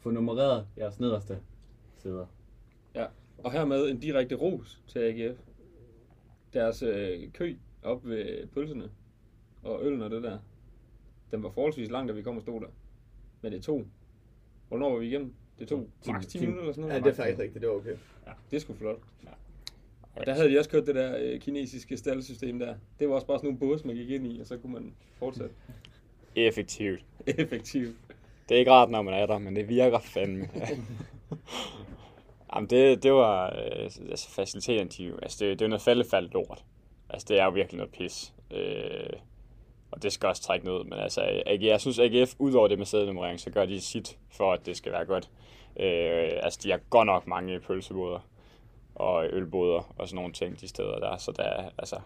Få 0.00 0.10
nummereret 0.10 0.66
jeres 0.78 1.00
nederste 1.00 1.38
sæder. 1.96 2.26
Ja. 2.94 3.04
Og 3.38 3.52
hermed 3.52 3.90
en 3.90 3.98
direkte 3.98 4.34
ros 4.34 4.80
til 4.88 4.98
AGF. 4.98 5.38
Deres 6.54 6.82
øh, 6.82 7.18
kø 7.32 7.54
op 7.82 8.08
ved 8.08 8.46
pølserne 8.46 8.90
og 9.62 9.80
øllen 9.86 10.02
og 10.02 10.10
det 10.10 10.22
der, 10.22 10.38
den 11.32 11.42
var 11.42 11.50
forholdsvis 11.50 11.90
lang, 11.90 12.08
da 12.08 12.12
vi 12.14 12.22
kom 12.22 12.36
og 12.36 12.42
stod 12.42 12.60
der. 12.60 12.66
Men 13.42 13.52
det 13.52 13.62
tog. 13.62 13.84
Hvornår 14.68 14.90
var 14.90 14.98
vi 14.98 15.06
igennem? 15.06 15.34
Det 15.58 15.68
tog 15.68 15.88
maks 16.06 16.26
10 16.26 16.38
ti- 16.38 16.40
minutter 16.40 16.60
eller 16.62 16.72
sådan 16.72 16.84
Ja, 16.90 16.98
noget. 16.98 17.04
det 17.04 17.10
er 17.20 17.24
faktisk 17.24 17.38
rigtigt. 17.38 17.60
Det 17.62 17.68
var 17.70 17.74
okay. 17.76 17.96
Det 18.50 18.56
er 18.56 18.60
sgu 18.60 18.74
flot. 18.74 18.98
Ja. 19.24 19.28
Og 20.20 20.26
der 20.26 20.34
havde 20.34 20.50
de 20.50 20.58
også 20.58 20.70
kørt 20.70 20.86
det 20.86 20.94
der 20.94 21.16
øh, 21.20 21.40
kinesiske 21.40 21.96
staldesystem 21.96 22.58
der. 22.58 22.74
Det 22.98 23.08
var 23.08 23.14
også 23.14 23.26
bare 23.26 23.38
sådan 23.38 23.46
nogle 23.46 23.58
bås, 23.58 23.84
man 23.84 23.96
gik 23.96 24.10
ind 24.10 24.26
i, 24.26 24.40
og 24.40 24.46
så 24.46 24.56
kunne 24.58 24.72
man 24.72 24.94
fortsætte 25.18 25.54
Effektivt. 26.36 27.04
effektivt. 27.26 27.96
Det 28.48 28.54
er 28.54 28.58
ikke 28.58 28.70
rart, 28.70 28.90
når 28.90 29.02
man 29.02 29.14
er 29.14 29.26
der, 29.26 29.38
men 29.38 29.56
det 29.56 29.68
virker 29.68 29.98
fandme. 29.98 30.48
Jamen, 32.54 32.70
det, 32.70 33.02
det 33.02 33.12
var... 33.12 33.46
Øh, 33.46 33.82
altså, 33.84 34.88
de, 34.98 35.04
jo- 35.04 35.18
altså, 35.22 35.44
det, 35.44 35.58
det 35.58 35.62
er 35.62 35.66
jo 35.66 35.70
noget 35.70 35.82
faldefald 35.82 36.30
lort. 36.30 36.64
Altså, 37.10 37.26
det 37.28 37.38
er 37.40 37.44
jo 37.44 37.50
virkelig 37.50 37.76
noget 37.76 37.92
pis. 37.92 38.34
Øh, 38.50 39.06
og 39.92 40.02
det 40.02 40.12
skal 40.12 40.28
også 40.28 40.42
trække 40.42 40.66
ned. 40.66 40.84
Men 40.84 40.92
altså, 40.92 41.42
AG, 41.46 41.62
jeg 41.62 41.80
synes, 41.80 41.98
AGF, 41.98 42.34
udover 42.38 42.68
det 42.68 42.78
med 42.78 42.86
sædenummerering, 42.86 43.40
så 43.40 43.50
gør 43.50 43.66
de 43.66 43.80
sit 43.80 44.18
for, 44.30 44.52
at 44.52 44.66
det 44.66 44.76
skal 44.76 44.92
være 44.92 45.04
godt. 45.04 45.30
Øh, 45.80 46.30
altså, 46.42 46.60
de 46.62 46.70
har 46.70 46.80
godt 46.90 47.06
nok 47.06 47.26
mange 47.26 47.60
pølseboder 47.60 48.28
og 48.94 49.26
ølboder 49.32 49.94
og 49.98 50.08
sådan 50.08 50.16
nogle 50.16 50.32
ting, 50.32 50.60
de 50.60 50.68
steder 50.68 50.98
der. 50.98 51.16
Så 51.16 51.32
der, 51.32 51.70
altså, 51.78 52.00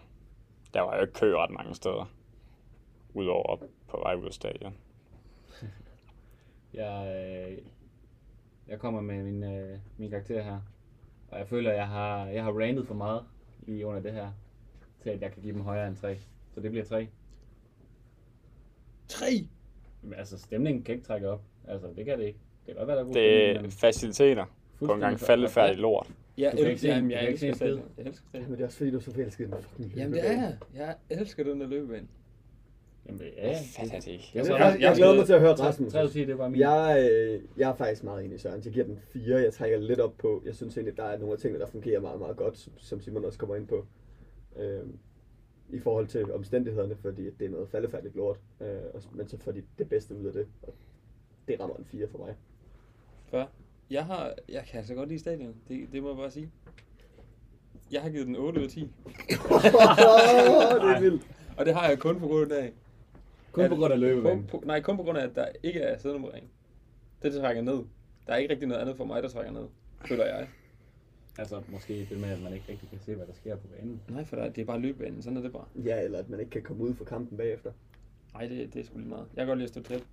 der 0.73 0.81
var 0.81 0.95
jo 0.95 1.01
ikke 1.01 1.13
kø 1.13 1.35
ret 1.35 1.51
mange 1.51 1.75
steder. 1.75 2.11
Udover 3.13 3.57
på 3.87 3.99
vej 4.03 4.15
ud 4.15 4.25
af 4.25 4.33
stadion. 4.33 4.77
Jeg, 6.73 7.15
øh, 7.51 7.57
jeg 8.67 8.79
kommer 8.79 9.01
med 9.01 9.23
min, 9.23 9.43
øh, 9.43 9.79
min 9.97 10.09
karakter 10.09 10.43
her. 10.43 10.59
Og 11.31 11.39
jeg 11.39 11.47
føler, 11.47 11.71
at 11.71 11.77
jeg 11.77 11.87
har, 11.87 12.25
jeg 12.25 12.43
har 12.43 12.51
randet 12.51 12.87
for 12.87 12.93
meget 12.93 13.23
lige 13.59 13.85
under 13.85 14.01
det 14.01 14.13
her, 14.13 14.31
til 14.99 15.09
at 15.09 15.21
jeg 15.21 15.31
kan 15.31 15.41
give 15.41 15.53
dem 15.53 15.61
højere 15.61 15.87
end 15.87 15.95
3. 15.95 16.17
Så 16.53 16.61
det 16.61 16.71
bliver 16.71 16.85
3. 16.85 17.07
3! 19.07 19.47
Men 20.01 20.13
altså, 20.13 20.37
stemningen 20.37 20.83
kan 20.83 20.95
ikke 20.95 21.07
trække 21.07 21.29
op. 21.29 21.41
Altså, 21.67 21.87
det 21.95 22.05
kan 22.05 22.19
det 22.19 22.25
ikke. 22.25 22.39
Det 22.65 22.75
kan 22.75 22.75
godt 22.75 22.87
være, 22.87 22.95
der 22.97 23.01
er 23.01 23.05
god 23.05 23.13
Det 23.13 23.21
stemning, 23.23 23.57
er 23.57 23.61
men 23.61 23.71
faciliteter 23.71 24.45
på 24.85 24.93
en 24.93 24.99
gang 24.99 25.19
faldefærdig 25.19 25.77
lort. 25.77 26.07
Jeg, 26.37 26.51
Du 26.51 26.57
kan 26.57 26.67
ikke 26.67 26.81
se- 26.81 26.87
jamen, 26.87 27.09
du 27.09 27.13
jeg 27.13 27.19
kan 27.19 27.27
ikke 27.29 27.39
se 27.39 27.47
elsker. 27.47 27.65
Jeg 27.67 28.05
elsker. 28.07 28.25
Men 28.33 28.51
det 28.51 28.59
er 28.61 28.65
også 28.65 28.77
fordi, 28.77 28.91
du 28.91 28.97
er 28.97 29.01
så 29.01 29.11
forelsket 29.13 29.47
i 29.47 29.51
den 29.51 29.61
fucking 29.61 29.93
Jamen 29.95 30.13
det 30.13 30.27
er 30.29 30.31
jeg. 30.33 30.57
Jeg 30.75 30.95
elsker 31.09 31.43
den 31.43 31.61
der 31.61 31.67
løbebane. 31.67 32.07
Jamen, 33.07 33.21
ja, 33.21 33.47
Jeg 33.47 33.61
ja. 33.77 33.81
fatter 33.83 33.99
det 33.99 34.07
ikke. 34.11 34.31
Altså, 34.35 34.53
var- 34.53 34.59
jeg, 34.59 34.77
jeg 34.81 34.95
glæder 34.95 35.15
mig 35.15 35.25
til 35.25 35.33
at 35.33 35.39
høre 35.41 35.57
3 35.57 35.63
Rasmus. 35.67 35.93
ud 35.93 35.99
af 35.99 36.09
10, 36.09 36.25
det 36.25 36.37
var 36.37 36.49
min. 36.49 36.59
Jeg, 36.59 37.09
øh, 37.11 37.41
jeg 37.57 37.69
er 37.69 37.75
faktisk 37.75 38.03
meget 38.03 38.25
enig 38.25 38.35
i 38.35 38.39
Søren. 38.39 38.61
Jeg 38.65 38.73
giver 38.73 38.85
den 38.85 38.99
4. 39.13 39.37
Jeg 39.37 39.53
trækker 39.53 39.77
lidt 39.79 39.99
op 39.99 40.13
på. 40.17 40.41
Jeg 40.45 40.55
synes 40.55 40.77
egentlig, 40.77 40.97
der 40.97 41.03
er 41.03 41.17
nogle 41.17 41.33
af 41.33 41.39
tingene, 41.39 41.59
der 41.59 41.67
fungerer 41.71 41.99
meget, 41.99 42.19
meget 42.19 42.37
godt, 42.37 42.57
som- 42.57 42.73
som 42.77 43.01
Simon 43.01 43.25
også 43.25 43.39
kommer 43.39 43.55
ind 43.55 43.67
på. 43.67 43.85
Øh, 44.59 44.79
I 45.69 45.79
forhold 45.79 46.07
til 46.07 46.33
omstændighederne, 46.33 46.95
fordi 46.95 47.29
det 47.29 47.45
er 47.45 47.49
noget 47.49 47.69
faldefærdigt 47.69 48.15
lort. 48.15 48.39
Øh, 48.61 48.67
og- 48.93 49.01
men 49.11 49.27
så 49.27 49.37
får 49.37 49.51
de 49.51 49.63
det 49.77 49.89
bedste 49.89 50.15
ud 50.15 50.25
af 50.25 50.33
det. 50.33 50.47
Og 50.63 50.73
det 51.47 51.59
rammer 51.59 51.75
en 51.75 51.85
4 51.85 52.07
for 52.07 52.17
mig. 52.17 52.35
Før. 53.31 53.45
Jeg, 53.89 54.05
har, 54.05 54.33
jeg 54.49 54.63
kan 54.71 54.77
altså 54.77 54.93
godt 54.95 55.09
lide 55.09 55.19
stadion. 55.19 55.55
Det, 55.67 55.87
det 55.91 56.03
må 56.03 56.09
jeg 56.09 56.17
bare 56.17 56.31
sige. 56.31 56.51
Jeg 57.91 58.01
har 58.01 58.09
givet 58.09 58.27
den 58.27 58.35
8 58.35 58.59
ud 58.59 58.65
af 58.65 58.69
10. 58.71 58.79
det 58.81 58.89
er 60.95 60.99
vildt. 60.99 61.27
Og 61.57 61.65
det 61.65 61.73
har 61.75 61.89
jeg 61.89 61.99
kun 61.99 62.19
på 62.19 62.27
grund 62.27 62.51
af... 62.51 62.73
Kun 63.51 63.69
på 63.69 63.75
grund 63.75 63.93
af 63.93 63.99
løbebanen. 63.99 64.47
På, 64.47 64.57
på, 64.59 64.63
nej, 64.65 64.81
kun 64.81 64.97
på 64.97 65.03
grund 65.03 65.17
af, 65.17 65.23
at 65.23 65.35
der 65.35 65.47
ikke 65.63 65.79
er 65.79 65.97
sædnummerering. 65.97 66.49
Det, 67.23 67.33
det 67.33 67.41
trækker 67.41 67.61
ned. 67.61 67.83
Der 68.27 68.33
er 68.33 68.37
ikke 68.37 68.51
rigtig 68.53 68.67
noget 68.67 68.81
andet 68.81 68.97
for 68.97 69.05
mig, 69.05 69.23
der 69.23 69.29
trækker 69.29 69.51
ned. 69.51 69.65
Føler 70.05 70.25
jeg. 70.25 70.47
Altså, 71.37 71.61
måske 71.67 72.07
det 72.09 72.19
med, 72.19 72.29
at 72.29 72.41
man 72.41 72.53
ikke 72.53 72.65
rigtig 72.69 72.89
kan 72.89 72.99
se, 73.05 73.15
hvad 73.15 73.27
der 73.27 73.33
sker 73.33 73.55
på 73.55 73.67
banen. 73.67 74.01
Nej, 74.09 74.25
for 74.25 74.35
det 74.35 74.57
er 74.57 74.65
bare 74.65 74.79
løbebanen. 74.79 75.21
Sådan 75.21 75.37
er 75.37 75.41
det 75.41 75.51
bare. 75.51 75.65
Ja, 75.75 76.01
eller 76.01 76.19
at 76.19 76.29
man 76.29 76.39
ikke 76.39 76.49
kan 76.49 76.61
komme 76.61 76.83
ud 76.83 76.95
fra 76.95 77.05
kampen 77.05 77.37
bagefter. 77.37 77.71
Nej, 78.33 78.47
det, 78.47 78.73
det 78.73 78.79
er 78.79 78.85
sgu 78.85 78.97
lige 78.97 79.09
meget. 79.09 79.25
Jeg 79.35 79.41
kan 79.41 79.47
godt 79.47 79.59
lide 79.59 79.65
at 79.65 79.69
stå 79.69 79.81
tæt 79.81 80.03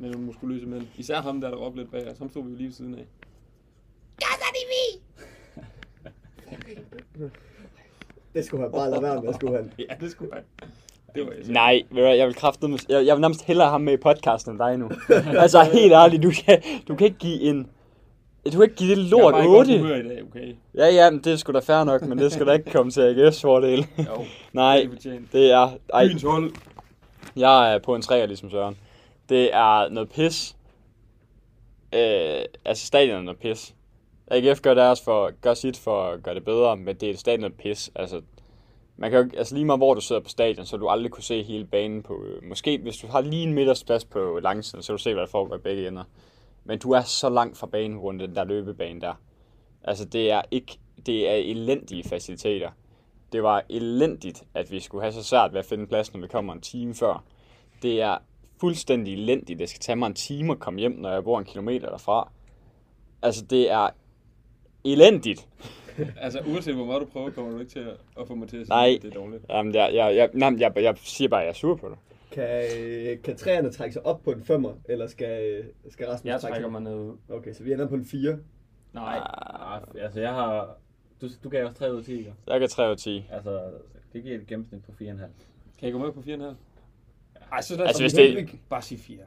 med 0.00 0.10
nogle 0.10 0.26
muskuløse 0.26 0.66
mænd. 0.66 0.86
Især 0.96 1.20
ham, 1.20 1.40
der 1.40 1.50
der 1.50 1.56
råbte 1.56 1.78
lidt 1.78 1.90
bag 1.90 2.10
os. 2.10 2.18
Ham 2.18 2.30
stod 2.30 2.44
vi 2.44 2.50
jo 2.50 2.56
lige 2.56 2.66
ved 2.66 2.74
siden 2.74 2.94
af. 2.94 3.06
Det 8.34 8.44
skulle 8.44 8.62
han 8.62 8.72
bare 8.72 8.90
lade 8.90 9.02
være 9.02 9.22
med, 9.22 9.34
skulle 9.34 9.56
han. 9.56 9.72
Ja, 9.88 9.94
det 10.00 10.10
skulle 10.10 10.32
han. 10.34 10.42
Det 11.14 11.26
var 11.26 11.32
jeg. 11.32 11.44
Nej, 11.48 11.82
jeg 12.18 12.26
vil 12.26 12.34
kraftedeme, 12.34 12.78
jeg, 12.88 13.06
jeg 13.06 13.14
vil 13.16 13.20
nærmest 13.20 13.44
hellere 13.44 13.66
have 13.66 13.72
ham 13.72 13.80
med 13.80 13.92
i 13.92 13.96
podcasten 13.96 14.50
end 14.52 14.58
dig 14.58 14.76
nu. 14.76 14.90
altså 15.44 15.62
helt 15.62 15.92
ærligt, 15.92 16.22
du 16.22 16.30
kan, 16.44 16.62
du 16.88 16.96
kan 16.96 17.06
ikke 17.06 17.18
give 17.18 17.40
en... 17.40 17.70
Du 18.44 18.50
kan 18.50 18.62
ikke 18.62 18.74
give 18.74 18.90
det 18.90 18.98
lort 18.98 19.20
jeg 19.20 19.28
er 19.28 19.32
bare 19.32 19.44
i 19.44 19.46
godt 19.46 19.68
8. 19.68 19.78
humør 19.78 19.96
i 19.96 20.08
dag, 20.08 20.22
okay? 20.22 20.54
Ja, 20.74 20.86
ja, 20.86 21.10
men 21.10 21.20
det 21.24 21.32
er 21.32 21.36
sgu 21.36 21.52
da 21.52 21.58
fair 21.58 21.84
nok, 21.84 22.02
men 22.02 22.18
det 22.18 22.32
skal 22.32 22.46
da 22.46 22.52
ikke 22.52 22.70
komme 22.70 22.92
til 22.92 23.00
AGF's 23.00 23.40
fordel. 23.42 23.86
Jo, 23.98 24.24
Nej, 24.52 24.88
det 25.32 25.50
er. 25.50 25.70
Ej, 25.94 26.06
Byens 26.06 26.22
hold. 26.22 26.52
jeg 27.36 27.74
er 27.74 27.78
på 27.78 27.94
en 27.94 28.02
træer, 28.02 28.26
ligesom 28.26 28.50
Søren. 28.50 28.76
Det 29.28 29.54
er 29.54 29.88
noget 29.88 30.10
pis. 30.10 30.56
Øh, 31.94 32.44
altså, 32.64 32.86
stadion 32.86 33.16
er 33.16 33.22
noget 33.22 33.38
pis. 33.38 33.74
AGF 34.30 34.60
gør 34.60 34.74
deres 34.74 35.00
for, 35.00 35.30
gør 35.40 35.54
sit 35.54 35.76
for 35.76 36.02
at 36.02 36.22
gøre 36.22 36.34
det 36.34 36.44
bedre, 36.44 36.76
men 36.76 36.96
det 36.96 37.10
er 37.10 37.16
stadion 37.16 37.44
er 37.44 37.48
pis. 37.48 37.90
Altså, 37.94 38.20
man 38.96 39.10
kan 39.10 39.20
jo, 39.20 39.30
altså 39.38 39.54
lige 39.54 39.64
meget 39.64 39.78
hvor 39.78 39.94
du 39.94 40.00
sidder 40.00 40.22
på 40.22 40.28
stadion, 40.28 40.66
så 40.66 40.76
du 40.76 40.88
aldrig 40.88 41.10
kunne 41.10 41.22
se 41.22 41.42
hele 41.42 41.64
banen 41.64 42.02
på, 42.02 42.24
øh, 42.24 42.48
måske 42.48 42.78
hvis 42.78 42.96
du 42.96 43.06
har 43.06 43.20
lige 43.20 43.42
en 43.42 43.54
midtersplads 43.54 44.04
på 44.04 44.38
langsiden, 44.42 44.82
så 44.82 44.92
du 44.92 44.98
se, 44.98 45.12
hvad 45.12 45.20
der 45.20 45.28
foregår 45.28 45.56
i 45.56 45.58
begge 45.58 45.88
ender. 45.88 46.04
Men 46.64 46.78
du 46.78 46.90
er 46.90 47.02
så 47.02 47.28
langt 47.28 47.58
fra 47.58 47.66
banen 47.66 47.98
rundt 47.98 48.22
den 48.22 48.34
der 48.34 48.44
løbebane 48.44 49.00
der. 49.00 49.14
Altså 49.84 50.04
det 50.04 50.30
er 50.30 50.42
ikke, 50.50 50.78
det 51.06 51.28
er 51.28 51.34
elendige 51.34 52.04
faciliteter. 52.08 52.70
Det 53.32 53.42
var 53.42 53.64
elendigt, 53.68 54.44
at 54.54 54.70
vi 54.70 54.80
skulle 54.80 55.02
have 55.02 55.12
så 55.12 55.22
svært 55.22 55.52
ved 55.52 55.58
at 55.58 55.66
finde 55.66 55.86
plads, 55.86 56.14
når 56.14 56.20
vi 56.20 56.26
kommer 56.26 56.52
en 56.52 56.60
time 56.60 56.94
før. 56.94 57.24
Det 57.82 58.00
er 58.00 58.18
fuldstændig 58.60 59.12
elendigt. 59.14 59.58
Det 59.58 59.68
skal 59.68 59.80
tage 59.80 59.96
mig 59.96 60.06
en 60.06 60.14
time 60.14 60.52
at 60.52 60.58
komme 60.58 60.80
hjem, 60.80 60.92
når 60.92 61.12
jeg 61.12 61.24
bor 61.24 61.38
en 61.38 61.44
kilometer 61.44 61.88
derfra. 61.88 62.30
Altså 63.22 63.44
det 63.44 63.70
er 63.70 63.88
elendigt. 64.84 65.48
Altså, 66.20 66.40
uanset 66.46 66.74
hvor 66.74 66.84
meget 66.84 67.00
du 67.00 67.06
prøver, 67.06 67.30
kommer 67.30 67.52
du 67.52 67.58
ikke 67.58 67.72
til 67.72 67.78
at, 67.78 67.96
at 68.20 68.28
få 68.28 68.34
mig 68.34 68.48
til 68.48 68.56
at 68.56 68.66
sige, 68.66 68.76
Nej. 68.76 68.94
at 68.96 69.02
det 69.02 69.10
er 69.10 69.20
dårligt. 69.20 69.44
Jamen, 69.48 69.74
jeg, 69.74 69.90
jeg, 69.94 70.16
jeg, 70.16 70.30
nej, 70.34 70.52
jeg, 70.58 70.72
jeg 70.76 70.94
siger 70.98 71.28
bare, 71.28 71.40
at 71.40 71.44
jeg 71.44 71.50
er 71.50 71.54
sur 71.54 71.76
på 71.76 71.88
det. 71.88 71.96
Kan, 72.32 72.64
kan 73.24 73.36
træerne 73.36 73.70
trække 73.72 73.92
sig 73.92 74.06
op 74.06 74.22
på 74.22 74.30
en 74.32 74.44
femmer, 74.44 74.74
eller 74.84 75.06
skal, 75.06 75.64
skal 75.90 76.06
Rasmus 76.06 76.28
Jeg 76.30 76.40
trække 76.40 76.54
trækker 76.54 76.66
sig? 76.68 76.82
mig 76.82 76.92
ned. 76.92 77.12
Okay, 77.28 77.52
så 77.52 77.62
vi 77.64 77.72
ender 77.72 77.88
på 77.88 77.94
en 77.94 78.04
4. 78.06 78.38
Nej. 78.92 79.18
Ah, 79.18 79.82
altså, 80.04 80.20
jeg 80.20 80.34
har... 80.34 80.76
Du, 81.20 81.28
du 81.44 81.48
gav 81.48 81.66
os 81.66 81.76
3 81.76 81.92
ud 81.92 81.98
af 81.98 82.04
10, 82.04 82.18
ikke? 82.18 82.34
Jeg 82.46 82.60
kan 82.60 82.68
3 82.68 82.86
ud 82.86 82.90
af 82.90 82.96
10. 82.96 83.24
Altså, 83.30 83.60
det 84.12 84.22
giver 84.22 84.34
et 84.40 84.46
gennemsnit 84.46 84.82
på 84.84 84.92
4,5. 85.00 85.04
Kan 85.78 85.88
I 85.88 85.92
gå 85.92 85.98
med 85.98 86.12
på 86.12 86.20
4,5? 86.20 86.54
Ej, 87.52 87.60
så 87.60 87.76
lad 87.76 87.86
Altså, 87.86 88.02
hvis 88.02 88.12
det- 88.12 88.48
bare 88.68 88.82
sige 88.82 88.98
4. 88.98 89.18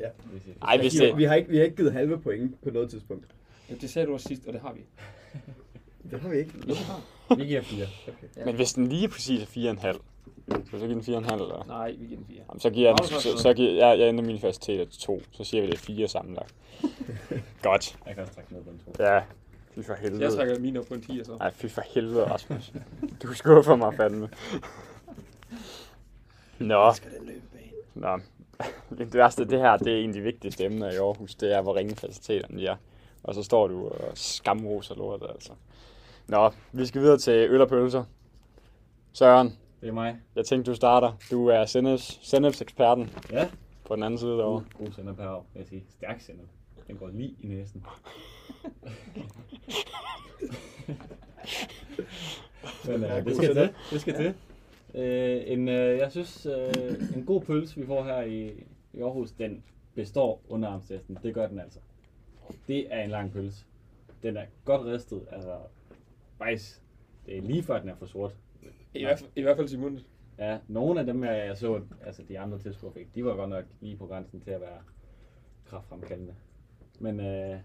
Ja. 0.00 0.08
Hvis 0.32 0.46
jeg- 0.46 0.54
Ej, 0.62 0.78
hvis 0.78 1.00
vi, 1.00 1.06
det... 1.06 1.16
vi, 1.16 1.24
har 1.24 1.34
ikke, 1.34 1.50
vi 1.50 1.56
har 1.56 1.64
ikke 1.64 1.76
givet 1.76 1.92
halve 1.92 2.20
point 2.20 2.62
på 2.62 2.70
noget 2.70 2.90
tidspunkt. 2.90 3.26
Ja, 3.70 3.74
det 3.74 3.90
sagde 3.90 4.06
du 4.08 4.12
også 4.12 4.28
sidst, 4.28 4.46
og 4.46 4.52
det 4.52 4.60
har 4.60 4.72
vi. 4.72 4.80
Det 6.10 6.20
har 6.20 6.28
vi 6.28 6.36
ikke. 6.38 6.52
Jo, 6.68 6.68
det 6.68 6.76
har 6.76 7.34
Vi 7.36 7.44
giver 7.44 7.62
4. 7.62 7.86
Okay. 8.08 8.44
Men 8.46 8.54
hvis 8.54 8.72
den 8.72 8.86
lige 8.86 9.08
præcis 9.08 9.42
er 9.42 9.46
4,5, 9.92 10.00
så 10.48 10.78
så 10.78 10.86
give 10.86 10.94
den 10.94 11.00
4,5 11.00 11.32
eller? 11.32 11.64
Nej, 11.66 11.90
vi 11.98 12.06
giver 12.06 12.16
den 12.16 12.26
4. 12.26 12.36
Jamen, 12.48 12.60
så 12.60 12.70
giver 12.70 12.88
jeg, 12.88 12.98
den, 12.98 13.06
så, 13.06 13.28
noget? 13.28 13.40
så 13.40 13.54
giver, 13.54 13.70
jeg, 13.70 13.98
jeg 13.98 14.08
ændrer 14.08 14.24
min 14.24 14.30
universitet 14.30 14.88
til 14.90 15.00
2. 15.00 15.22
Så 15.30 15.44
siger 15.44 15.60
vi, 15.60 15.66
det 15.66 15.74
er 15.74 15.78
4 15.78 16.08
sammenlagt. 16.08 16.54
Godt. 17.62 17.98
Jeg 18.06 18.14
kan 18.14 18.22
også 18.22 18.34
trække 18.34 18.52
ned 18.52 18.62
på 18.62 18.70
en 18.70 18.80
2. 18.96 19.02
Ja. 19.04 19.20
Fy 19.74 19.80
for 19.86 19.94
helvede. 19.94 20.22
Jeg 20.22 20.32
trækker 20.32 20.58
min 20.58 20.76
op 20.76 20.84
på 20.88 20.94
en 20.94 21.02
10, 21.02 21.20
og 21.20 21.26
så. 21.26 21.36
Ej, 21.40 21.50
fy 21.52 21.66
for 21.66 21.82
helvede, 21.94 22.30
Rasmus. 22.30 22.72
Du 23.22 23.34
skuffer 23.34 23.76
mig 23.76 23.94
fandme. 23.94 24.28
Nå, 26.58 26.92
skal 26.92 27.10
den 27.18 27.26
løbe 27.26 27.42
bag. 27.52 27.72
nå. 27.94 28.18
Det 28.98 29.14
værste, 29.14 29.44
det 29.44 29.58
her, 29.58 29.76
det 29.76 29.92
er 29.92 29.98
en 29.98 30.10
af 30.10 30.14
de 30.14 30.20
vigtigste 30.20 30.64
emner 30.64 30.90
i 30.90 30.96
Aarhus. 30.96 31.34
Det 31.34 31.54
er, 31.54 31.62
hvor 31.62 31.76
ringe 31.76 31.96
faciliteterne 31.96 32.62
er. 32.64 32.76
Og 33.22 33.34
så 33.34 33.42
står 33.42 33.68
du 33.68 33.88
og 33.88 34.10
skamroser 34.14 34.94
lortet, 34.94 35.28
altså. 35.30 35.52
Nå, 36.26 36.50
vi 36.72 36.86
skal 36.86 37.00
videre 37.00 37.18
til 37.18 37.50
øl 37.50 37.60
og 37.60 37.68
pølser. 37.68 38.04
Søren, 39.12 39.58
Det 39.84 39.90
er 39.90 39.94
mig. 39.94 40.16
jeg 40.36 40.44
tænkte, 40.46 40.70
du 40.70 40.76
starter. 40.76 41.12
Du 41.30 41.46
er 41.48 41.64
Sennep's, 41.64 42.20
Sennep's 42.34 42.62
eksperten 42.62 43.10
Ja. 43.32 43.50
på 43.84 43.94
den 43.94 44.02
anden 44.02 44.18
side 44.18 44.30
derovre. 44.30 44.64
God 44.78 44.86
år, 45.26 45.46
vil 45.52 45.60
jeg 45.60 45.66
sige. 45.66 45.84
Stærk 45.88 46.20
sender. 46.20 46.44
Den 46.86 46.96
går 46.96 47.08
lige 47.08 47.36
i 47.40 47.46
næsen. 47.46 47.84
Men 52.86 53.04
øh, 53.04 53.10
god 53.10 53.22
det 53.24 53.36
skal 53.36 53.54
til. 53.54 53.74
Det 53.90 54.00
skal 54.00 54.14
til. 54.14 54.34
Øh, 54.94 55.42
en, 55.46 55.68
øh, 55.68 55.98
jeg 55.98 56.10
synes, 56.10 56.46
øh, 56.46 57.16
en 57.16 57.24
god 57.26 57.40
pølse, 57.40 57.80
vi 57.80 57.86
får 57.86 58.04
her 58.04 58.22
i, 58.22 58.64
i 58.92 59.00
Aarhus, 59.00 59.32
den 59.32 59.64
består 59.94 60.42
underarmstesten. 60.48 61.18
Det 61.22 61.34
gør 61.34 61.46
den 61.46 61.58
altså. 61.60 61.78
Det 62.68 62.86
er 62.94 63.02
en 63.02 63.10
lang 63.10 63.32
pølse. 63.32 63.64
Den 64.22 64.36
er 64.36 64.44
godt 64.64 64.86
ristet. 64.86 65.22
Altså, 65.32 65.56
faktisk, 66.38 66.82
det 67.26 67.36
er 67.36 67.42
lige 67.42 67.62
før, 67.62 67.80
den 67.80 67.88
er 67.88 67.96
for 67.96 68.06
sort. 68.06 68.34
I, 68.94 69.04
hvert 69.04 69.18
fald, 69.18 69.30
I 69.36 69.42
hvert 69.42 69.56
fald 69.56 69.68
Simon. 69.68 70.00
Ja, 70.38 70.58
nogle 70.68 71.00
af 71.00 71.06
dem, 71.06 71.24
jeg, 71.24 71.46
jeg 71.46 71.56
så, 71.56 71.80
altså 72.04 72.22
de 72.28 72.38
andre 72.38 72.58
tilskuere 72.58 72.94
fik, 72.94 73.14
de 73.14 73.24
var 73.24 73.36
godt 73.36 73.50
nok 73.50 73.64
lige 73.80 73.96
på 73.96 74.06
grænsen 74.06 74.40
til 74.40 74.50
at 74.50 74.60
være 74.60 74.78
kraftfremkaldende. 75.64 76.34
Men 77.00 77.20
øh, 77.20 77.58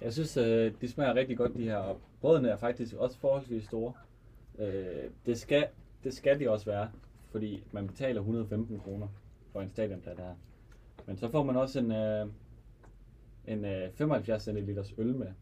jeg 0.00 0.12
synes, 0.12 0.36
øh, 0.36 0.72
de 0.80 0.88
smager 0.88 1.14
rigtig 1.14 1.36
godt, 1.36 1.54
de 1.54 1.62
her. 1.62 1.76
Og 1.76 2.00
brødene 2.20 2.48
er 2.48 2.56
faktisk 2.56 2.94
også 2.94 3.18
forholdsvis 3.18 3.64
store. 3.64 3.92
Øh, 4.58 5.10
det, 5.26 5.38
skal, 5.38 5.66
det 6.04 6.14
skal 6.14 6.40
de 6.40 6.50
også 6.50 6.66
være, 6.66 6.90
fordi 7.30 7.64
man 7.72 7.86
betaler 7.86 8.20
115 8.20 8.80
kroner 8.80 9.08
for 9.52 9.60
en 9.60 9.68
stadionplads 9.68 10.18
her. 10.18 10.34
Men 11.06 11.16
så 11.16 11.28
får 11.28 11.42
man 11.42 11.56
også 11.56 11.78
en, 11.78 11.92
øh, 11.92 12.26
en 13.46 13.64
øh, 13.64 13.92
75 13.92 14.42
cl 14.44 15.00
øl 15.00 15.14
med. 15.14 15.32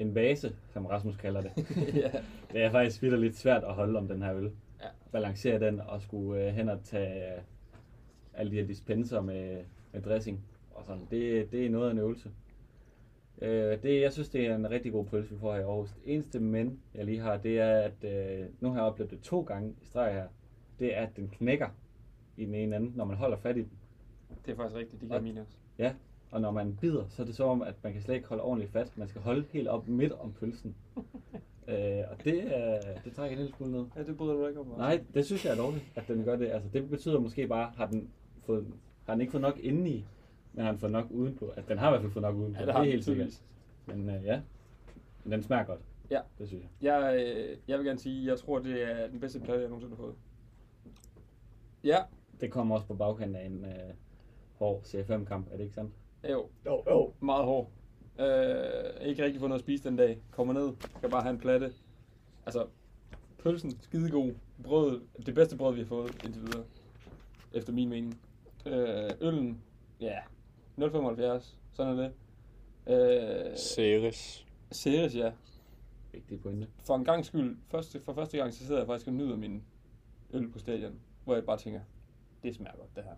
En 0.00 0.14
vase, 0.14 0.56
som 0.72 0.86
Rasmus 0.86 1.16
kalder 1.16 1.40
det. 1.40 1.50
ja. 2.02 2.10
Det 2.52 2.62
er 2.62 2.70
faktisk 2.70 3.02
vildt 3.02 3.20
lidt 3.20 3.36
svært 3.36 3.64
at 3.64 3.74
holde 3.74 3.98
om 3.98 4.08
den 4.08 4.22
her 4.22 4.34
øl. 4.34 4.44
Ja. 4.80 4.86
Balancere 5.12 5.60
den 5.60 5.80
og 5.80 6.02
skulle 6.02 6.46
øh, 6.46 6.54
hen 6.54 6.68
og 6.68 6.82
tage 6.84 7.34
øh, 7.36 7.42
alle 8.34 8.52
de 8.52 8.56
her 8.56 8.66
dispenser 8.66 9.20
med, 9.20 9.64
med 9.92 10.02
dressing. 10.02 10.44
Og 10.70 10.84
sådan. 10.84 11.02
Det, 11.10 11.52
det 11.52 11.66
er 11.66 11.70
noget 11.70 11.88
af 11.88 11.92
en 11.92 11.98
øvelse. 11.98 12.30
Øh, 13.42 13.82
det, 13.82 14.00
jeg 14.00 14.12
synes, 14.12 14.28
det 14.28 14.46
er 14.46 14.54
en 14.56 14.70
rigtig 14.70 14.92
god 14.92 15.04
pølse, 15.06 15.30
vi 15.30 15.38
får 15.40 15.52
her 15.52 15.60
i 15.60 15.62
Aarhus. 15.62 15.90
Det 15.90 16.14
eneste 16.14 16.40
men, 16.40 16.80
jeg 16.94 17.04
lige 17.04 17.20
har, 17.20 17.36
det 17.36 17.58
er, 17.60 17.78
at 17.80 18.04
øh, 18.04 18.46
nu 18.60 18.68
har 18.68 18.76
jeg 18.76 18.84
oplevet 18.84 19.10
det 19.10 19.20
to 19.20 19.40
gange 19.40 19.70
i 19.82 19.84
streg 19.84 20.12
her. 20.14 20.26
Det 20.78 20.96
er, 20.96 21.02
at 21.06 21.16
den 21.16 21.28
knækker 21.28 21.68
i 22.36 22.44
den 22.44 22.54
ene 22.54 22.76
ende, 22.76 22.96
når 22.96 23.04
man 23.04 23.16
holder 23.16 23.36
fat 23.36 23.56
i 23.56 23.60
den. 23.60 23.70
Det 24.46 24.52
er 24.52 24.56
faktisk 24.56 24.76
rigtigt, 24.78 25.00
det 25.00 25.08
gør 25.10 25.16
Og- 25.16 25.22
min 25.22 25.38
også. 25.38 25.52
Ja, 25.78 25.94
og 26.30 26.40
når 26.40 26.50
man 26.50 26.76
bider, 26.76 27.04
så 27.08 27.22
er 27.22 27.26
det 27.26 27.36
så 27.36 27.44
om, 27.44 27.62
at 27.62 27.74
man 27.82 27.92
kan 27.92 28.02
slet 28.02 28.14
ikke 28.14 28.28
holde 28.28 28.42
ordentligt 28.42 28.72
fat. 28.72 28.92
Man 28.98 29.08
skal 29.08 29.20
holde 29.20 29.44
helt 29.50 29.68
op 29.68 29.88
midt 29.88 30.12
om 30.12 30.32
pølsen. 30.32 30.76
øh, 31.68 32.02
og 32.10 32.24
det, 32.24 32.44
øh, 32.44 33.04
det 33.04 33.14
trækker 33.14 33.36
en 33.36 33.42
lille 33.42 33.56
smule 33.56 33.72
ned. 33.72 33.84
Ja, 33.96 34.02
det 34.02 34.16
bryder 34.16 34.34
du 34.34 34.46
ikke 34.46 34.60
om. 34.60 34.66
Nej, 34.66 35.04
det 35.14 35.26
synes 35.26 35.44
jeg 35.44 35.52
er 35.52 35.56
dårligt, 35.56 35.84
at 35.94 36.08
den 36.08 36.24
gør 36.24 36.36
det. 36.36 36.46
Altså, 36.46 36.68
det 36.72 36.90
betyder 36.90 37.20
måske 37.20 37.46
bare, 37.46 37.72
har 37.76 37.86
den, 37.86 38.10
fået, 38.46 38.66
har 39.06 39.12
den 39.14 39.20
ikke 39.20 39.30
fået 39.30 39.42
nok 39.42 39.58
indeni, 39.58 40.04
men 40.52 40.64
har 40.64 40.70
den 40.72 40.80
fået 40.80 40.92
nok 40.92 41.06
udenpå. 41.10 41.46
At 41.46 41.68
den 41.68 41.78
har 41.78 41.88
i 41.88 41.90
hvert 41.90 42.02
fald 42.02 42.12
fået 42.12 42.22
nok 42.22 42.36
udenpå, 42.36 42.60
Ja, 42.60 42.66
det, 42.66 42.74
det 42.74 42.80
er 42.80 42.84
helt 42.84 43.04
sikkert. 43.04 43.42
Men 43.86 44.10
øh, 44.10 44.24
ja, 44.24 44.40
men 45.24 45.32
den 45.32 45.42
smager 45.42 45.64
godt. 45.64 45.80
Ja. 46.10 46.20
Det 46.38 46.48
synes 46.48 46.62
jeg. 46.62 46.92
Jeg, 46.92 47.26
øh, 47.26 47.56
jeg 47.68 47.78
vil 47.78 47.86
gerne 47.86 47.98
sige, 47.98 48.26
jeg 48.26 48.38
tror, 48.38 48.58
det 48.58 48.82
er 48.82 49.08
den 49.08 49.20
bedste 49.20 49.40
plade, 49.40 49.60
jeg 49.60 49.68
nogensinde 49.68 49.96
har 49.96 50.02
fået. 50.02 50.14
Ja, 51.84 51.98
Det 52.40 52.50
kommer 52.50 52.74
også 52.74 52.86
på 52.86 52.94
bagkanten 52.94 53.36
af 53.36 53.44
en 53.46 53.64
øh, 53.64 53.94
hård 54.58 54.82
CFM-kamp, 54.84 55.46
er 55.52 55.56
det 55.56 55.62
ikke 55.62 55.74
sandt? 55.74 55.94
Jo, 56.28 56.48
Jo, 56.66 56.82
jo. 56.90 57.12
meget 57.20 57.44
hård. 57.44 57.70
Øh, 58.20 59.06
ikke 59.08 59.24
rigtig 59.24 59.40
fået 59.40 59.48
noget 59.48 59.60
at 59.60 59.64
spise 59.64 59.84
den 59.88 59.96
dag. 59.96 60.18
Kommer 60.30 60.54
ned, 60.54 60.72
skal 60.96 61.10
bare 61.10 61.22
have 61.22 61.32
en 61.32 61.38
platte. 61.38 61.72
Altså, 62.46 62.66
pølsen, 63.38 63.80
skidegod. 63.80 64.32
Brød, 64.64 65.00
det 65.26 65.34
bedste 65.34 65.56
brød, 65.56 65.74
vi 65.74 65.80
har 65.80 65.86
fået 65.86 66.24
indtil 66.24 66.42
videre. 66.42 66.64
Efter 67.52 67.72
min 67.72 67.88
mening. 67.88 68.20
Øh, 68.66 69.10
øllen, 69.20 69.62
ja, 70.00 70.18
0,75. 70.78 71.56
Sådan 71.72 71.98
er 71.98 72.02
det. 72.02 72.12
Øh, 73.50 73.56
Ceres. 73.56 74.46
Ceres, 74.72 75.14
ja. 75.16 75.32
Vigtig 76.12 76.40
pointe. 76.42 76.68
For 76.86 76.94
en 76.96 77.04
gang 77.04 77.24
skyld, 77.26 77.56
første, 77.70 78.00
for 78.00 78.12
første 78.12 78.38
gang, 78.38 78.54
så 78.54 78.66
sidder 78.66 78.80
jeg 78.80 78.86
faktisk 78.86 79.06
og 79.06 79.12
nyder 79.12 79.36
min 79.36 79.64
øl 80.32 80.50
på 80.50 80.58
stadion. 80.58 81.00
Hvor 81.24 81.34
jeg 81.34 81.44
bare 81.44 81.58
tænker, 81.58 81.80
det 82.42 82.54
smager 82.54 82.76
godt, 82.76 82.96
det 82.96 83.04
her. 83.04 83.14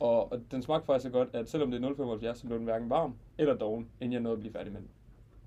Og, 0.00 0.32
og 0.32 0.40
den 0.50 0.62
smagte 0.62 0.86
faktisk 0.86 1.02
så 1.02 1.10
godt, 1.10 1.28
at 1.32 1.48
selvom 1.48 1.70
det 1.70 1.84
er 1.84 1.88
0,75, 1.88 2.34
så 2.34 2.46
blev 2.46 2.58
den 2.58 2.64
hverken 2.64 2.90
varm 2.90 3.14
eller 3.38 3.54
doven, 3.54 3.88
inden 4.00 4.12
jeg 4.12 4.20
nåede 4.20 4.36
at 4.36 4.40
blive 4.40 4.52
færdig 4.52 4.72
med 4.72 4.80
den. 4.80 4.88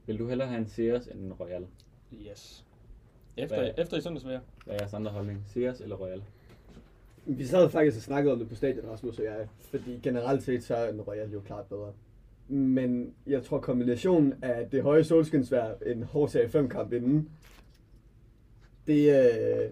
Vil 0.06 0.20
du 0.20 0.28
hellere 0.28 0.48
have 0.48 0.60
en 0.62 0.68
Ceres 0.68 1.08
end 1.08 1.20
en 1.20 1.34
Royal? 1.34 1.68
Yes. 2.14 2.66
Efter, 3.38 3.60
Hvad? 3.60 3.72
efter 3.78 3.98
i 3.98 4.02
søndagsvejr. 4.02 4.40
Hvad 4.66 4.76
er 4.76 4.80
jeres 4.82 4.94
andre 4.94 5.12
holdning? 5.12 5.44
Ceres 5.48 5.82
eller 5.82 5.96
Royal? 5.96 6.24
Vi 7.26 7.46
sad 7.46 7.70
faktisk 7.70 7.98
og 7.98 8.04
snakkede 8.04 8.34
om 8.34 8.40
det 8.40 8.50
på 8.50 8.56
stadion, 8.56 8.90
Rasmus 8.90 9.20
og 9.20 9.26
jeg. 9.26 9.48
Fordi 9.60 10.00
generelt 10.04 10.44
set, 10.44 10.64
så 10.64 10.76
er 10.76 10.90
en 10.90 11.02
Royal 11.02 11.32
jo 11.32 11.40
klart 11.40 11.66
bedre. 11.66 11.94
Men 12.48 13.14
jeg 13.28 13.44
tror 13.44 13.60
kombinationen 13.60 14.34
af 14.42 14.70
det 14.70 14.84
høje 14.84 15.04
solskinsvær, 15.04 15.74
en 15.86 16.04
hård 16.04 16.30
serie 16.30 16.50
5 16.50 16.70
kamp 16.70 16.94
inden, 16.94 17.30
det, 18.88 19.10
øh, 19.10 19.70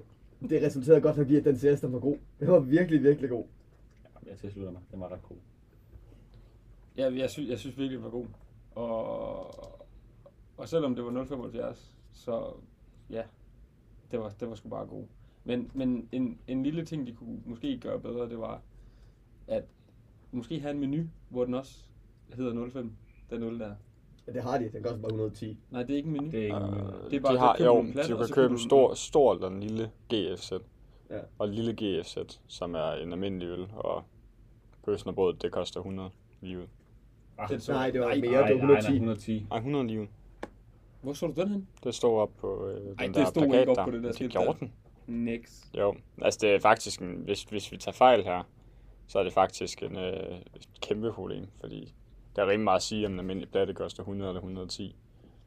det 0.49 0.63
resulterede 0.63 1.01
godt 1.01 1.17
nok 1.17 1.29
i, 1.29 1.35
at 1.35 1.45
den 1.45 1.57
CS, 1.57 1.81
der 1.81 1.88
var 1.88 1.99
god. 1.99 2.17
Den 2.39 2.47
var 2.47 2.59
virkelig, 2.59 3.03
virkelig 3.03 3.29
god. 3.29 3.43
Jeg 4.25 4.38
tilslutter 4.38 4.71
mig. 4.71 4.81
Den 4.91 4.99
var 4.99 5.11
ret 5.11 5.23
god. 5.23 5.38
Ja, 6.97 7.13
jeg, 7.13 7.29
synes, 7.29 7.49
jeg 7.49 7.59
synes 7.59 7.77
virkelig, 7.77 7.97
det 7.97 8.03
var 8.03 8.09
god. 8.09 8.25
Og, 8.75 9.55
og 10.57 10.69
selvom 10.69 10.95
det 10.95 11.05
var 11.05 11.71
0,75, 11.71 11.77
så 12.13 12.53
ja, 13.09 13.23
det 14.11 14.19
var, 14.19 14.29
det 14.29 14.49
var 14.49 14.55
sgu 14.55 14.69
bare 14.69 14.85
god. 14.85 15.05
Men, 15.43 15.71
men 15.73 16.09
en, 16.11 16.39
en 16.47 16.63
lille 16.63 16.85
ting, 16.85 17.07
de 17.07 17.13
kunne 17.13 17.41
måske 17.45 17.79
gøre 17.79 17.99
bedre, 17.99 18.29
det 18.29 18.39
var, 18.39 18.61
at 19.47 19.63
måske 20.31 20.59
have 20.59 20.71
en 20.71 20.79
menu, 20.79 21.03
hvor 21.29 21.45
den 21.45 21.53
også 21.53 21.79
hedder 22.33 22.69
05, 22.69 22.91
den 23.29 23.39
0 23.39 23.59
der. 23.59 23.75
Ja, 24.27 24.31
det 24.31 24.43
har 24.43 24.57
de. 24.57 24.69
Den 24.73 24.83
koster 24.83 24.97
bare 24.97 25.11
110. 25.11 25.57
Nej, 25.71 25.83
det 25.83 25.93
er 25.93 25.97
ikke 25.97 26.07
en 26.07 26.13
menu. 26.13 26.31
Det 26.31 26.39
er 26.39 26.43
ikke 26.43 26.55
Uh, 26.55 26.63
uh, 26.63 27.11
Det 27.11 27.17
er 27.17 27.21
bare, 27.21 27.33
de 27.33 27.39
har, 27.39 27.57
jo, 27.59 27.75
du 27.75 27.81
en 27.81 27.91
plat, 27.91 28.09
du 28.09 28.13
og 28.13 28.25
kan 28.25 28.35
købe 28.35 28.45
en 28.45 28.53
en 28.53 28.59
stor, 28.59 28.93
stor 28.93 29.33
eller 29.33 29.47
en 29.47 29.59
lille 29.59 29.91
GF-sæt. 30.13 30.61
Ja. 31.09 31.19
Og 31.38 31.47
en 31.47 31.53
lille 31.53 31.73
GF-sæt, 31.73 32.41
som 32.47 32.76
er 32.76 32.91
en 32.91 33.11
almindelig 33.11 33.47
øl, 33.47 33.67
og 33.73 34.03
bøssen 34.86 35.07
og 35.09 35.15
brød, 35.15 35.33
det 35.33 35.51
koster 35.51 35.79
100 35.79 36.09
lige 36.41 36.57
ud. 36.59 36.65
ah, 37.38 37.59
så- 37.59 37.71
Nej, 37.73 37.89
det 37.89 38.01
var 38.01 38.07
Nej, 38.07 38.17
mere. 38.19 38.31
nej, 38.31 38.47
det 38.47 38.61
var 38.61 38.67
nej, 38.67 38.77
110. 38.77 38.89
nej, 38.89 38.95
110. 38.95 39.45
Ej, 39.51 39.57
100 39.57 39.88
lige 39.88 40.01
ud. 40.01 40.07
Hvor 41.01 41.13
så 41.13 41.27
du 41.27 41.33
den 41.41 41.49
hen? 41.49 41.67
Det 41.83 41.95
står 41.95 42.19
op 42.21 42.31
på 42.38 42.67
øh, 42.67 42.75
den 42.81 42.95
Ej, 42.99 43.05
det 43.05 43.15
der 43.15 43.25
stod 43.25 43.43
ikke 43.43 43.51
plakat 43.53 43.69
op 43.69 43.75
der. 43.75 43.86
på 43.86 43.91
det 43.91 44.01
der 44.03 44.07
det 44.09 44.15
skilt 44.15 44.31
gjorde 44.31 44.47
der. 44.47 44.53
den. 44.53 44.71
Next. 45.07 45.71
Jo, 45.77 45.95
altså 46.21 46.39
det 46.41 46.55
er 46.55 46.59
faktisk, 46.59 47.01
en, 47.01 47.07
hvis, 47.25 47.43
hvis 47.43 47.71
vi 47.71 47.77
tager 47.77 47.93
fejl 47.93 48.23
her, 48.23 48.43
så 49.07 49.19
er 49.19 49.23
det 49.23 49.33
faktisk 49.33 49.83
en 49.83 49.97
øh, 49.97 50.13
kæmpe 50.81 51.11
problem, 51.13 51.45
fordi 51.59 51.93
der 52.36 52.41
er 52.41 52.45
rimelig 52.47 52.63
meget 52.63 52.75
at 52.75 52.83
sige, 52.83 53.05
om 53.05 53.13
en 53.13 53.19
almindelig 53.19 53.49
platte 53.49 53.73
koster 53.73 54.03
100 54.03 54.29
eller 54.29 54.39
110. 54.41 54.95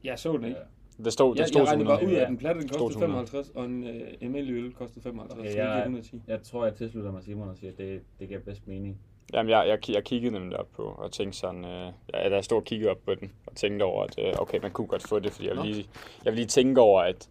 Jeg 0.03 0.19
så 0.19 0.33
den 0.37 0.45
ikke. 0.45 0.57
Det 1.03 1.13
stod, 1.13 1.33
det 1.35 1.39
Jeg, 1.39 1.47
stod 1.47 1.61
jeg 1.61 1.67
regnede 1.67 1.85
bare 1.85 1.95
100. 1.95 2.15
ud 2.15 2.19
af, 2.19 2.21
at 2.23 2.29
den 2.29 2.37
platte 2.37 2.61
den 2.61 2.69
kostede 2.69 2.89
til 2.89 3.03
100. 3.03 3.27
55, 3.27 3.49
og 3.55 3.65
en 3.65 3.83
øh, 3.83 4.07
almindelig 4.21 4.55
øl 4.55 4.73
kostede 4.73 5.01
55. 5.03 5.39
Okay, 5.39 5.49
så 5.51 5.57
det 5.57 5.63
jeg, 5.65 5.77
110. 5.77 6.21
jeg 6.27 6.41
tror, 6.41 6.65
jeg 6.65 6.75
tilslutter 6.75 7.11
mig 7.11 7.23
Simon 7.23 7.49
og 7.49 7.57
siger, 7.57 7.71
at 7.71 7.77
det, 7.77 8.01
det 8.19 8.27
giver 8.27 8.39
bedst 8.39 8.67
mening. 8.67 8.99
Jamen, 9.33 9.49
jeg, 9.49 9.67
jeg, 9.67 9.89
jeg 9.95 10.03
kiggede 10.03 10.33
nemlig 10.33 10.59
op 10.59 10.67
på, 10.75 10.83
og 10.97 11.11
tænkte 11.11 11.39
sådan, 11.39 11.65
øh, 11.65 11.91
ja, 12.13 12.29
da 12.29 12.35
jeg 12.35 12.43
stod 12.43 12.57
og 12.57 12.63
kiggede 12.63 12.91
op 12.91 12.97
på 13.05 13.15
den, 13.15 13.31
og 13.47 13.55
tænkte 13.55 13.83
over, 13.83 14.03
at 14.03 14.15
øh, 14.19 14.33
okay, 14.41 14.59
man 14.61 14.71
kunne 14.71 14.87
godt 14.87 15.07
få 15.07 15.19
det, 15.19 15.31
fordi 15.31 15.47
jeg 15.47 15.55
vil, 15.55 15.59
Nå. 15.63 15.65
lige, 15.65 15.85
jeg 16.25 16.33
vil 16.33 16.37
lige 16.37 16.47
tænke 16.47 16.81
over, 16.81 17.01
at 17.01 17.29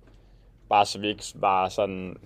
bare 0.68 0.86
så 0.86 1.00
vi 1.00 1.08
ikke 1.08 1.24
var 1.34 1.68
sådan 1.68 2.16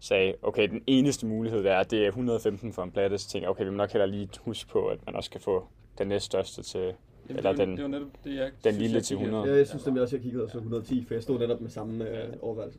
sagde, 0.00 0.34
okay, 0.42 0.68
den 0.68 0.82
eneste 0.86 1.26
mulighed 1.26 1.64
der 1.64 1.72
er, 1.72 1.82
det 1.82 2.02
er 2.02 2.06
115 2.08 2.72
for 2.72 2.82
en 2.82 2.90
platte, 2.90 3.18
så 3.18 3.28
tænkte 3.28 3.42
jeg, 3.44 3.50
okay, 3.50 3.64
vi 3.64 3.70
må 3.70 3.76
nok 3.76 3.92
heller 3.92 4.06
lige 4.06 4.28
huske 4.40 4.70
på, 4.70 4.86
at 4.86 4.98
man 5.06 5.16
også 5.16 5.30
kan 5.30 5.40
få 5.40 5.66
den 5.98 6.06
næststørste 6.08 6.62
til, 6.62 6.80
Jamen, 7.28 7.36
Eller 7.38 7.50
det, 7.50 7.58
den- 7.58 7.76
det 7.76 7.82
var 7.82 7.88
netop 7.88 8.08
det, 8.24 8.34
jeg 8.34 8.44
den 8.44 8.52
synes, 8.62 8.78
lille 8.78 8.94
jeg 8.96 9.04
til 9.04 9.16
kiggede 9.16 9.30
100. 9.36 9.44
efter. 9.44 9.52
Ja, 9.54 9.58
jeg 9.58 9.66
synes 9.68 9.86
nemlig 9.86 10.02
også, 10.02 10.16
jeg 10.16 10.22
kiggede 10.22 10.44
også 10.44 10.56
110, 10.58 11.04
for 11.04 11.14
jeg 11.14 11.22
stod 11.22 11.38
netop 11.38 11.60
med 11.60 11.70
samme 11.70 12.08
øh, 12.08 12.28
overvejelse. 12.42 12.78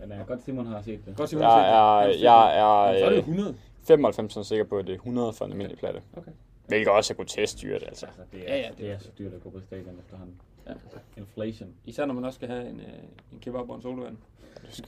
Men 0.00 0.12
er 0.12 0.24
godt, 0.24 0.42
Simon 0.44 0.66
har 0.66 0.82
set 0.82 1.00
det. 1.06 1.16
Godt, 1.16 1.30
Simon, 1.30 1.42
jeg 1.42 2.02
er, 2.04 2.12
set 2.12 2.18
det. 2.18 2.24
jeg 2.24 2.52
Jamen, 2.56 2.98
Så 3.00 3.04
er 3.04 3.08
det 3.08 3.18
er 3.18 3.22
jo 3.26 3.32
100. 3.32 3.54
95 3.86 4.46
sikker 4.46 4.64
på, 4.64 4.78
at 4.78 4.86
det 4.86 4.92
er 4.92 4.96
100 4.96 5.32
for 5.32 5.44
en 5.44 5.50
almindelig 5.50 5.78
platte. 5.78 6.00
Okay. 6.16 6.30
Hvilket 6.68 6.88
også 6.88 7.12
er 7.12 7.16
grotesk 7.16 7.62
dyrt, 7.62 7.82
altså. 7.82 8.06
Altså, 8.06 8.22
det 8.32 8.40
er, 8.50 8.54
Ja, 8.54 8.60
ja, 8.60 8.68
det- 8.68 8.78
det, 8.78 8.90
er 8.90 8.98
så 8.98 9.08
dyrt 9.18 9.32
at 9.34 9.42
gå 9.42 9.50
på 9.50 9.60
stadion 9.66 9.98
efterhånden. 10.04 10.34
Ja. 10.68 10.72
Inflation. 11.16 11.68
Især 11.84 12.06
når 12.06 12.14
man 12.14 12.24
også 12.24 12.36
skal 12.36 12.48
have 12.48 12.68
en, 12.68 12.80
øh, 12.80 12.86
en 13.32 13.38
kebab 13.40 13.70
og 13.70 13.76
en 13.76 13.82
sodavand. 13.82 14.16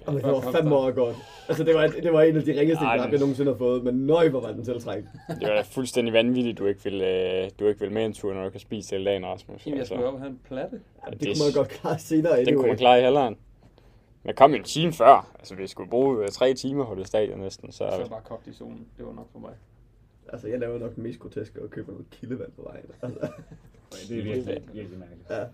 Og 0.06 0.14
det 0.14 0.22
var 0.22 0.40
fandme 0.40 0.76
også 0.76 0.92
godt. 0.94 1.16
Altså, 1.48 1.64
det 1.64 1.74
var, 1.74 1.86
det 1.86 2.12
var 2.12 2.22
en 2.22 2.36
af 2.36 2.42
de 2.42 2.60
ringeste 2.60 2.84
Ej, 2.84 2.96
knap, 2.96 3.10
jeg 3.10 3.18
nogensinde 3.20 3.50
har 3.50 3.58
fået, 3.58 3.84
men 3.84 3.94
nøj, 4.06 4.28
hvor 4.28 4.40
var 4.40 4.52
den 4.52 4.64
tiltrængt. 4.64 5.08
Det 5.40 5.48
var 5.48 5.62
fuldstændig 5.62 6.12
vanvittigt, 6.14 6.58
du 6.58 6.66
ikke 6.66 6.84
vil, 6.84 7.00
øh, 7.02 7.50
du 7.60 7.66
ikke 7.66 7.80
vil 7.80 7.92
med 7.92 8.04
en 8.04 8.12
tur, 8.12 8.34
når 8.34 8.44
du 8.44 8.50
kan 8.50 8.60
spise 8.60 8.90
hele 8.94 9.04
dagen, 9.10 9.26
Rasmus. 9.26 9.66
Jamen, 9.66 9.78
jeg 9.78 9.86
skulle 9.86 9.98
Altså, 9.98 10.08
op 10.08 10.14
og 10.14 10.20
have 10.20 10.30
en 10.30 10.40
platte. 10.48 10.80
Ja, 11.06 11.10
det 11.10 11.20
kunne 11.20 11.44
man 11.46 11.52
godt 11.54 11.68
klare 11.68 11.98
senere. 11.98 12.36
den 12.36 12.44
kunne 12.44 12.52
anyway. 12.52 12.68
man 12.68 12.76
klare 12.76 12.98
i 13.00 13.02
halveren. 13.02 13.36
Men 14.24 14.34
kom 14.34 14.54
en 14.54 14.62
time 14.64 14.92
før. 14.92 15.30
Altså, 15.38 15.54
vi 15.54 15.66
skulle 15.66 15.90
bruge 15.90 16.22
øh, 16.22 16.28
tre 16.28 16.54
timer 16.54 16.86
på 16.86 16.94
det 16.94 17.06
stadion 17.06 17.38
næsten. 17.40 17.72
Så, 17.72 17.84
Og 17.84 17.92
så 18.04 18.08
bare 18.10 18.22
kogt 18.24 18.46
i 18.46 18.52
solen. 18.52 18.88
Det 18.98 19.06
var 19.06 19.12
nok 19.12 19.28
for 19.32 19.38
mig. 19.38 19.52
Altså, 20.28 20.48
jeg 20.48 20.58
laver 20.58 20.78
nok 20.78 20.94
den 20.94 21.02
mest 21.02 21.18
groteske 21.20 21.60
at 21.60 21.70
købe 21.70 21.90
noget 21.90 22.06
kildevand 22.10 22.52
på 22.52 22.62
vejen. 22.62 22.84
Altså, 23.02 23.28
Det 24.08 24.18
er 24.18 24.22
virkelig, 24.22 24.62
virkelig 24.72 24.98
mærkeligt. 24.98 25.30
ja. 25.30 25.44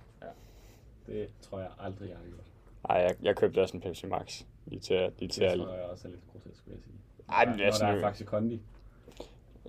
Det 1.06 1.28
tror 1.40 1.58
jeg 1.58 1.68
aldrig, 1.80 2.08
jeg 2.08 2.16
har 2.16 2.24
gjort. 2.24 2.46
ej, 2.88 2.96
jeg, 2.96 3.14
jeg 3.22 3.36
købte 3.36 3.58
også 3.60 3.76
en 3.76 3.80
Pepsi 3.80 4.06
Max. 4.06 4.42
Lige 4.66 4.80
til, 4.80 5.12
lige 5.18 5.28
til 5.28 5.42
Det 5.42 5.58
tror 5.58 5.74
jeg 5.74 5.84
også 5.84 6.08
er 6.08 6.12
lidt 6.12 6.22
grotesk, 6.32 6.62
vil 6.66 6.72
jeg 6.72 6.82
sige. 6.84 6.94
Ej, 7.28 7.44
men 7.46 7.54
det 7.54 7.60
er 7.60 7.64
Når 7.66 7.70
der 7.70 7.76
sådan 7.78 7.96
er 7.96 8.00
faktisk 8.00 8.26
kondi. 8.30 8.60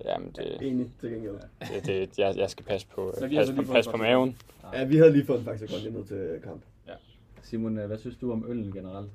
Jamen, 0.04 0.32
det, 0.36 0.62
Enig 0.62 0.90
til 1.00 1.10
gengæld. 1.10 1.34
det, 1.60 1.86
det 1.86 2.18
jeg, 2.18 2.36
jeg 2.36 2.50
skal 2.50 2.64
passe 2.64 2.86
på, 2.86 3.12
Så 3.18 3.28
passe 3.34 3.54
på, 3.54 3.62
passe 3.62 3.90
på 3.90 3.96
maven. 3.96 4.38
Ja, 4.72 4.84
vi 4.84 4.96
havde 4.96 5.12
lige 5.12 5.26
fået 5.26 5.38
en 5.38 5.44
faktisk 5.44 5.72
godt 5.72 5.94
ned 5.94 6.04
til 6.04 6.40
kamp. 6.44 6.62
Simon, 7.42 7.78
øh, 7.78 7.86
hvad 7.86 7.98
synes 7.98 8.16
du 8.16 8.32
om 8.32 8.44
øllen 8.48 8.72
generelt? 8.72 9.10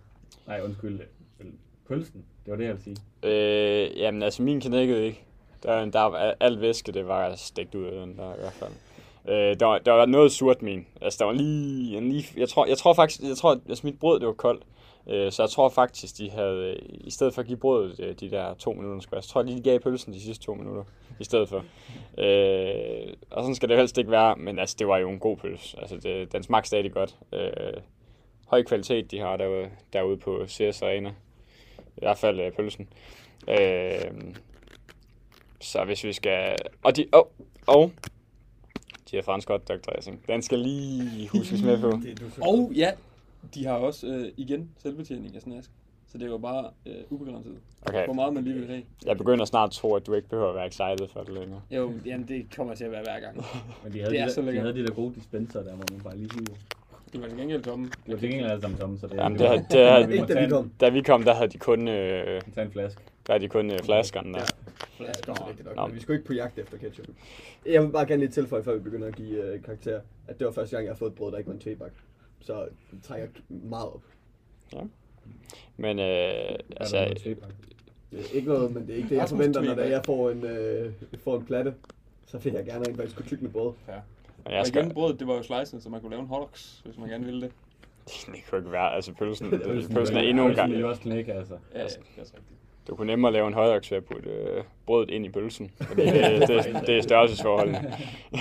Nej, 0.48 0.62
undskyld. 0.64 1.00
Øh, 1.40 1.46
pølsen, 1.88 2.26
det 2.46 2.52
var 2.52 2.58
det, 2.58 2.66
jeg 2.66 2.74
ville 2.74 2.84
sige. 2.84 2.98
Øh, 3.24 4.00
jamen, 4.00 4.24
altså, 4.24 4.44
min 4.44 4.62
knækkede 4.62 5.06
ikke. 5.06 5.24
Der, 5.64 5.86
der 5.86 6.02
var 6.02 6.36
alt 6.40 6.62
væske, 6.62 6.92
det 6.92 7.08
var 7.08 7.36
stegt 7.36 7.76
ud 7.76 7.86
af 7.86 7.92
den 7.92 8.18
der 8.18 8.36
i 8.36 8.40
hvert 8.40 8.54
fald. 8.54 8.72
Øh, 9.28 9.60
der, 9.60 9.66
var, 9.66 9.78
der 9.78 9.92
var 9.92 10.06
noget 10.06 10.32
surt 10.32 10.62
min. 10.62 10.88
Altså, 11.02 11.18
der 11.20 11.26
var 11.26 11.34
lige, 11.34 11.98
en 11.98 12.12
lige 12.12 12.26
jeg, 12.38 12.50
tror, 12.50 12.66
jeg 12.66 12.78
tror 12.78 12.94
faktisk, 12.94 13.22
jeg 13.22 13.38
tror, 13.38 13.52
at 13.52 13.60
altså, 13.70 13.88
mit 13.88 14.00
brød, 14.00 14.20
det 14.20 14.28
var 14.28 14.34
koldt. 14.34 14.64
Øh, 15.10 15.32
så 15.32 15.44
jeg 15.44 15.50
tror 15.50 15.70
faktisk, 15.70 16.18
de 16.18 16.30
havde, 16.30 16.78
i 16.84 17.12
stedet 17.12 17.34
for 17.34 17.42
at 17.42 17.48
give 17.48 17.58
brødet 17.58 18.00
øh, 18.00 18.16
de 18.20 18.32
der 18.32 18.54
to 18.54 18.74
minutter, 18.74 19.02
skulle 19.02 19.18
jeg, 19.18 19.24
så 19.24 19.30
tror 19.30 19.42
jeg 19.42 19.46
lige, 19.46 19.58
de 19.58 19.64
gav 19.64 19.80
pølsen 19.80 20.14
de 20.14 20.22
sidste 20.22 20.46
to 20.46 20.54
minutter, 20.54 20.84
i 21.20 21.24
stedet 21.24 21.50
for. 21.50 21.64
Øh, 22.18 23.14
og 23.32 23.44
sådan 23.44 23.56
skal 23.56 23.70
det 23.70 23.78
helst 23.78 23.98
ikke 23.98 24.12
være, 24.12 24.36
men 24.36 24.60
altså, 24.60 24.76
det 24.80 24.88
var 24.88 24.98
jo 24.98 25.10
en 25.10 25.20
god 25.20 25.38
pølse. 25.38 25.80
Altså, 25.80 25.98
det, 25.98 26.34
den 26.34 26.44
smagte 26.44 26.68
stadig 26.68 26.92
godt. 26.92 27.18
Øh, 27.34 27.74
høj 28.48 28.64
kvalitet, 28.64 29.12
de 29.12 29.20
har 29.20 29.38
derude, 29.38 29.70
derude 29.94 30.18
på 30.18 30.46
CS 30.48 30.82
Arena. 30.82 31.10
I 31.80 32.00
hvert 32.00 32.18
fald 32.18 32.40
øh, 32.40 32.52
pølsen. 32.52 32.88
Øh, 33.50 34.12
så 35.62 35.84
hvis 35.86 36.04
vi 36.04 36.14
skal... 36.14 36.56
Og 36.84 36.96
de... 36.98 37.06
Oh, 37.12 37.26
og 37.68 37.92
de 39.12 39.16
har 39.16 39.24
fransk 39.24 39.48
hot 39.48 39.68
dog 39.70 39.84
dressing. 39.84 40.22
Den 40.28 40.42
skal 40.42 40.60
lige 40.60 41.28
huskes 41.30 41.62
med 41.62 41.82
på. 41.82 41.92
Så 42.36 42.42
Og 42.42 42.72
ja, 42.76 42.92
de 43.56 43.66
har 43.66 43.74
også 43.74 44.08
øh, 44.08 44.32
igen 44.38 44.70
selvbetjening 44.78 45.36
af 45.36 45.42
snask. 45.42 45.70
Så 46.12 46.18
det 46.18 46.26
er 46.26 46.30
jo 46.30 46.38
bare 46.38 46.70
øh, 46.86 46.96
ubegrænset. 47.10 47.58
Okay, 47.82 48.06
Hvor 48.06 48.14
meget 48.14 48.34
man 48.34 48.44
lige 48.44 48.56
vil 48.56 48.68
have. 48.68 48.84
jeg 49.06 49.18
begynder 49.18 49.46
snart 49.46 49.70
at 49.70 49.74
tro, 49.74 49.96
at 49.96 50.08
du 50.08 50.14
ikke 50.14 50.30
behøver 50.30 50.50
at 50.50 50.56
være 50.56 50.68
excited 50.68 51.08
for 51.14 51.24
det 51.24 51.34
længere. 51.34 51.62
Jo, 51.72 51.94
jamen, 52.06 52.28
det 52.28 52.56
kommer 52.56 52.76
til 52.76 52.84
at 52.84 52.92
være 52.92 53.02
hver 53.04 53.20
gang. 53.20 53.36
Men 53.84 53.94
de 53.94 54.00
havde, 54.00 54.12
Det 54.12 54.20
er 54.20 54.26
de, 54.26 54.32
så 54.34 54.42
der, 54.42 54.42
de, 54.42 54.52
lækkert. 54.52 54.66
havde 54.66 54.78
de 54.84 54.88
der 54.88 54.94
gode 54.94 55.16
dispenser 55.16 55.64
der, 55.64 55.76
hvor 55.76 55.86
man 55.92 56.02
bare 56.02 56.18
lige 56.18 56.30
hiver. 56.34 56.58
De 57.14 57.22
var 57.22 57.28
til 57.28 57.38
gengæld 57.38 57.64
tomme. 57.64 57.86
De 58.08 58.12
var 58.12 58.18
til 58.18 58.30
gengæld 58.30 58.50
alle 58.50 58.62
sammen 58.62 58.80
tomme, 58.80 59.00
så 59.00 59.08
det 59.08 59.20
er 59.20 59.24
Jamen, 59.24 59.36
ikke- 59.36 59.44
det, 59.44 59.60
har- 59.60 59.68
det, 59.68 59.90
har- 59.90 59.98
Ikke 60.24 60.34
da 60.34 60.44
vi 60.46 60.50
kom. 60.50 60.72
da 60.80 60.90
vi 60.90 61.02
kom, 61.02 61.24
der 61.24 61.34
havde 61.34 61.48
de 61.50 61.58
kun, 61.58 61.88
øh, 61.88 62.42
Tag 62.56 62.64
en 62.64 62.72
flaske. 62.72 63.02
der 63.28 63.34
havde 63.34 63.44
de 63.44 63.50
kun 63.50 63.72
øh, 63.72 63.80
flaskerne 63.80 64.34
der. 64.34 64.40
Ja, 65.00 65.06
det 65.06 65.10
er 65.30 65.36
så 65.36 65.44
rigtigt 65.50 65.76
nok. 65.76 65.94
Vi 65.94 66.00
skulle 66.00 66.18
ikke 66.18 66.28
på 66.28 66.34
jagt 66.34 66.60
efter 66.60 66.78
ketchup. 66.78 67.06
Jeg 67.66 67.84
vil 67.84 67.90
bare 67.90 68.06
gerne 68.06 68.20
lige 68.20 68.32
tilføje, 68.32 68.64
før 68.64 68.74
vi 68.74 68.80
begynder 68.80 69.08
at 69.08 69.16
give 69.16 69.44
øh, 69.54 69.64
karakter, 69.64 70.00
at 70.28 70.40
det 70.40 70.46
var 70.48 70.54
første 70.54 70.76
gang, 70.76 70.86
jeg 70.86 70.94
har 70.94 70.98
fået 70.98 71.10
et 71.10 71.16
brød, 71.16 71.32
der 71.32 71.38
ikke 71.38 71.48
var 71.48 71.54
en 71.54 71.60
tebak. 71.62 71.92
Så 72.42 72.68
det 72.92 73.04
trækker 73.04 73.28
meget 73.50 73.86
op. 73.88 74.02
Men 75.78 76.00
øh, 76.00 76.06
Altså, 76.78 76.98
Det 77.26 77.38
er 78.32 78.34
ikke 78.36 78.48
noget, 78.48 78.74
men 78.74 78.88
det 78.88 78.94
er 78.94 78.98
ikke 78.98 79.10
det, 79.10 79.16
jeg 79.16 79.30
forventer, 79.30 79.62
når 79.62 79.84
jeg 79.84 80.02
får 80.06 80.30
en, 80.32 80.44
øh, 80.46 80.92
får 81.24 81.38
en 81.38 81.46
platte. 81.46 81.74
Så 82.28 82.38
vil 82.38 82.54
jeg 82.54 82.66
gerne 82.66 82.86
rent 82.88 82.98
faktisk 82.98 83.16
kunne 83.16 83.26
tykke 83.26 83.44
med 83.44 83.52
brød. 83.52 83.74
Ja. 83.88 83.94
Men 84.48 84.54
Og 84.54 84.58
jeg 84.58 84.66
skal, 84.68 84.82
igen, 84.82 84.94
brødet, 84.94 85.20
det 85.20 85.28
var 85.28 85.34
jo 85.34 85.44
slicet, 85.44 85.84
så 85.84 85.90
man 85.90 86.02
kunne 86.02 86.10
lave 86.10 86.22
en 86.22 86.28
hotdogs, 86.28 86.82
hvis 86.86 86.98
man 86.98 87.10
gerne 87.10 87.26
ville 87.26 87.42
det. 87.42 87.52
det 88.26 88.44
kunne 88.50 88.58
ikke 88.60 88.72
være, 88.72 88.96
altså 88.96 89.14
pølsen, 89.14 89.50
Pølsen, 89.66 89.94
pølsen 89.94 90.18
er 90.18 90.22
endnu 90.22 90.48
en 90.48 90.56
gang. 90.56 90.72
Vil 90.72 90.80
jo 90.80 90.90
også 90.90 91.02
knække, 91.02 91.34
altså. 91.34 91.54
Ja, 91.74 91.80
ja, 91.80 91.86
det 91.86 91.98
er 92.18 92.22
også 92.22 92.34
rigtigt. 92.38 92.60
Du 92.88 92.96
kunne 92.96 93.08
nemmere 93.08 93.32
lave 93.32 93.48
en 93.48 93.54
højdoks 93.54 93.92
ved 93.92 93.98
at 93.98 94.06
putte 94.06 94.30
øh, 94.30 94.64
brødet 94.86 95.10
ind 95.10 95.26
i 95.26 95.30
pølsen. 95.30 95.72
Fordi 95.82 96.02
det, 96.06 96.48
det, 96.48 96.88
det 96.88 96.98
er 96.98 97.02
størrelsesforholdene. 97.02 97.78
Det 98.32 98.40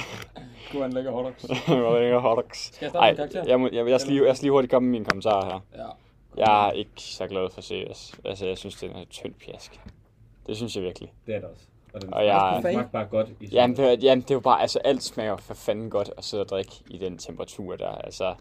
kunne 0.71 0.81
være 0.81 0.87
en 0.87 0.93
lækker 0.93 1.11
hotdogs. 1.11 1.45
Hvor 1.67 1.99
længere 1.99 2.21
hotdogs. 2.21 2.75
Skal 2.75 2.85
jeg 2.85 2.91
starte 2.91 3.05
Ej, 3.05 3.11
med 3.11 3.17
karakter? 3.17 3.45
jeg, 3.47 3.61
må, 3.61 3.69
jeg, 3.73 3.89
jeg, 3.89 4.01
skal 4.01 4.13
lige, 4.13 4.27
jeg 4.27 4.37
skal 4.37 4.45
lige 4.45 4.53
hurtigt 4.53 4.71
komme 4.71 4.87
med 4.89 4.93
mine 4.93 5.05
kommentarer 5.05 5.45
her. 5.45 5.61
Ja. 5.83 5.89
Jeg 6.37 6.69
er 6.69 6.73
ikke 6.73 6.91
så 6.97 7.27
glad 7.27 7.51
for 7.51 7.61
CS. 7.61 8.15
Altså, 8.25 8.47
jeg 8.47 8.59
synes, 8.59 8.75
det 8.75 8.89
er 8.89 8.93
noget 8.93 9.09
tyndt 9.09 9.39
pjask. 9.39 9.81
Det 10.47 10.57
synes 10.57 10.77
jeg 10.77 10.85
virkelig. 10.85 11.13
Det 11.27 11.35
er 11.35 11.41
det 11.41 11.49
også. 11.49 11.65
Og 11.97 12.03
den 12.03 12.15
Og 12.15 12.27
jeg- 12.27 12.59
smagte 12.61 12.91
bare 12.93 13.05
godt 13.07 13.29
i 13.41 13.47
Jamen, 13.47 13.77
det, 13.77 14.03
jamen, 14.03 14.23
det 14.23 14.31
er 14.31 14.35
jo 14.35 14.41
bare, 14.41 14.61
altså, 14.61 14.79
alt 14.85 15.03
smager 15.03 15.37
for 15.37 15.55
fanden 15.55 15.91
godt 15.91 16.11
at 16.19 16.25
sidde 16.25 16.43
og 16.45 16.49
drikke 16.49 16.73
i 16.91 16.99
den 16.99 17.19
temperatur 17.19 17.77
der. 17.77 17.89
Altså, 17.89 18.35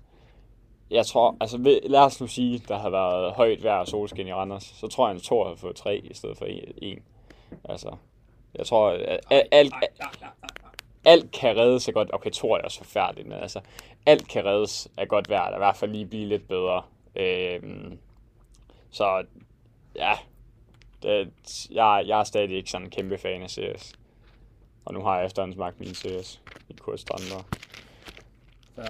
jeg 0.91 1.05
tror, 1.05 1.37
altså, 1.41 1.79
lad 1.85 1.99
os 1.99 2.21
nu 2.21 2.27
sige, 2.27 2.63
der 2.67 2.77
havde 2.77 2.91
været 2.91 3.33
højt 3.33 3.63
vejr 3.63 3.77
og 3.79 3.87
solskin 3.87 4.27
i 4.27 4.33
Randers, 4.33 4.63
så 4.63 4.87
tror 4.87 5.07
jeg, 5.07 5.15
at 5.15 5.21
Thor 5.21 5.43
havde 5.45 5.57
fået 5.57 5.75
tre 5.75 5.97
i 5.97 6.13
stedet 6.13 6.37
for 6.37 6.45
en. 6.81 6.99
Altså, 7.63 7.95
jeg 8.55 8.65
tror, 8.65 8.89
at 8.89 9.19
alt, 9.31 9.47
alt, 9.51 9.73
alt 11.05 11.31
kan 11.31 11.57
reddes 11.57 11.83
sig 11.83 11.93
godt. 11.93 12.09
Okay, 12.13 12.29
Thor 12.31 12.57
er 12.57 12.61
også 12.61 12.77
forfærdeligt, 12.77 13.27
men 13.27 13.37
altså, 13.37 13.59
alt 14.05 14.27
kan 14.27 14.45
reddes 14.45 14.87
af 14.97 15.07
godt 15.07 15.29
vejr, 15.29 15.45
eller 15.45 15.57
i 15.57 15.59
hvert 15.59 15.75
fald 15.75 15.91
lige 15.91 16.05
blive 16.05 16.25
lidt 16.25 16.47
bedre. 16.47 16.81
Øhm, 17.15 17.99
så, 18.91 19.23
ja, 19.95 20.11
det, 21.03 21.31
jeg, 21.71 22.03
jeg 22.07 22.19
er 22.19 22.23
stadig 22.23 22.57
ikke 22.57 22.69
sådan 22.69 22.87
en 22.87 22.91
kæmpe 22.91 23.17
fan 23.17 23.41
af 23.41 23.49
CS. 23.49 23.93
Og 24.85 24.93
nu 24.93 25.01
har 25.01 25.17
jeg 25.17 25.25
efterhånden 25.25 25.55
smagt 25.55 25.79
min 25.79 25.93
CS 25.95 26.41
i 26.69 26.73
Kurt 26.73 26.99
Strandberg. 26.99 27.45
Ja. 28.77 28.87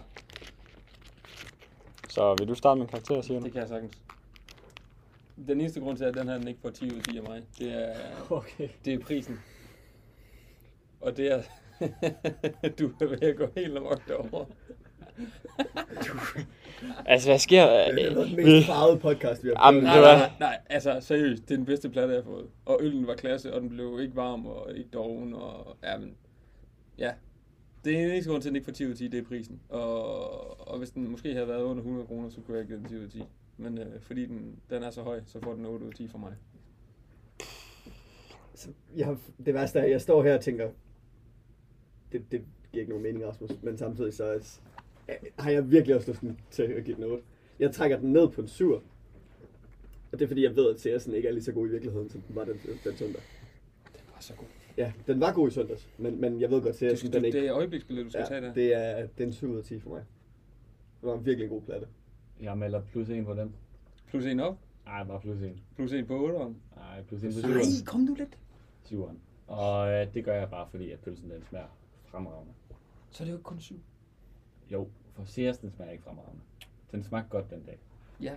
Så 2.09 2.35
vil 2.39 2.47
du 2.47 2.55
starte 2.55 2.79
med 2.79 2.87
karakter, 2.87 3.21
siger 3.21 3.39
du? 3.39 3.45
Det 3.45 3.51
kan 3.53 3.61
jeg 3.61 3.69
sagtens. 3.69 3.97
Den 5.47 5.61
eneste 5.61 5.79
grund 5.79 5.97
til, 5.97 6.03
at 6.03 6.13
den 6.13 6.27
her 6.27 6.37
den 6.37 6.47
ikke 6.47 6.59
får 6.61 6.69
10 6.69 6.85
ud 6.93 6.97
af 6.97 7.03
10 7.03 7.17
af 7.17 7.23
mig, 7.23 7.43
det 7.59 7.71
er, 7.73 7.95
Okay. 8.29 8.69
det 8.85 8.93
er 8.93 8.99
prisen. 8.99 9.39
Og 11.01 11.17
det 11.17 11.31
er, 11.31 11.43
du 12.79 12.91
er 13.01 13.05
ved 13.05 13.21
at 13.21 13.37
gå 13.37 13.47
helt 13.55 13.77
amok 13.77 14.07
derovre. 14.07 14.45
Altså, 17.05 17.29
hvad 17.29 17.39
sker 17.39 17.65
der? 17.65 17.91
Det 17.95 18.05
er 18.05 18.23
den 18.23 18.37
Vi- 18.37 18.43
mest 18.43 18.67
farvede 18.67 18.99
podcast, 18.99 19.43
vi 19.43 19.49
har 19.57 19.71
det 19.71 19.83
Nej, 19.83 20.01
nej, 20.01 20.29
nej, 20.39 20.57
altså 20.69 20.97
seriøst, 21.01 21.43
det 21.43 21.51
er 21.51 21.57
den 21.57 21.65
bedste 21.65 21.89
plade, 21.89 22.07
jeg 22.07 22.15
har 22.15 22.23
fået. 22.23 22.47
Og 22.65 22.77
øllen 22.81 23.07
var 23.07 23.15
klasse, 23.15 23.53
og 23.53 23.61
den 23.61 23.69
blev 23.69 23.99
ikke 24.01 24.15
varm 24.15 24.45
og 24.45 24.75
ikke 24.75 24.89
doven, 24.93 25.33
og 25.33 25.77
ja, 25.83 25.97
men, 25.97 26.15
ja. 26.97 27.11
Det 27.85 27.93
er 27.97 28.01
den 28.01 28.11
eneste 28.11 28.29
grund 28.31 28.41
til, 28.41 28.49
at 28.49 28.51
den 28.51 28.55
ikke 28.55 28.65
får 28.65 28.71
10 28.71 28.85
ud 28.85 28.91
af 28.91 28.97
10, 28.97 29.07
det 29.07 29.19
er 29.19 29.23
prisen. 29.23 29.59
Og, 29.69 30.67
og 30.71 30.77
hvis 30.77 30.89
den 30.91 31.11
måske 31.11 31.33
havde 31.33 31.47
været 31.47 31.61
under 31.63 31.83
100 31.83 32.07
kroner, 32.07 32.29
så 32.29 32.41
kunne 32.45 32.57
jeg 32.57 32.65
give 32.67 32.77
den 32.77 32.85
10 32.89 32.95
ud 32.97 33.03
af 33.03 33.09
10. 33.09 33.23
Men 33.57 33.77
øh, 33.77 34.01
fordi 34.01 34.25
den, 34.25 34.55
den 34.69 34.83
er 34.83 34.89
så 34.91 35.01
høj, 35.01 35.19
så 35.25 35.39
får 35.43 35.53
den 35.53 35.65
8 35.65 35.85
ud 35.85 35.89
af 35.89 35.95
10 35.95 36.07
for 36.07 36.17
mig. 36.17 36.33
Så 38.55 38.69
jeg 38.97 39.05
har, 39.05 39.17
det 39.45 39.53
værste 39.53 39.79
er, 39.79 39.83
at 39.83 39.91
jeg 39.91 40.01
står 40.01 40.23
her 40.23 40.33
og 40.35 40.41
tænker, 40.41 40.69
det, 42.11 42.31
det 42.31 42.41
giver 42.71 42.81
ikke 42.81 42.89
nogen 42.89 43.03
mening, 43.03 43.25
Rasmus, 43.27 43.51
men 43.61 43.77
samtidig 43.77 44.13
så 44.13 44.23
er- 44.23 44.59
har 45.39 45.51
jeg 45.51 45.71
virkelig 45.71 45.95
også 45.95 46.11
lyst 46.11 46.23
til 46.51 46.63
at 46.63 46.83
give 46.85 46.95
den 46.95 47.03
8. 47.03 47.23
Jeg 47.59 47.71
trækker 47.71 47.99
den 47.99 48.13
ned 48.13 48.29
på 48.29 48.41
en 48.41 48.47
7. 48.47 48.71
Og 48.73 48.81
det 50.11 50.21
er 50.21 50.27
fordi, 50.27 50.43
jeg 50.43 50.55
ved, 50.55 50.69
at 50.75 50.85
CS'en 50.85 51.13
ikke 51.13 51.27
er 51.27 51.31
lige 51.31 51.43
så 51.43 51.51
god 51.51 51.67
i 51.67 51.71
virkeligheden, 51.71 52.09
som 52.09 52.21
den 52.21 52.35
var 52.35 52.45
den, 52.45 52.53
den 52.83 52.97
søndag. 52.97 53.21
Den 53.93 54.01
var 54.13 54.19
så 54.21 54.33
god. 54.35 54.45
Ja, 54.77 54.93
den 55.07 55.19
var 55.19 55.33
god 55.33 55.47
i 55.47 55.51
søndags, 55.51 55.89
men, 55.97 56.21
men 56.21 56.41
jeg 56.41 56.49
ved 56.51 56.61
godt, 56.61 56.79
Det, 56.79 56.87
at 56.87 57.03
CS'en 57.03 57.11
den 57.11 57.25
ikke... 57.25 57.37
det 57.39 57.47
er 57.47 57.53
øjebliksbilledet, 57.55 58.05
du 58.05 58.11
skal 58.11 58.25
tage 58.27 58.41
Ja, 58.41 58.47
der. 58.47 58.53
det 58.53 58.73
er, 58.73 59.07
det 59.17 59.23
er 59.23 59.27
en 59.27 59.33
7 59.33 59.49
ud 59.51 59.57
af 59.57 59.63
10 59.63 59.79
for 59.79 59.89
mig. 59.89 60.03
Det 61.01 61.09
var 61.09 61.17
en 61.17 61.25
virkelig 61.25 61.49
god 61.49 61.61
platte. 61.61 61.87
Jeg 62.41 62.57
melder 62.57 62.81
plus 62.91 63.09
1 63.09 63.25
på 63.25 63.33
den. 63.33 63.55
Plus 64.07 64.25
en 64.25 64.39
op, 64.39 64.57
Nej, 64.85 65.03
bare 65.03 65.19
plus 65.21 65.41
1. 65.41 65.51
plus 65.75 65.93
en 65.93 66.05
på 66.05 66.27
8'eren. 66.29 66.53
Nej, 66.79 67.03
plus 67.07 67.23
1 67.23 67.33
på 67.43 67.47
Nej, 67.49 67.57
7'eren. 67.59 67.85
kom 67.85 67.99
nu 68.01 68.13
lidt. 68.15 68.37
7'eren. 68.85 69.15
Og 69.47 69.91
øh, 69.91 70.13
det 70.13 70.25
gør 70.25 70.33
jeg 70.35 70.49
bare 70.49 70.67
fordi, 70.71 70.91
at 70.91 70.99
pølsen 70.99 71.29
den 71.29 71.43
smager 71.49 71.77
fremragende. 72.05 72.53
Så 73.11 73.23
er 73.23 73.25
det 73.25 73.33
jo 73.33 73.39
kun 73.43 73.59
7. 73.59 73.75
Jo, 74.71 74.87
for 75.13 75.23
CS 75.25 75.57
den 75.57 75.71
smager 75.71 75.91
ikke 75.91 76.03
fremragende. 76.03 76.41
Den 76.91 77.03
smagte 77.03 77.29
godt 77.29 77.49
den 77.49 77.63
dag. 77.65 77.77
Ja. 78.21 78.33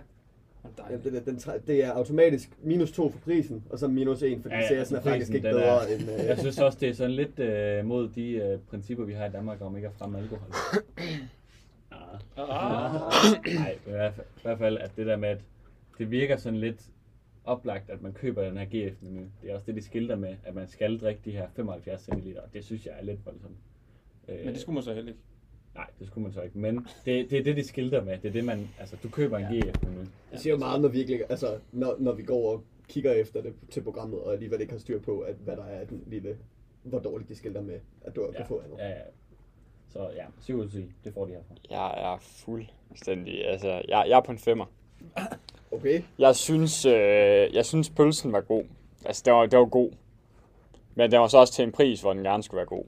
Jamen, 0.89 1.03
det, 1.03 1.25
den, 1.25 1.37
tre- 1.39 1.59
det 1.67 1.83
er 1.83 1.91
automatisk 1.91 2.49
minus 2.63 2.91
2 2.91 3.09
for 3.11 3.19
prisen, 3.19 3.63
og 3.69 3.79
så 3.79 3.87
minus 3.87 4.21
1, 4.21 4.41
fordi 4.41 4.55
Ja, 4.55 4.61
ja, 4.61 4.73
ja, 4.75 4.83
CS'en 4.83 4.95
er 4.95 5.01
faktisk 5.01 5.33
ikke 5.33 5.47
den 5.47 5.55
bedre 5.55 5.89
er- 5.91 5.95
end... 5.95 6.01
Øh, 6.11 6.25
Jeg 6.27 6.37
synes 6.39 6.59
også, 6.59 6.77
det 6.81 6.89
er 6.89 6.93
sådan 6.93 7.11
lidt 7.15 7.39
øh, 7.39 7.85
mod 7.85 8.09
de 8.09 8.31
øh, 8.31 8.59
principper, 8.59 9.05
vi 9.05 9.13
har 9.13 9.25
i 9.25 9.31
Danmark 9.31 9.61
om 9.61 9.75
ikke 9.75 9.87
at 9.87 9.93
fremme 9.93 10.17
alkohol. 10.17 10.47
Ah. 12.37 12.95
Ah. 12.95 13.01
Nej, 13.55 13.77
i 13.87 13.89
hvert 14.41 14.57
fald- 14.57 14.77
at 14.77 14.91
det 14.97 15.05
der 15.05 15.15
med, 15.17 15.29
at 15.29 15.41
det 15.97 16.11
virker 16.11 16.37
sådan 16.37 16.59
lidt 16.59 16.89
oplagt, 17.43 17.89
at 17.89 18.01
man 18.01 18.13
køber 18.13 18.43
den 18.43 18.57
her 18.57 18.65
GF-menu. 18.65 19.21
Det 19.41 19.49
er 19.49 19.53
også 19.53 19.65
det, 19.65 19.75
de 19.75 19.81
skilter 19.81 20.15
med, 20.15 20.35
at 20.43 20.55
man 20.55 20.67
skal 20.67 20.99
drikke 20.99 21.21
de 21.25 21.31
her 21.31 21.47
75 21.55 22.01
cl. 22.05 22.11
Det 22.53 22.65
synes 22.65 22.85
jeg 22.85 22.93
er 22.99 23.03
lidt 23.03 23.25
voldsomt. 23.25 23.55
Men 24.27 24.47
det 24.47 24.59
skulle 24.61 24.73
man 24.73 24.83
så 24.83 24.93
heller 24.93 25.11
ikke. 25.11 25.21
Nej, 25.75 25.85
det 25.99 26.07
skulle 26.07 26.23
man 26.23 26.33
så 26.33 26.41
ikke. 26.41 26.57
Men 26.59 26.75
det, 27.05 27.29
det 27.29 27.39
er 27.39 27.43
det, 27.43 27.55
de 27.57 27.63
skilter 27.67 28.03
med. 28.03 28.17
Det 28.17 28.27
er 28.27 28.31
det, 28.31 28.45
man... 28.45 28.69
Altså, 28.79 28.95
du 29.03 29.09
køber 29.09 29.37
en 29.37 29.53
Ja. 29.53 29.59
GF-menu. 29.59 29.99
Det 30.31 30.39
siger 30.39 30.53
jo 30.53 30.59
meget, 30.59 30.81
når 30.81 30.89
vi 30.89 30.99
ikke, 30.99 31.25
altså, 31.29 31.57
når, 31.71 31.95
når 31.99 32.11
vi 32.11 32.23
går 32.23 32.51
og 32.51 32.63
kigger 32.87 33.11
efter 33.13 33.41
det 33.41 33.53
til 33.71 33.81
programmet, 33.81 34.19
og 34.19 34.33
alligevel 34.33 34.61
ikke 34.61 34.73
har 34.73 34.79
styr 34.79 34.99
på, 34.99 35.19
at, 35.19 35.35
hvad 35.35 35.55
der 35.57 35.65
er 35.65 35.85
den 35.85 36.03
lille, 36.07 36.37
hvor 36.83 36.99
dårligt 36.99 37.29
de 37.29 37.35
skilter 37.35 37.61
med, 37.61 37.79
at 38.01 38.15
du 38.15 38.27
kan 38.37 38.45
få 38.47 38.61
andet. 38.65 38.77
Ja, 38.77 38.87
ja. 38.89 38.95
Så 39.89 40.09
ja, 40.15 40.25
7 40.41 40.57
ud 40.57 40.65
af 40.65 40.71
10, 40.71 40.91
det 41.03 41.13
får 41.13 41.25
de 41.25 41.31
herfra. 41.31 41.55
Jeg 41.69 42.13
er 42.13 42.17
fuldstændig... 42.19 43.47
Altså, 43.47 43.67
jeg, 43.67 44.05
jeg 44.07 44.17
er 44.17 44.21
på 44.21 44.31
en 44.31 44.37
femmer. 44.37 44.65
Okay, 45.71 46.01
Jeg 46.19 46.35
synes, 46.35 46.85
øh, 46.85 47.53
jeg 47.53 47.65
synes 47.65 47.89
pølsen 47.89 48.31
var 48.31 48.41
god. 48.41 48.63
Altså, 49.05 49.21
det 49.25 49.33
var, 49.33 49.45
det 49.45 49.59
var 49.59 49.65
god. 49.65 49.91
Men 50.95 51.11
den 51.11 51.19
var 51.19 51.27
så 51.27 51.37
også 51.37 51.53
til 51.53 51.63
en 51.63 51.71
pris, 51.71 52.01
hvor 52.01 52.13
den 52.13 52.23
gerne 52.23 52.43
skulle 52.43 52.57
være 52.57 52.65
god. 52.65 52.83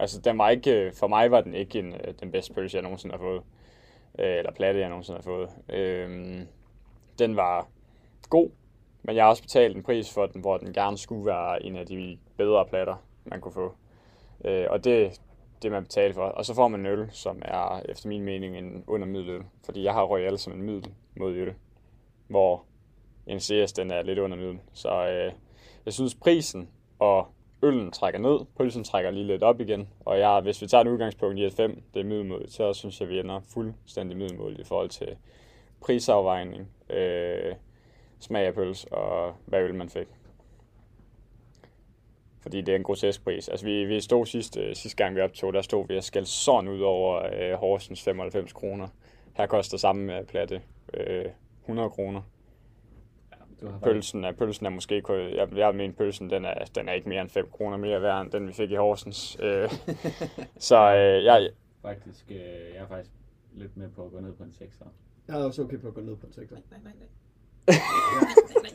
Altså, 0.00 0.20
den 0.20 0.38
var 0.38 0.50
ikke, 0.50 0.70
øh, 0.70 0.92
for 0.92 1.06
mig 1.06 1.30
var 1.30 1.40
den 1.40 1.54
ikke 1.54 1.78
en, 1.78 1.94
øh, 1.94 2.14
den 2.20 2.32
bedste 2.32 2.54
pølse, 2.54 2.76
jeg 2.76 2.82
nogensinde 2.82 3.12
har 3.12 3.18
fået. 3.18 3.42
Øh, 4.18 4.38
eller 4.38 4.52
platte, 4.52 4.80
jeg 4.80 4.88
nogensinde 4.88 5.18
har 5.18 5.22
fået. 5.22 5.50
Øh, 5.68 6.38
den 7.18 7.36
var 7.36 7.68
god, 8.30 8.50
men 9.02 9.16
jeg 9.16 9.24
har 9.24 9.30
også 9.30 9.42
betalt 9.42 9.76
en 9.76 9.82
pris 9.82 10.14
for 10.14 10.26
den, 10.26 10.40
hvor 10.40 10.56
den 10.56 10.72
gerne 10.72 10.98
skulle 10.98 11.26
være 11.26 11.62
en 11.62 11.76
af 11.76 11.86
de 11.86 12.18
bedre 12.36 12.66
platter, 12.66 12.96
man 13.24 13.40
kunne 13.40 13.52
få. 13.52 13.74
Øh, 14.44 14.66
og 14.70 14.84
det, 14.84 15.20
det 15.62 15.70
man 15.70 15.82
betaler 15.82 16.14
for. 16.14 16.24
Og 16.24 16.44
så 16.44 16.54
får 16.54 16.68
man 16.68 16.80
en 16.80 16.86
øl, 16.86 17.08
som 17.12 17.42
er 17.44 17.82
efter 17.88 18.08
min 18.08 18.22
mening 18.22 18.58
en 18.58 18.84
under 18.86 19.06
middeløl. 19.06 19.42
Fordi 19.64 19.84
jeg 19.84 19.92
har 19.92 20.02
Royal 20.02 20.38
som 20.38 20.52
en 20.52 20.62
middel 20.62 20.92
mod 21.16 21.32
øl 21.32 21.54
hvor 22.30 22.64
en 23.26 23.40
CS 23.40 23.72
den 23.72 23.90
er 23.90 24.02
lidt 24.02 24.18
under 24.18 24.36
middel. 24.36 24.58
Så 24.72 25.08
øh, 25.08 25.32
jeg 25.84 25.92
synes 25.92 26.14
prisen 26.14 26.68
og 26.98 27.26
øllen 27.62 27.90
trækker 27.90 28.20
ned, 28.20 28.46
pølsen 28.58 28.84
trækker 28.84 29.10
lige 29.10 29.26
lidt 29.26 29.42
op 29.42 29.60
igen, 29.60 29.88
og 30.00 30.18
jeg, 30.18 30.40
hvis 30.40 30.62
vi 30.62 30.66
tager 30.66 30.84
et 30.84 30.88
udgangspunkt 30.88 31.38
i 31.38 31.44
at 31.44 31.52
5, 31.52 31.82
det 31.94 32.00
er 32.00 32.04
middelmål, 32.04 32.44
så 32.48 32.72
synes 32.72 33.00
jeg, 33.00 33.08
vi 33.08 33.20
ender 33.20 33.40
fuldstændig 33.54 34.16
middelmål 34.16 34.60
i 34.60 34.64
forhold 34.64 34.88
til 34.88 35.16
prisafvejning, 35.80 36.68
øh, 36.90 37.54
smag 38.20 38.46
af 38.46 38.54
pøls 38.54 38.84
og 38.84 39.34
hvad 39.46 39.60
øl 39.60 39.74
man 39.74 39.88
fik. 39.88 40.06
Fordi 42.42 42.60
det 42.60 42.72
er 42.72 42.76
en 42.76 42.82
grotesk 42.82 43.24
pris. 43.24 43.48
Altså 43.48 43.66
vi, 43.66 43.84
vi 43.84 44.00
stod 44.00 44.26
sidste, 44.26 44.60
øh, 44.60 44.76
sidste 44.76 44.96
gang 44.96 45.16
vi 45.16 45.20
optog, 45.20 45.52
der 45.52 45.62
stod 45.62 45.86
vi 45.88 45.96
og 45.96 46.04
skældte 46.04 46.30
sådan 46.30 46.68
ud 46.68 46.80
over 46.80 47.22
øh, 47.32 47.52
Horsens 47.52 48.02
95 48.02 48.52
kroner. 48.52 48.88
Her 49.36 49.46
koster 49.46 49.78
samme 49.78 50.18
øh, 50.18 50.24
platte 50.24 50.62
øh, 50.94 51.24
100 51.62 51.90
kroner. 51.90 52.22
Du 53.60 53.68
har 53.68 53.78
Pølsen 53.78 54.24
er, 54.24 54.32
pølsen 54.32 54.66
er 54.66 54.70
måske, 54.70 55.02
jeg, 55.08 55.48
jeg 55.56 55.74
mener 55.74 55.94
pølsen, 55.94 56.30
den 56.30 56.44
er, 56.44 56.64
den 56.74 56.88
er 56.88 56.92
ikke 56.92 57.08
mere 57.08 57.20
end 57.20 57.30
5 57.30 57.48
kroner 57.52 57.76
mere 57.76 58.02
værd, 58.02 58.22
end 58.22 58.30
den 58.30 58.48
vi 58.48 58.52
fik 58.52 58.70
i 58.70 58.74
Horsens. 58.74 59.36
Øh, 59.40 59.70
så 60.58 60.94
øh, 60.94 61.24
jeg, 61.24 61.50
faktisk, 61.82 62.24
øh, 62.30 62.36
jeg 62.36 62.82
er 62.82 62.86
faktisk 62.88 63.10
lidt 63.52 63.76
med 63.76 63.88
på 63.96 64.04
at 64.04 64.12
gå 64.12 64.20
ned 64.20 64.32
på 64.32 64.42
en 64.42 64.52
6. 64.52 64.78
jeg 65.28 65.40
er 65.40 65.44
også 65.44 65.62
okay 65.62 65.78
på 65.78 65.88
at 65.88 65.94
gå 65.94 66.00
ned 66.00 66.16
på 66.16 66.26
en 66.26 66.32
sektor. 66.32 66.56
Nej, 66.56 66.80
nej, 66.84 66.92
nej. 66.98 67.06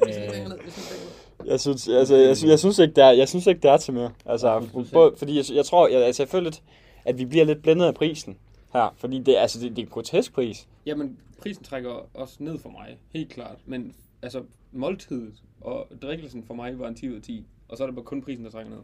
Øh, 0.07 1.47
jeg 1.51 1.59
synes, 1.59 1.89
altså, 1.89 2.15
jeg, 2.15 2.37
synes, 2.37 2.49
jeg 2.49 2.59
synes 2.59 2.79
ikke, 2.79 2.93
det 2.93 3.03
er, 3.03 3.11
jeg 3.11 3.29
synes 3.29 3.47
ikke, 3.47 3.61
det 3.61 3.71
er 3.71 3.77
til 3.77 3.93
mere. 3.93 4.11
Altså, 4.25 4.67
både, 4.93 5.13
fordi 5.17 5.37
jeg, 5.37 5.45
jeg 5.53 5.65
tror, 5.65 5.87
jeg, 5.87 6.01
altså, 6.01 6.23
jeg 6.23 6.29
føler 6.29 6.43
lidt, 6.43 6.63
at 7.05 7.17
vi 7.17 7.25
bliver 7.25 7.45
lidt 7.45 7.61
blændet 7.61 7.85
af 7.85 7.95
prisen 7.95 8.37
her, 8.73 8.95
fordi 8.97 9.19
det, 9.19 9.35
altså, 9.37 9.59
det, 9.59 9.69
det 9.69 9.79
er 9.79 9.85
en 9.85 9.91
grotesk 9.91 10.33
pris. 10.33 10.67
Jamen, 10.85 11.19
prisen 11.41 11.63
trækker 11.63 12.09
også 12.13 12.35
ned 12.39 12.59
for 12.59 12.69
mig, 12.69 12.97
helt 13.13 13.29
klart. 13.29 13.57
Men 13.65 13.95
altså, 14.25 14.43
måltidet 14.71 15.33
og 15.61 15.87
drikkelsen 16.01 16.43
for 16.43 16.53
mig 16.53 16.79
var 16.79 16.87
en 16.87 16.95
10 16.95 17.09
ud 17.09 17.15
af 17.15 17.21
10. 17.21 17.45
Og 17.67 17.77
så 17.77 17.83
er 17.83 17.87
det 17.87 17.95
bare 17.95 18.05
kun 18.05 18.21
prisen, 18.21 18.45
der 18.45 18.51
trækker 18.51 18.71
ned. 18.71 18.79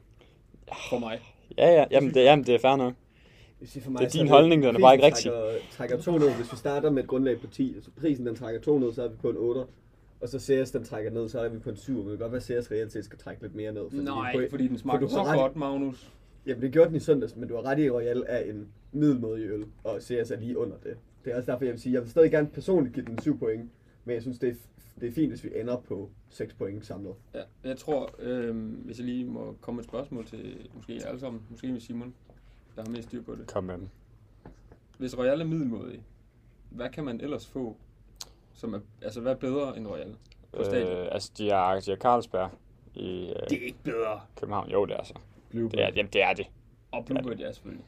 For 0.89 1.00
mig. 1.00 1.20
Ja, 1.58 1.74
ja, 1.74 1.86
jamen 1.92 2.14
det, 2.14 2.24
jamen, 2.24 2.46
det 2.46 2.56
er 2.56 2.60
fair 2.60 2.76
nok. 2.76 2.94
Siger 3.64 3.84
for 3.84 3.92
mig, 3.92 4.00
Det 4.00 4.06
er 4.06 4.10
så 4.12 4.18
din 4.18 4.28
holdning, 4.28 4.64
den 4.64 4.76
er 4.76 4.80
bare 4.80 4.94
ikke 4.96 5.10
prisen 5.12 5.32
Trækker, 5.32 5.60
trækker 5.72 5.98
2 6.02 6.18
ned, 6.18 6.36
hvis 6.36 6.52
vi 6.52 6.58
starter 6.58 6.89
med 6.92 7.04
et 7.04 7.10
grundlag 7.10 7.39
på 7.39 7.48
10, 7.48 7.76
så 7.82 7.92
prisen 8.00 8.26
den 8.26 8.36
trækker 8.36 8.62
2 8.62 8.80
ned, 8.80 8.94
så 8.94 9.04
er 9.04 9.08
vi 9.08 9.16
på 9.22 9.30
en 9.30 9.38
8. 9.38 9.62
Og 10.22 10.30
så 10.30 10.39
CS 10.39 10.72
den 10.72 10.84
trækker 10.84 11.12
ned, 11.12 11.30
så 11.30 11.39
er 11.39 11.50
vi 11.50 11.60
på 11.60 11.70
en 11.70 11.76
7. 11.78 11.98
Det 11.98 12.06
kan 12.06 12.18
godt 12.18 12.32
være, 12.32 12.58
at 12.58 12.64
CS 12.64 12.72
reelt 12.72 12.92
set 12.92 13.06
skal 13.06 13.20
trække 13.20 13.42
lidt 13.42 13.56
mere 13.56 13.74
ned. 13.74 13.84
Nej, 13.92 14.34
point- 14.36 14.50
fordi 14.50 14.68
den 14.68 14.78
smagte 14.78 15.08
for 15.08 15.14
så 15.14 15.24
ret 15.24 15.38
godt, 15.39 15.56
Magnus. 15.56 16.12
Jamen 16.46 16.62
det 16.62 16.72
gjorde 16.72 16.88
den 16.88 16.96
i 16.96 17.00
søndags, 17.00 17.36
men 17.36 17.50
du 17.50 17.56
har 17.56 17.66
ret 17.66 17.80
i, 17.80 17.86
at 17.86 17.94
Royal 17.94 18.24
er 18.28 18.39
en 18.39 18.68
middelmådig 18.92 19.46
øl, 19.46 19.66
og 19.84 20.02
CS 20.02 20.32
er 20.32 20.39
lige 20.39 20.58
under 20.58 20.76
det. 20.84 20.98
Det 21.26 21.34
er 21.34 21.38
også 21.38 21.52
derfor, 21.52 21.66
jeg 21.66 21.74
vil 21.74 21.82
sige, 21.82 21.94
jeg 21.94 22.02
vil 22.02 22.10
stadig 22.10 22.32
gerne 22.32 22.48
personligt 22.48 22.96
give 22.96 23.06
den 23.06 23.20
7 23.22 23.39
point, 23.39 23.72
men 24.06 24.14
jeg 24.14 24.22
synes, 24.22 24.39
det 24.39 24.49
er, 24.49 24.54
det 24.99 25.10
er 25.10 25.14
fint, 25.14 25.32
hvis 25.32 25.43
vi 25.43 25.49
ender 25.60 25.78
på 25.78 26.10
6 26.30 26.54
point 26.54 26.86
samlet. 26.86 27.16
Ja, 27.34 27.41
jeg 27.64 27.78
tror, 27.78 28.10
øh, 28.20 28.56
hvis 28.56 28.97
jeg 28.97 29.06
lige 29.06 29.26
må 29.26 29.58
komme 29.62 29.76
med 29.76 29.84
et 29.84 29.89
spørgsmål 29.89 30.26
til 30.26 30.70
måske 30.74 30.95
jer 30.95 31.06
alle 31.08 31.20
sammen, 31.20 31.41
måske 31.49 31.72
med 31.72 31.80
Simon, 31.80 32.14
der 32.76 32.84
har 32.84 32.89
mest 32.89 33.08
styr 33.08 33.24
på 33.24 33.36
det. 33.36 33.47
Kom 33.47 33.64
med. 33.64 33.78
Hvis 34.97 35.18
Royal 35.18 35.41
er 35.41 35.45
middelmådig, 35.45 36.04
hvad 36.70 36.89
kan 36.89 37.04
man 37.04 37.22
ellers 37.22 37.47
få, 37.47 37.78
som 38.54 38.74
er, 38.74 38.80
altså 39.02 39.22
hvad 39.22 39.32
er 39.32 39.36
bedre 39.36 39.78
end 39.78 39.88
Royal 39.88 40.16
på 40.54 40.64
stadion? 40.64 40.91
Øh, 40.91 41.08
altså, 41.12 41.32
de 41.38 41.49
har, 41.49 41.80
de 41.80 41.91
har 41.91 41.97
Carlsberg 41.97 42.49
i 42.93 43.30
øh, 43.30 43.36
Det 43.49 43.62
er 43.62 43.66
ikke 43.66 43.84
bedre. 43.84 44.22
København. 44.36 44.70
Jo, 44.70 44.86
det 44.86 44.95
er 44.95 45.04
så. 45.04 45.14
Bluebird. 45.49 45.72
Det 45.72 45.84
er, 45.84 45.91
jamen, 45.95 46.10
det 46.14 46.24
er 46.24 46.34
det. 46.34 46.47
Og 46.91 47.06
Bluebird, 47.06 47.38
ja, 47.39 47.52
selvfølgelig. 47.52 47.86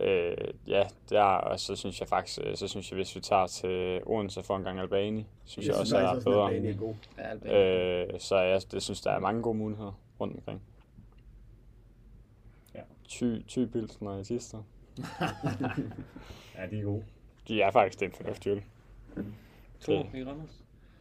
Øh, 0.00 0.36
ja, 0.66 0.84
det 1.08 1.18
er, 1.18 1.22
og 1.22 1.60
så 1.60 1.76
synes 1.76 2.00
jeg 2.00 2.08
faktisk, 2.08 2.38
øh, 2.44 2.56
så 2.56 2.68
synes 2.68 2.90
jeg, 2.90 2.96
hvis 2.96 3.16
vi 3.16 3.20
tager 3.20 3.46
til 3.46 4.00
Odense 4.06 4.42
for 4.42 4.56
en 4.56 4.62
gang 4.62 4.80
Albani, 4.80 5.26
synes 5.44 5.66
jeg, 5.68 5.76
også, 5.76 5.96
faktisk 5.96 6.26
er 6.26 6.30
at 6.30 6.34
bedre. 6.36 6.50
Albani 6.54 6.68
er 6.68 6.76
god. 6.78 6.94
Ja, 7.18 7.22
Albani. 7.22 8.12
Øh, 8.14 8.20
så 8.20 8.38
jeg 8.38 8.60
det 8.72 8.82
synes, 8.82 9.00
der 9.00 9.10
er 9.10 9.18
mange 9.18 9.42
gode 9.42 9.58
muligheder 9.58 9.92
rundt 10.20 10.36
omkring. 10.36 10.62
Ja. 12.74 12.80
Ty, 13.08 13.38
ty 13.48 13.66
Pilsner 13.66 14.18
i 14.18 14.24
sidste. 14.24 14.56
Ja, 16.58 16.66
de 16.70 16.78
er 16.78 16.82
gode. 16.84 17.04
De 17.48 17.62
er 17.62 17.70
faktisk 17.70 18.00
den 18.00 18.12
fornuftige 18.12 18.52
øl. 18.54 18.62
To 19.80 19.92
det- 19.92 20.06
i 20.14 20.24
Randers. 20.24 20.60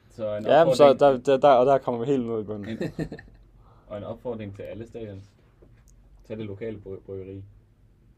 Så 0.09 0.35
en 0.35 0.45
Ja, 0.45 0.65
men 0.65 0.75
så 0.75 0.93
der, 0.93 1.17
der, 1.17 1.37
der, 1.37 1.47
og 1.49 1.65
der 1.65 1.77
kommer 1.77 1.99
vi 2.05 2.11
helt 2.11 2.25
ned 2.27 2.41
i 2.41 2.43
bunden. 2.43 2.69
en, 2.69 2.93
og 3.87 3.97
en 3.97 4.03
opfordring 4.03 4.55
til 4.55 4.63
alle 4.63 4.87
stadions. 4.87 5.23
Tag 6.27 6.37
det 6.37 6.45
lokale 6.45 6.77
bry- 6.77 6.99
bryggeri. 7.05 7.43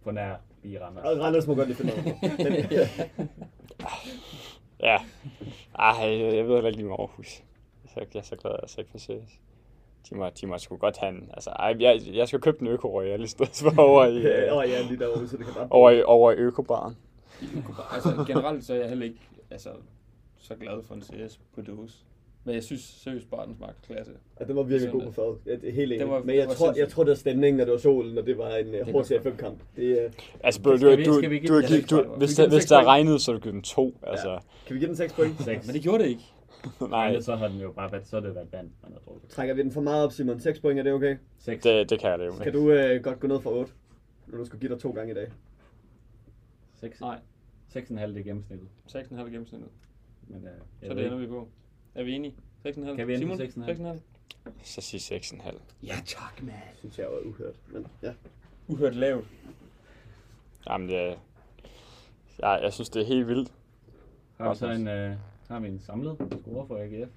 På 0.06 0.12
nær 0.12 0.36
i 0.64 0.78
Randers. 0.80 1.06
Og 1.06 1.20
Randers 1.20 1.48
må 1.48 1.56
godt 1.56 1.68
lige 1.68 1.78
finde 1.78 1.94
noget. 1.96 2.72
Ja. 2.72 2.90
Ja. 4.80 4.98
Ej, 5.80 5.96
jeg, 6.00 6.36
jeg 6.36 6.48
ved 6.48 6.54
heller 6.54 6.68
ikke 6.68 6.78
lige 6.78 6.88
med 6.88 6.96
Aarhus. 7.00 7.28
Så 7.86 7.94
jeg 7.96 8.20
er 8.20 8.22
så 8.22 8.36
glad, 8.36 8.52
at 8.54 8.62
jeg 8.62 8.70
så 8.70 8.82
ikke 8.82 8.92
får 8.92 9.00
ses. 9.00 9.40
De 10.10 10.16
må, 10.16 10.30
de 10.42 10.48
må 10.48 10.58
sgu 10.58 10.78
godt 10.78 10.98
have 10.98 11.10
en, 11.16 11.30
altså, 11.34 11.50
ej, 11.50 11.76
jeg, 11.80 12.02
jeg 12.14 12.28
skal 12.28 12.40
købe 12.42 12.58
den 12.60 12.68
øko 12.68 12.88
royal 13.00 13.24
i 13.24 13.28
stedet 13.28 13.56
for 13.64 13.82
over 13.90 14.06
i, 14.06 14.22
Ja, 14.22 14.54
og 14.54 14.68
ja, 14.68 14.82
lige 14.82 15.00
derovre, 15.00 15.28
så 15.28 15.38
det 15.38 15.46
kan 15.46 15.54
bare... 15.56 15.68
over 15.70 15.92
i, 15.92 16.04
over 16.04 16.32
i 16.32 16.36
økobaren. 16.36 16.98
altså 17.92 18.24
generelt 18.28 18.66
så 18.66 18.74
er 18.74 18.78
jeg 18.78 18.90
heller 18.90 19.06
ikke 19.06 19.20
altså, 19.52 19.70
så 20.38 20.56
glad 20.56 20.84
for 20.84 20.96
en 20.96 21.02
CS 21.02 21.40
på 21.56 21.62
dåse. 21.62 21.98
Men 22.48 22.56
jeg 22.56 22.64
synes 22.64 22.82
seriøst 22.82 23.30
bare, 23.30 23.46
den 23.48 23.56
smagte 23.56 23.82
klasse. 23.88 24.12
Ja, 24.40 24.46
den 24.46 24.56
var 24.56 24.64
virkelig 24.64 24.92
god 24.92 25.02
på 25.02 25.12
Søndag. 25.12 25.36
fad. 25.46 25.52
Ja, 25.54 25.56
det 25.56 25.70
er 25.70 25.74
helt 25.74 25.92
enig. 25.92 26.00
Det 26.00 26.10
var- 26.10 26.20
Men 26.20 26.30
det 26.30 26.36
jeg 26.36 26.50
tror, 26.50 26.74
jeg 26.78 26.90
tror, 26.90 27.04
det 27.04 27.10
var 27.10 27.16
stemningen, 27.16 27.58
når 27.58 27.66
det 27.66 27.72
var 27.72 27.78
solen, 27.78 28.18
og 28.18 28.26
det 28.26 28.38
var 28.38 28.56
en 28.56 28.68
uh, 28.68 28.94
godt 28.94 29.08
HCFM-kamp. 29.08 29.60
Det, 29.76 30.06
uh, 30.06 30.12
Altså, 30.44 30.62
du, 30.62 30.78
Skal 30.78 30.98
du, 30.98 31.04
du, 31.04 31.22
du, 31.22 31.62
du, 31.62 32.04
du, 32.04 32.18
hvis, 32.18 32.36
der, 32.36 32.50
hvis 32.50 32.66
der 32.66 32.84
regnede, 32.88 33.20
så 33.20 33.32
ville 33.32 33.40
du 33.40 33.44
give 33.44 33.54
den 33.54 33.62
to. 33.62 33.98
Altså, 34.04 34.40
kan 34.68 34.74
vi 34.74 34.80
give 34.80 34.88
den 34.88 34.96
6 34.96 35.14
point? 35.14 35.42
Seks. 35.46 35.68
Men 35.68 35.74
det 35.74 35.82
gjorde 35.84 36.04
det 36.04 36.10
ikke. 36.10 36.24
Nej. 36.90 37.20
så 37.20 37.36
har 37.36 37.48
den 37.48 37.62
jo 37.62 37.72
bare 37.72 37.92
været, 37.92 38.08
så 38.08 38.18
er 38.18 38.22
det 38.22 38.36
været 38.36 38.48
vand, 38.52 38.70
man 38.84 38.92
har 38.92 39.00
drukket. 39.00 39.30
Trækker 39.30 39.54
vi 39.56 39.62
den 39.62 39.72
for 39.72 39.82
meget 39.82 40.06
op, 40.06 40.12
Simon? 40.12 40.40
6 40.40 40.60
point, 40.60 40.80
er 40.80 40.84
det 40.84 40.94
okay? 40.94 41.16
Seks. 41.40 41.64
det, 41.64 41.90
det 41.90 42.00
kan 42.00 42.10
jeg 42.10 42.20
leve 42.20 42.32
med. 42.32 42.40
Kan 42.40 42.54
du 42.54 42.60
uh, 42.60 43.04
godt 43.04 43.20
gå 43.20 43.28
ned 43.28 43.40
fra 43.42 43.52
8? 43.52 43.72
Når 44.28 44.38
du 44.38 44.46
skal 44.46 44.60
give 44.60 44.72
dig 44.72 44.80
to 44.80 44.92
gange 44.92 45.12
i 45.12 45.16
dag. 45.16 45.28
Seks. 46.80 47.02
Nej, 47.02 47.18
6,5 47.76 48.08
det 48.08 48.18
er 48.18 48.24
gennemsnittet. 48.24 48.68
6,5 48.90 49.28
i 49.28 49.32
gennemsnittet. 49.32 49.70
Men, 50.28 50.38
uh, 50.38 50.44
jeg 50.82 50.90
Så 50.90 50.94
det 50.94 51.06
ender 51.06 51.18
vi 51.18 51.28
på. 51.28 51.48
Er 51.96 52.04
vi 52.04 52.12
enige? 52.14 52.36
6,5? 52.68 52.96
Kan 52.96 53.08
vi 53.08 53.14
ende 53.16 53.28
på 53.28 53.36
Simon? 53.52 53.70
6,5? 53.70 53.72
6,5? 53.84 53.98
Så 54.64 54.82
sig 54.82 55.00
6,5. 55.22 55.58
Ja, 55.84 55.96
tak, 56.06 56.44
man. 56.44 56.54
Synes 56.80 56.98
jeg 57.00 57.06
var 57.06 57.20
uhørt. 57.26 57.56
Men 57.68 57.88
ja. 58.02 58.14
Uhørt 58.68 58.96
lavt. 58.96 59.26
Jamen, 60.70 60.90
det, 60.90 61.18
jeg, 62.40 62.60
jeg 62.64 62.74
synes, 62.74 62.90
det 62.90 63.02
er 63.02 63.06
helt 63.06 63.28
vildt. 63.28 63.52
Har 64.38 64.50
vi 64.54 64.58
så 64.60 64.68
en, 64.70 64.88
uh, 64.88 65.18
har 65.48 65.60
vi 65.60 65.68
en 65.68 65.80
samlet 65.80 66.18
score 66.42 66.68
for 66.68 66.78
AGF? 66.78 67.10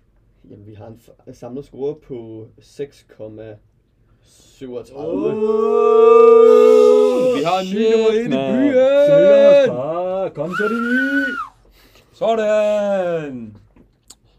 Jamen, 0.51 0.67
vi 0.67 0.75
har 0.75 0.87
en 0.87 1.01
f- 1.09 1.33
samlet 1.33 1.65
score 1.65 1.95
på 1.95 2.49
6,37. 2.61 2.65
Vi 7.39 7.43
har 7.45 7.61
en 7.61 7.69
ny 7.75 7.83
nummer 7.93 8.11
1 8.11 8.25
i 8.25 8.29
mand. 8.29 8.59
byen! 8.59 9.71
Kom 10.35 10.51
så 10.57 10.69
det 10.69 11.27
Sådan! 12.13 13.57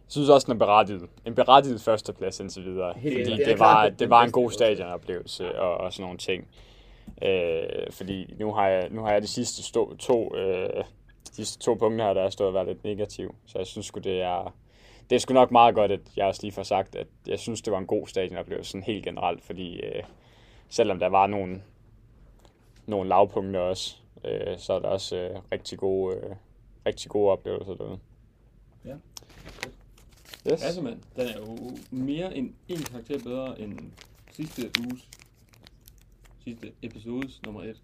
Synes 0.09 0.29
også, 0.29 0.45
den 0.45 0.51
er 0.51 0.65
berettiget. 0.65 1.09
En 1.25 1.35
berettiget 1.35 1.81
førsteplads 1.81 2.39
indtil 2.39 2.65
videre. 2.65 2.93
Helt 2.97 3.27
fordi 3.27 3.37
det, 3.37 3.45
Det 3.45 3.59
var, 3.59 3.73
klart, 3.73 3.99
det 3.99 4.09
var 4.09 4.23
en 4.23 4.31
god 4.31 4.51
stadionoplevelse 4.51 5.59
og, 5.59 5.77
og 5.77 5.93
sådan 5.93 6.03
nogle 6.03 6.17
ting. 6.17 6.47
Øh, 7.21 7.91
fordi 7.91 8.35
nu 8.39 8.53
har 8.53 8.67
jeg, 8.67 8.89
nu 8.91 9.01
har 9.01 9.11
jeg 9.11 9.21
de 9.21 9.27
sidste 9.27 9.63
sto, 9.63 9.95
to, 9.95 10.35
øh, 10.35 10.83
de 11.29 11.35
sidste 11.35 11.59
to 11.59 11.73
punkter 11.73 12.05
her, 12.05 12.13
der 12.13 12.21
er 12.21 12.29
stået 12.29 12.47
og 12.47 12.53
været 12.53 12.67
lidt 12.67 12.83
negativ. 12.83 13.35
Så 13.45 13.57
jeg 13.57 13.67
synes 13.67 13.85
sgu, 13.85 13.99
det 13.99 14.21
er, 14.21 14.53
det 15.09 15.15
er 15.15 15.19
sgu 15.19 15.33
nok 15.33 15.51
meget 15.51 15.75
godt, 15.75 15.91
at 15.91 15.99
jeg 16.15 16.25
også 16.25 16.41
lige 16.43 16.51
får 16.51 16.63
sagt, 16.63 16.95
at 16.95 17.07
jeg 17.27 17.39
synes, 17.39 17.61
det 17.61 17.73
var 17.73 17.79
en 17.79 17.87
god 17.87 18.07
stadionoplevelse 18.07 18.71
sådan 18.71 18.83
helt 18.83 19.05
generelt, 19.05 19.43
fordi 19.43 19.79
øh, 19.79 20.03
selvom 20.69 20.99
der 20.99 21.07
var 21.07 21.27
nogle, 21.27 21.61
nogle 22.85 23.09
lavpunkter 23.09 23.59
også, 23.59 23.95
øh, 24.25 24.57
så 24.57 24.73
er 24.73 24.79
der 24.79 24.87
også 24.87 25.17
øh, 25.17 25.39
rigtig, 25.51 25.77
gode, 25.77 26.15
øh, 26.15 26.35
rigtig 26.85 27.11
gode 27.11 27.31
oplevelser 27.31 27.73
derude. 27.73 27.99
Ja. 28.85 28.95
Yes. 30.47 30.63
Altså 30.63 30.81
mand, 30.81 30.99
den 31.15 31.27
er 31.27 31.37
jo 31.37 31.77
mere 31.91 32.37
end 32.37 32.53
en 32.67 32.77
karakter 32.77 33.19
bedre 33.19 33.59
end 33.59 33.79
sidste 34.31 34.71
uges, 34.79 35.09
sidste 36.43 36.71
episodes 36.81 37.41
nummer 37.45 37.63
1. 37.63 37.81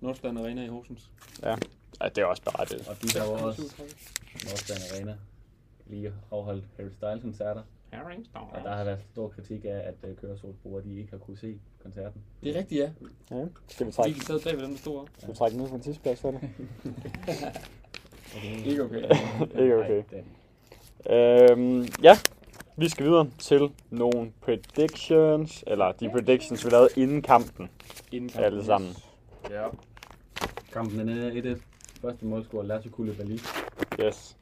Nordsjælland 0.00 0.38
Arena 0.38 0.64
i 0.64 0.68
Horsens. 0.68 1.10
Ja, 1.42 1.56
det 2.08 2.18
er 2.18 2.24
også 2.24 2.42
berettiget. 2.42 2.88
Og 2.88 2.96
de 3.02 3.18
har 3.18 3.26
jo 3.26 3.32
også 3.32 3.62
Nordsjælland 4.44 4.84
Arena 4.94 5.16
lige 5.86 6.12
afholdt 6.30 6.64
Harry 6.76 6.90
Styles 6.90 7.22
koncerter. 7.22 7.62
Og 8.32 8.60
der 8.64 8.76
har 8.76 8.84
været 8.84 8.98
stor 9.12 9.28
kritik 9.28 9.64
af, 9.64 9.68
at 9.84 9.94
uh, 10.10 10.16
køresolsbrugere 10.16 10.84
de 10.84 10.98
ikke 10.98 11.10
har 11.10 11.18
kunne 11.18 11.38
se 11.38 11.60
koncerten. 11.82 12.22
Det 12.42 12.56
er 12.56 12.58
rigtigt, 12.58 12.80
ja. 12.80 12.90
Ja. 13.36 13.44
Skal 13.68 13.86
vi 13.86 13.92
Fordi 13.92 13.96
trække, 13.96 14.20
de 14.20 14.24
sad 14.24 14.40
bag 14.40 14.56
ved 14.56 14.62
den, 14.62 14.70
der 14.72 14.78
stod 14.78 14.98
op. 15.00 15.08
skal 15.18 15.28
vi 15.30 15.34
trække 15.36 15.56
ned 15.56 15.68
på 15.68 15.74
en 15.74 15.80
tidsplads 15.80 16.20
for 16.20 16.30
det? 16.30 16.40
Det 18.34 18.66
Ikke 18.66 18.84
okay. 18.84 18.96
Ikke 19.62 19.76
okay. 19.76 19.88
Nej, 19.90 20.02
det- 20.10 20.24
Øhm, 21.10 21.80
ja, 22.02 22.12
vi 22.76 22.88
skal 22.88 23.06
videre 23.06 23.30
til 23.38 23.70
nogle 23.90 24.32
predictions, 24.40 25.64
eller 25.66 25.92
de 25.92 26.10
predictions, 26.10 26.64
vi 26.64 26.70
lavede 26.70 26.88
inden 26.96 27.22
kampen, 27.22 27.70
Inden 28.12 28.30
alle 28.42 28.64
sammen. 28.64 28.90
Ja. 29.50 29.66
Kampen 30.72 31.08
er 31.08 31.30
1-1. 31.56 31.60
Første 32.02 32.26
målscorer 32.26 32.62
Lasse 32.64 32.88
Koulibaly. 32.88 33.38
Yes. 34.04 34.36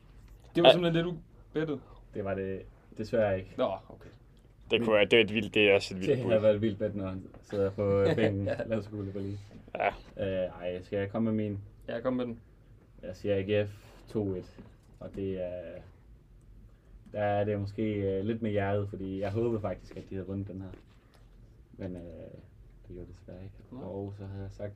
Det 0.55 0.63
var 0.63 0.73
simpelthen 0.73 0.95
det, 0.95 1.13
du 1.13 1.17
bettede. 1.53 1.81
Det 2.15 2.25
var 2.25 2.35
det 2.35 2.61
desværre 2.99 3.39
ikke. 3.39 3.51
Nå, 3.57 3.65
okay. 3.89 4.09
Det, 4.71 4.81
kunne, 4.85 4.95
være- 4.95 5.05
det 5.05 5.13
er 5.13 5.21
et 5.21 5.35
vildt, 5.35 5.55
det 5.55 5.71
er 5.71 5.75
også 5.75 5.95
et 5.95 6.01
Det 6.01 6.09
vildt 6.09 6.23
har 6.23 6.29
bud. 6.37 6.41
været 6.43 6.55
et 6.55 6.61
vildt 6.63 6.79
bedt, 6.79 6.95
når 6.97 7.07
han 7.09 7.23
sidder 7.51 7.71
på 7.71 8.05
bænken. 8.17 8.49
Lasse 8.67 8.91
Koulibaly. 8.91 9.33
Ja. 9.79 9.89
Øh, 10.45 10.51
ej, 10.61 10.83
skal 10.83 10.99
jeg 10.99 11.11
komme 11.11 11.33
med 11.33 11.45
min? 11.45 11.59
Ja, 11.89 12.01
kom 12.01 12.13
med 12.13 12.25
den. 12.25 12.41
Jeg 13.03 13.17
siger 13.17 13.37
AGF 13.37 13.71
2-1. 14.17 14.45
Og 15.01 15.11
det 15.17 15.43
er... 15.45 15.61
Der 17.15 17.21
er 17.23 17.45
det 17.45 17.61
måske 17.61 17.83
øh, 17.93 18.25
lidt 18.25 18.43
med 18.43 18.51
hjertet, 18.51 18.89
fordi 18.89 19.21
jeg 19.21 19.31
håbede 19.31 19.61
faktisk, 19.61 19.97
at 19.97 20.03
de 20.11 20.15
havde 20.15 20.27
vundet 20.27 20.49
den 20.49 20.61
her. 20.61 20.69
Men 21.73 21.97
øh, 21.97 22.03
det 22.03 22.95
gjorde 22.95 23.07
det 23.07 23.17
desværre 23.17 23.43
ikke. 23.43 23.55
Nej. 23.73 23.83
Og 23.85 24.15
så 24.19 24.25
havde 24.27 24.43
jeg 24.43 24.51
sagt 24.53 24.73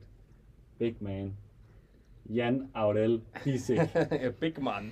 Big 0.77 0.95
Man. 0.99 1.37
Jan 2.29 2.69
Audel 2.73 3.21
ja, 3.69 4.29
big 4.39 4.63
man. 4.63 4.91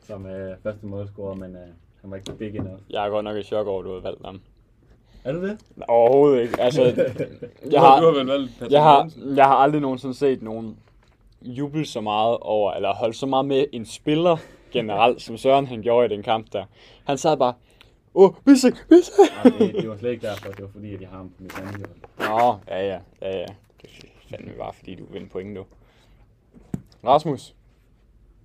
som 0.00 0.26
er 0.26 0.54
første 0.62 0.86
målscorer, 0.86 1.34
men 1.34 1.56
øh, 1.56 1.68
han 2.00 2.10
var 2.10 2.16
ikke 2.16 2.32
big 2.32 2.54
enough. 2.56 2.80
Jeg 2.90 3.06
er 3.06 3.10
godt 3.10 3.24
nok 3.24 3.36
i 3.36 3.42
chok 3.42 3.66
over, 3.66 3.80
at 3.80 3.84
du 3.84 3.94
har 3.94 4.00
valgt 4.00 4.24
ham. 4.24 4.40
Er 5.24 5.32
du 5.32 5.46
det? 5.46 5.58
Overhovedet 5.88 6.42
ikke. 6.42 6.60
Altså, 6.60 6.82
jeg 7.70 7.80
har, 7.86 8.00
du 8.00 8.06
har 8.06 8.14
vel 8.18 8.26
valgt 8.26 8.52
Patrick 8.52 8.72
jeg 8.72 8.82
har, 8.82 9.00
Jensen. 9.00 9.36
jeg 9.36 9.44
har 9.44 9.54
aldrig 9.54 9.80
nogensinde 9.80 10.14
set 10.14 10.42
nogen 10.42 10.78
jubel 11.42 11.86
så 11.86 12.00
meget 12.00 12.38
over, 12.40 12.72
eller 12.72 12.94
holdt 12.94 13.16
så 13.16 13.26
meget 13.26 13.46
med 13.46 13.64
en 13.72 13.84
spiller 13.86 14.36
generelt, 14.72 15.22
som 15.22 15.36
Søren 15.36 15.66
han 15.66 15.82
gjorde 15.82 16.06
i 16.06 16.16
den 16.16 16.22
kamp 16.22 16.52
der. 16.52 16.64
Han 17.04 17.18
sad 17.18 17.36
bare, 17.36 17.54
åh, 18.14 18.30
oh, 18.30 18.34
Bissek, 18.44 18.74
Bissek! 18.88 19.14
Nej, 19.44 19.58
det, 19.58 19.74
det 19.74 19.88
var 19.88 19.96
slet 19.96 20.10
ikke 20.10 20.26
derfor. 20.26 20.48
Det 20.48 20.62
var 20.62 20.68
fordi, 20.68 20.94
at 20.94 21.00
jeg 21.00 21.08
har 21.08 21.16
ham 21.16 21.28
på 21.28 21.42
mit 21.42 21.58
andet 21.58 21.86
hold. 22.18 22.28
Nå, 22.28 22.58
ja, 22.68 22.86
ja, 22.86 23.00
ja, 23.22 23.38
ja. 23.38 23.46
Det 23.82 23.90
er 24.04 24.36
fandme 24.36 24.52
bare, 24.58 24.72
fordi 24.72 24.94
du 24.94 25.04
vinder 25.12 25.28
point 25.28 25.50
nu. 25.52 25.64
Rasmus. 27.04 27.54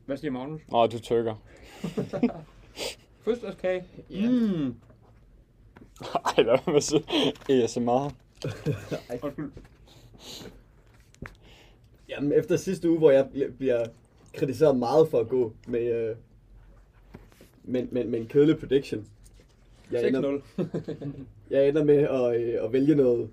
Hvad 0.05 0.17
siger 0.17 0.31
Magnus? 0.31 0.61
Nå, 0.71 0.87
du 0.87 0.99
tykker. 0.99 1.35
Fødselsdagskage. 3.25 3.83
Ja. 4.09 4.29
Mm. 4.29 4.75
Ej, 6.25 6.43
der 6.43 6.71
var 6.71 6.79
så 6.79 7.01
ASMR. 7.49 8.11
Undskyld. 9.23 9.51
Jamen, 12.09 12.31
efter 12.33 12.57
sidste 12.57 12.89
uge, 12.89 12.97
hvor 12.97 13.11
jeg 13.11 13.27
bl- 13.33 13.51
bliver 13.57 13.85
kritiseret 14.33 14.77
meget 14.77 15.07
for 15.07 15.19
at 15.19 15.29
gå 15.29 15.53
med, 15.67 16.09
øh, 16.09 16.15
med, 17.63 17.87
med, 17.91 18.05
med 18.05 18.19
en 18.19 18.27
kedelig 18.27 18.57
prediction. 18.57 19.07
Jeg 19.91 20.07
ender, 20.07 20.39
6-0. 20.57 20.63
jeg 21.49 21.67
ender 21.67 21.83
med 21.83 21.95
at, 21.95 22.41
øh, 22.41 22.65
at 22.65 22.73
vælge 22.73 22.95
noget, 22.95 23.29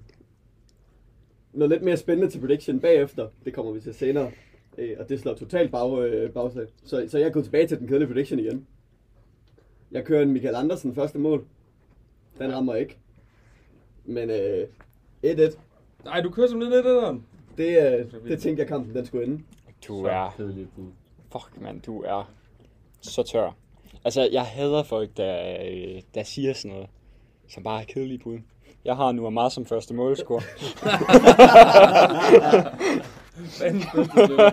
noget 1.53 1.71
lidt 1.71 1.83
mere 1.83 1.97
spændende 1.97 2.31
til 2.31 2.41
prediction 2.41 2.81
bagefter. 2.81 3.29
Det 3.45 3.55
kommer 3.55 3.73
vi 3.73 3.81
til 3.81 3.95
senere. 3.95 4.31
Øh, 4.79 4.97
og 4.99 5.09
det 5.09 5.21
slår 5.21 5.35
totalt 5.35 5.71
bag, 5.71 5.99
øh, 5.99 6.31
bagslag. 6.31 6.67
Så, 6.85 7.07
så 7.09 7.19
jeg 7.19 7.33
gået 7.33 7.45
tilbage 7.45 7.67
til 7.67 7.79
den 7.79 7.89
kedelige 7.89 8.09
prediction 8.09 8.39
igen. 8.39 8.67
Jeg 9.93 10.05
kører 10.05 10.23
en 10.23 10.33
Michael 10.33 10.55
Andersen 10.55 10.95
første 10.95 11.19
mål. 11.19 11.45
Den 12.39 12.55
rammer 12.55 12.75
ikke. 12.75 12.97
Men 14.05 14.31
øh, 14.31 14.67
1-1. 15.25 15.59
Nej, 16.05 16.21
du 16.21 16.31
kører 16.31 16.47
simpelthen 16.47 16.77
lidt 16.77 16.87
af 16.87 17.13
den. 17.13 17.27
Det, 17.59 17.99
øh, 17.99 18.31
det 18.31 18.41
tænkte 18.41 18.61
jeg 18.61 18.69
kampen, 18.69 18.95
den 18.95 19.07
skulle 19.07 19.27
ende. 19.27 19.43
Du 19.89 20.03
Så 20.05 20.09
er, 20.11 20.35
kedeligt 20.37 20.69
bud. 20.77 20.91
fuck 21.33 21.61
mand, 21.61 21.81
du 21.83 22.03
er 22.03 22.31
så 23.01 23.23
tør. 23.23 23.51
Altså, 24.05 24.29
jeg 24.33 24.43
hader 24.43 24.83
folk, 24.83 25.11
der, 25.17 25.57
øh, 25.71 26.03
der 26.15 26.23
siger 26.23 26.53
sådan 26.53 26.71
noget, 26.71 26.89
som 27.49 27.63
bare 27.63 27.81
er 27.81 27.85
kedelige 27.85 28.19
bud. 28.19 28.39
Jeg 28.85 28.97
har 28.97 29.13
nu 29.13 29.31
meget 29.31 29.53
som 29.53 29.67
første 29.67 29.95
målscore. 29.95 30.43
Banens 33.61 33.87
bedste 33.95 34.13
spiller. 34.13 34.51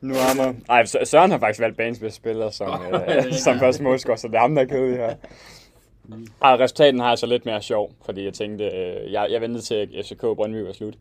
Nu 0.00 0.14
er 0.14 0.36
man... 0.36 0.64
Ej, 0.68 0.84
Sø- 0.84 1.04
Søren 1.04 1.30
har 1.30 1.38
faktisk 1.38 1.60
valgt 1.60 1.76
banens 1.76 1.98
bedste 1.98 2.16
spiller 2.16 2.50
som, 2.50 2.80
øh, 2.94 3.32
som 3.32 3.58
første 3.58 3.82
målscorer, 3.82 4.16
så 4.16 4.28
det 4.28 4.34
er 4.34 4.40
ham, 4.40 4.54
der 4.54 4.62
er 4.62 4.66
kedelig 4.66 4.96
her. 4.98 5.14
Ej, 6.42 6.54
resultaten 6.56 7.00
har 7.00 7.08
jeg 7.08 7.18
så 7.18 7.26
lidt 7.26 7.46
mere 7.46 7.62
sjov, 7.62 7.92
fordi 8.04 8.24
jeg 8.24 8.32
tænkte, 8.34 8.64
øh, 8.64 9.12
jeg, 9.12 9.26
jeg 9.30 9.40
ventede 9.40 9.62
til, 9.62 10.04
FCK 10.04 10.20
Brøndby 10.20 10.56
var 10.56 10.72
slut, 10.72 10.94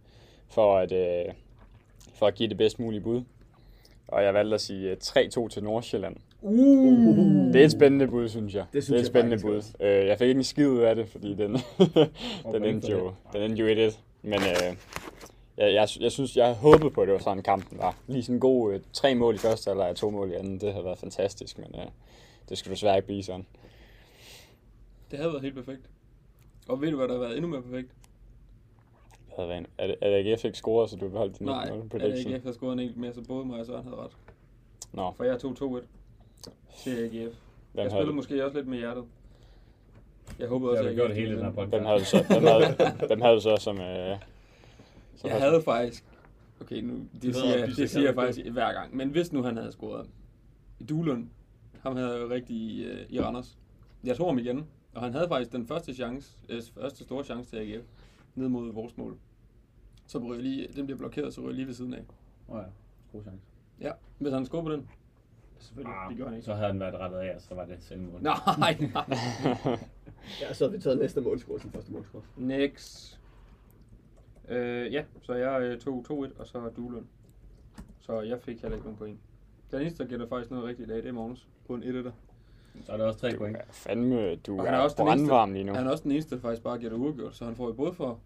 for 0.50 0.78
at, 0.78 0.92
øh, 0.92 1.34
for 2.16 2.28
at 2.28 2.36
give 2.36 2.50
det 2.50 2.58
bedst 2.58 2.80
mulige 2.80 3.02
bud. 3.02 3.22
Og 4.08 4.24
jeg 4.24 4.34
valgte 4.34 4.56
at 4.56 4.62
sige 4.62 4.90
øh, 4.90 4.98
3-2 5.04 5.48
til 5.48 5.64
Nordsjælland. 5.64 6.16
Uh. 6.42 7.54
Det 7.54 7.62
er 7.62 7.66
et 7.66 7.72
spændende 7.72 8.08
bud, 8.08 8.30
synes 8.30 8.56
jeg. 8.56 8.66
Det 8.74 8.84
synes 8.84 8.88
det 8.88 8.98
er 8.98 9.02
et 9.02 9.08
spændende 9.08 9.40
bud. 9.42 9.64
Øh, 9.80 10.08
jeg 10.08 10.18
fik 10.18 10.28
ikke 10.28 10.38
en 10.38 10.44
skid 10.44 10.68
ud 10.68 10.80
af 10.80 10.96
det, 10.96 11.08
fordi 11.08 11.34
den, 11.34 11.58
den, 12.54 12.66
endte 12.66 12.88
for 12.88 12.98
jo, 12.98 13.06
det. 13.06 13.34
den 13.34 13.42
endte 13.42 13.84
jo 13.84 13.90
1-1. 13.90 13.98
Men 14.22 14.40
øh, 14.40 14.76
jeg, 15.58 15.74
jeg, 15.74 15.88
jeg, 16.00 16.12
synes, 16.12 16.38
jeg 16.38 16.46
havde 16.46 16.58
håbet 16.58 16.94
på, 16.94 17.02
at 17.02 17.08
det 17.08 17.14
var 17.14 17.20
sådan 17.20 17.44
kampen 17.44 17.78
var. 17.78 17.98
Lige 18.08 18.24
sådan 18.24 18.36
en 18.36 18.40
god 18.40 18.74
øh, 18.74 18.80
tre 18.94 19.16
mål 19.16 19.36
i 19.36 19.38
første 19.38 19.72
og 19.72 19.96
to 19.96 20.10
mål 20.10 20.32
i 20.32 20.34
anden. 20.34 20.62
Det 20.62 20.72
havde 20.72 20.86
været 20.86 20.98
fantastisk, 20.98 21.58
men 21.58 21.68
øh, 21.76 21.86
det 22.50 22.58
skulle 22.58 22.74
desværre 22.76 22.96
ikke 22.96 23.08
blive 23.08 23.24
sådan. 23.24 23.46
Det 25.12 25.20
havde 25.20 25.32
været 25.32 25.44
helt 25.44 25.56
perfekt. 25.56 25.90
Og 26.68 26.82
ved 26.82 26.92
du, 26.92 26.98
hvad 26.98 27.08
der 27.08 27.14
har 27.14 27.22
været 27.22 27.38
endnu 27.38 27.52
mere 27.52 27.62
perfekt? 27.62 27.92
Det 29.38 29.44
havde 29.44 29.50
været 29.50 29.60
en, 29.60 29.68
er, 29.78 29.88
det, 29.88 29.96
er 30.02 30.10
det 30.24 30.32
AGF 30.32 30.46
ikke 30.46 30.58
scoret, 30.58 30.90
så 30.90 30.96
du 30.96 31.10
beholdt 31.10 31.40
din 31.40 31.48
Nej, 31.48 31.66
19-0 31.66 31.74
at 31.74 31.90
prediction? 31.90 32.34
AGF 32.34 32.44
har 32.44 32.52
scoret 32.52 32.74
en 32.74 32.80
enkelt 32.80 32.98
mere, 32.98 33.14
så 33.14 33.22
både 33.28 33.46
mig 33.46 33.60
og 33.60 33.66
Søren 33.66 33.84
havde 33.84 33.96
ret. 33.98 34.12
Nå, 34.94 35.12
For 35.18 35.24
jeg 35.24 35.40
tog 35.40 35.52
2-1 35.52 35.86
til 36.84 36.92
AGF. 36.92 37.14
hvem 37.14 37.34
Jeg 37.76 37.84
havde, 37.84 37.90
spillede 37.92 38.16
måske 38.16 38.46
også 38.46 38.58
lidt 38.58 38.68
med 38.68 38.78
hjertet. 38.78 39.04
Jeg 40.40 40.48
håbede 40.48 40.72
Det 40.72 40.78
også, 40.80 40.84
har 40.84 40.90
vi 40.90 40.96
gjort 40.96 41.10
AGF 41.12 41.18
hele 41.18 41.36
den 41.36 41.44
her 41.46 41.52
podcast. 41.52 41.70
hvem 41.70 41.86
havde 41.86 42.00
du 42.00 42.06
så, 42.06 42.24
hvem 42.30 42.44
havde, 42.44 42.94
hvem 43.08 43.22
havde 43.22 43.36
du 43.36 43.42
så 43.42 43.56
som... 43.60 43.80
Øh, 43.80 44.18
som 45.16 45.30
Jeg 45.30 45.40
havde 45.40 45.62
faktisk... 45.62 46.06
Okay, 46.62 46.82
nu, 46.82 46.94
det 46.94 47.24
ved 47.24 47.34
siger, 47.34 47.46
jeg, 47.58 47.60
jeg, 47.60 47.78
det 47.78 47.90
siger 47.90 48.06
jeg 48.06 48.16
faktisk 48.16 48.46
hver 48.48 48.74
gang. 48.74 48.96
Men 48.96 49.10
hvis 49.10 49.34
nu 49.34 49.44
han 49.44 49.58
havde 49.58 49.72
scoret 49.72 50.08
i 50.80 50.84
Duelund, 50.84 51.28
ham 51.82 51.96
havde 51.96 52.12
jeg 52.12 52.22
jo 52.22 52.30
rigtig 52.30 52.56
i, 52.56 52.84
øh, 52.84 53.06
i 53.10 53.20
Randers. 53.22 53.58
Jeg 54.04 54.18
tog 54.18 54.28
ham 54.28 54.40
igen, 54.40 54.66
og 54.94 55.02
han 55.02 55.14
havde 55.14 55.28
faktisk 55.28 55.52
den 55.52 55.68
første 55.68 55.94
chance, 55.94 56.32
øh, 56.50 56.62
første 56.82 57.04
store 57.04 57.24
chance 57.24 57.50
til 57.50 57.58
AGF, 57.58 57.86
ned 58.36 58.48
mod 58.48 58.74
vores 58.74 58.98
mål. 58.98 59.18
Så 60.08 60.18
ryger 60.18 60.34
jeg 60.34 60.44
lige, 60.44 60.68
den 60.76 60.86
bliver 60.86 60.98
blokeret, 60.98 61.34
så 61.34 61.42
ryger 61.42 61.50
jeg 61.50 61.56
lige 61.56 61.68
ved 61.68 61.74
siden 61.74 61.94
af. 61.94 62.04
Åh 62.50 62.58
ja, 62.58 62.64
god 63.12 63.24
chance. 63.24 63.40
Ja, 63.82 63.92
hvis 64.20 64.34
han 64.34 64.46
på 64.46 64.72
den. 64.72 64.90
Selvfølgelig, 65.60 65.96
Ah, 65.96 66.10
det 66.10 66.18
gør 66.18 66.26
han 66.26 66.34
ikke. 66.34 66.46
Så 66.46 66.54
havde 66.54 66.68
han 66.68 66.80
været 66.80 66.94
rettet 66.94 67.18
af, 67.18 67.36
og 67.36 67.42
så 67.42 67.56
var 67.56 67.66
det 67.66 67.78
selvmål. 67.80 68.22
Nej, 68.22 68.34
nej. 68.60 68.78
Ja, 70.42 70.54
så 70.54 70.66
har 70.66 70.72
vi 70.72 70.80
taget 70.80 71.00
næste 71.00 71.22
målscore 71.22 71.60
som 71.60 71.72
første 71.72 71.92
målscore. 71.92 72.22
Next. 72.38 73.20
Øh, 74.50 74.94
ja, 74.94 75.04
så 75.22 75.34
jeg 75.34 75.62
øh, 75.62 75.80
tog 75.80 76.06
2-1, 76.10 76.40
og 76.40 76.48
så 76.48 76.70
Duelund. 76.78 77.06
Så 78.00 78.22
jeg 78.22 78.42
fik 78.42 78.62
heller 78.62 78.76
ikke 78.76 78.86
nogen 78.86 78.98
point. 78.98 79.20
Den 79.72 79.82
eneste, 79.82 80.04
der 80.04 80.10
gætter 80.10 80.28
faktisk 80.28 80.52
noget 80.52 80.66
rigtigt 80.66 80.90
i 80.90 80.92
dag, 80.92 80.98
det 81.04 81.10
er 81.10 81.14
Magnus 81.14 81.48
på 81.68 81.74
en 81.76 81.84
1 81.84 82.14
Så 82.86 82.92
er 82.92 82.98
der 82.98 83.06
også 83.06 83.20
tre 83.20 83.32
du 83.32 83.38
point. 83.38 83.58
fandme, 83.72 84.36
du 84.36 84.54
Og 84.54 84.60
er, 84.60 84.66
han 84.66 84.74
er 84.74 84.84
også 84.84 84.96
brandvarm 84.98 85.54
lige 85.54 85.64
nu. 85.64 85.74
Han 85.74 85.88
er 85.88 85.92
også 85.92 86.04
den 86.04 86.12
eneste, 86.12 86.36
der 86.36 86.42
faktisk 86.42 86.64
bare 86.64 86.80
gætter 86.80 86.98
uafgjort, 86.98 87.36
så 87.36 87.46
han 87.46 87.56
får 87.56 87.68
jo 87.68 87.74
både 87.74 87.94
for 87.94 88.20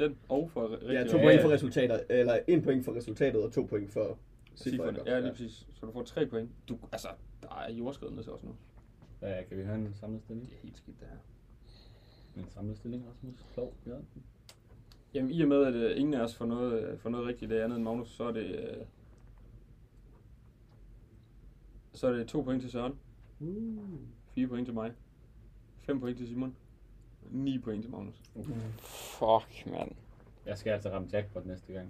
den 0.00 0.18
og 0.28 0.50
for 0.50 0.70
rigtig 0.72 0.88
Ja, 0.92 1.04
to 1.04 1.18
point 1.18 1.40
ja. 1.40 1.44
for 1.44 1.50
resultater, 1.50 2.00
eller 2.08 2.38
en 2.48 2.62
point 2.62 2.84
for 2.84 2.96
resultatet 2.96 3.42
og 3.44 3.52
to 3.52 3.62
point 3.62 3.92
for 3.92 4.18
Cifrene. 4.56 4.98
Ja, 5.06 5.20
lige 5.20 5.30
præcis. 5.30 5.66
Så 5.74 5.86
du 5.86 5.92
får 5.92 6.02
tre 6.02 6.26
point. 6.26 6.50
Du, 6.68 6.78
altså, 6.92 7.08
der 7.42 7.48
er 7.68 7.72
jordskredende 7.72 8.22
til 8.22 8.32
os 8.32 8.42
nu. 8.42 8.54
Ja, 9.22 9.42
kan 9.44 9.58
vi 9.58 9.62
høre 9.64 9.74
en 9.74 9.94
samlet 9.94 10.22
stilling? 10.22 10.46
Det 10.48 10.54
er 10.56 10.60
helt 10.62 10.76
skidt, 10.76 11.00
det 11.00 11.08
her. 11.08 11.16
En 12.42 12.48
samlet 12.48 12.76
stilling, 12.76 13.04
Rasmus. 13.08 13.46
Klog, 13.54 13.74
ja. 13.86 13.92
Jamen, 15.14 15.30
i 15.30 15.42
og 15.42 15.48
med, 15.48 15.64
at 15.64 15.74
øh, 15.74 16.00
ingen 16.00 16.14
af 16.14 16.20
os 16.20 16.34
får 16.34 16.46
noget, 16.46 16.82
øh, 16.82 16.98
får 16.98 17.10
noget 17.10 17.26
rigtigt 17.26 17.50
det 17.50 17.58
andet 17.58 17.76
end 17.76 17.84
Magnus, 17.84 18.08
så 18.10 18.24
er 18.24 18.32
det... 18.32 18.46
Øh, 18.46 18.76
så 21.92 22.06
er 22.06 22.12
det 22.12 22.28
to 22.28 22.40
point 22.42 22.62
til 22.62 22.70
Søren, 22.70 22.92
Uh. 23.40 23.78
fire 24.34 24.46
point 24.46 24.66
til 24.66 24.74
mig, 24.74 24.92
fem 25.78 26.00
point 26.00 26.18
til 26.18 26.28
Simon, 26.28 26.56
ni 27.32 27.58
point 27.58 27.82
til 27.82 27.90
Magnus. 27.90 28.14
Fuck, 28.82 29.66
mand. 29.72 29.90
Jeg 30.46 30.58
skal 30.58 30.70
altså 30.72 30.88
ramme 30.90 31.08
jackpot 31.12 31.46
næste 31.46 31.72
gang. 31.72 31.88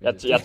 Jeg, 0.00 0.14
jeg, 0.28 0.40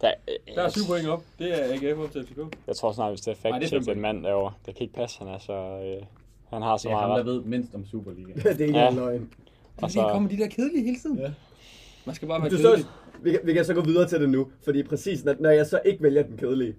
der, 0.00 0.12
Der 0.54 0.62
er 0.62 0.68
syv 0.68 0.82
point 0.88 1.08
op. 1.08 1.24
Det 1.38 1.62
er 1.70 1.74
AGF 1.90 1.98
op 1.98 2.10
til 2.12 2.26
FCK. 2.26 2.38
Jeg 2.66 2.76
tror 2.76 2.92
snart, 2.92 3.10
hvis 3.10 3.20
det 3.20 3.30
er 3.30 3.34
fact 3.34 3.66
check 3.68 3.84
fem 3.84 3.96
en 3.96 4.02
mand 4.02 4.24
derovre. 4.24 4.52
Det 4.66 4.74
kan 4.74 4.82
ikke 4.82 4.94
passe, 4.94 5.18
han 5.18 5.28
er 5.28 5.38
så... 5.38 5.52
Øh, 5.52 6.06
han 6.50 6.62
har 6.62 6.76
så 6.76 6.88
Det 6.88 6.94
er 6.94 6.98
ham, 6.98 7.08
meget 7.08 7.26
der 7.26 7.32
ret. 7.32 7.38
ved 7.38 7.44
mindst 7.44 7.74
om 7.74 7.84
Superliga. 7.86 8.32
det 8.52 8.60
er 8.60 8.66
ikke 8.66 8.78
Ja. 8.78 8.88
en 8.88 8.94
løgn. 8.96 9.30
Og 9.82 9.90
så, 9.90 10.26
de 10.30 10.36
der 10.38 10.48
kedelige 10.48 10.84
hele 10.84 10.98
tiden. 10.98 11.18
Ja. 11.18 11.32
Man 12.06 12.14
skal 12.14 12.28
bare 12.28 12.42
være 12.42 12.50
Du 12.50 12.56
kedelig. 12.56 12.84
så, 12.84 12.88
vi, 13.22 13.30
kan, 13.30 13.40
vi 13.44 13.52
kan 13.52 13.64
så 13.64 13.74
gå 13.74 13.80
videre 13.80 14.08
til 14.08 14.20
det 14.20 14.28
nu, 14.28 14.50
fordi 14.64 14.82
præcis, 14.82 15.24
når, 15.24 15.34
når 15.40 15.50
jeg 15.50 15.66
så 15.66 15.80
ikke 15.84 16.02
vælger 16.02 16.22
den 16.22 16.36
kedelige, 16.36 16.74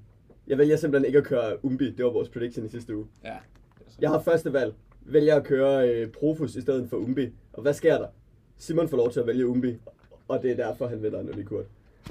jeg 0.47 0.57
vælger 0.57 0.75
simpelthen 0.77 1.07
ikke 1.07 1.17
at 1.17 1.23
køre 1.25 1.65
Umbi, 1.65 1.91
det 1.91 2.05
var 2.05 2.11
vores 2.11 2.29
prediction 2.29 2.65
i 2.65 2.69
sidste 2.69 2.97
uge. 2.97 3.05
Ja. 3.23 3.33
Jeg 3.99 4.09
har 4.09 4.19
første 4.19 4.53
valg, 4.53 4.73
vælger 5.05 5.35
at 5.35 5.43
køre 5.43 5.89
øh, 5.89 6.07
Profus 6.07 6.55
i 6.55 6.61
stedet 6.61 6.89
for 6.89 6.97
Umbi, 6.97 7.29
og 7.53 7.61
hvad 7.61 7.73
sker 7.73 7.97
der? 7.97 8.07
Simon 8.57 8.89
får 8.89 8.97
lov 8.97 9.11
til 9.11 9.19
at 9.19 9.27
vælge 9.27 9.47
Umbi, 9.47 9.77
og 10.27 10.41
det 10.41 10.51
er 10.51 10.55
derfor, 10.55 10.87
han 10.87 11.03
vælger 11.03 11.19
en 11.19 11.45
kurt. 11.45 11.65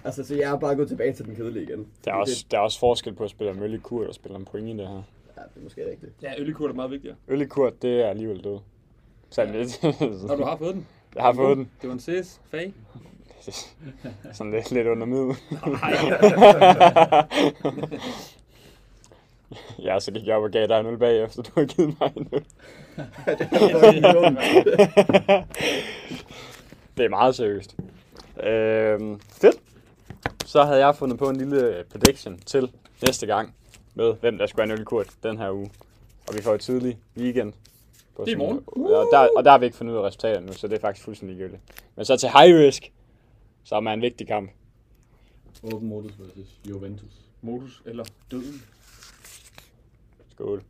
Altså, 0.05 0.25
så 0.25 0.35
jeg 0.35 0.53
er 0.53 0.59
bare 0.59 0.77
gået 0.77 0.89
tilbage 0.89 1.13
til 1.13 1.25
den 1.25 1.37
kedelige 1.37 1.63
igen. 1.63 1.87
der, 2.05 2.13
er 2.13 2.17
også, 2.17 2.45
der 2.51 2.59
er 2.59 2.63
også 2.63 2.79
forskel 2.79 3.15
på 3.15 3.25
at 3.25 3.31
spille 3.31 3.75
i 3.75 3.79
kurt 3.79 4.07
og 4.07 4.15
spille 4.15 4.39
en 4.39 4.45
point 4.45 4.69
i 4.69 4.71
det 4.71 4.89
her. 4.89 5.03
Ja, 5.37 5.43
det 5.43 5.51
er 5.57 5.63
måske 5.63 5.91
rigtigt. 5.91 6.13
Ja, 6.23 6.33
øllikurt 6.39 6.71
er 6.71 6.75
meget 6.75 6.91
vigtigere. 6.91 7.17
Kurt, 7.49 7.83
det 7.83 8.01
er 8.01 8.09
alligevel 8.09 8.45
død. 8.45 8.59
Sådan 9.31 9.55
lidt. 9.55 9.85
Og 10.31 10.39
du 10.39 10.45
har 10.45 10.57
fået 10.57 10.75
den. 10.75 10.87
Jeg 11.15 11.23
har 11.23 11.33
fået 11.33 11.57
den. 11.57 11.71
Det 11.83 11.89
var 11.89 11.95
en 11.95 12.01
CS 12.01 12.41
fag. 12.51 12.75
Sådan 14.33 14.53
lidt, 14.53 14.71
lidt 14.71 14.87
under 14.87 15.07
middel. 15.07 15.37
ja, 19.87 20.01
så 20.01 20.13
gik 20.13 20.27
jeg 20.27 20.37
op 20.37 20.43
og 20.43 20.51
gav 20.51 20.67
dig 20.67 20.81
en 20.81 20.87
øl 20.87 20.99
bagefter, 20.99 21.43
du 21.43 21.51
har 21.55 21.65
givet 21.65 22.01
mig 22.01 22.13
en 22.17 22.29
øl. 22.33 22.45
det 26.97 27.05
er 27.05 27.09
meget 27.09 27.35
seriøst. 27.35 27.77
Øhm, 28.43 29.21
fedt. 29.21 29.57
Så 30.45 30.65
havde 30.65 30.87
jeg 30.87 30.97
fundet 30.97 31.19
på 31.19 31.31
en 31.31 31.37
lille 31.37 31.85
prediction 31.91 32.39
til 32.39 32.71
næste 33.07 33.27
gang 33.27 33.55
med, 33.95 34.15
hvem 34.21 34.39
der 34.39 34.47
skulle 34.47 34.69
have 34.69 34.81
en 34.81 34.87
den 35.23 35.39
her 35.39 35.51
uge. 35.51 35.71
Og 36.29 36.35
vi 36.35 36.43
får 36.43 36.55
et 36.55 36.61
tidlig 36.61 36.99
weekend. 37.17 37.53
På 38.17 38.25
Det 38.25 38.33
er 38.33 38.37
morgen. 38.37 38.61
Og 38.67 39.09
der, 39.13 39.29
og 39.37 39.45
der 39.45 39.51
har 39.51 39.59
vi 39.59 39.65
ikke 39.65 39.77
fundet 39.77 39.95
ud 39.95 39.99
af 39.99 40.03
resultaterne 40.03 40.47
nu, 40.47 40.53
så 40.53 40.69
det 40.69 40.77
er 40.77 40.81
faktisk 40.81 41.05
fuldstændig 41.05 41.37
ligegyldigt. 41.37 41.63
Men 41.97 42.05
så 42.05 42.17
til 42.17 42.29
high 42.29 42.59
risk, 42.59 42.93
som 43.65 43.87
er 43.87 43.93
en 43.93 44.03
vigtig 44.03 44.27
kamp. 44.27 44.51
Open 45.63 45.89
Modus 45.89 46.13
versus 46.19 46.49
Juventus. 46.69 47.13
Modus 47.43 47.83
eller 47.87 48.05
døden. 48.31 48.63
Skål. 50.33 50.63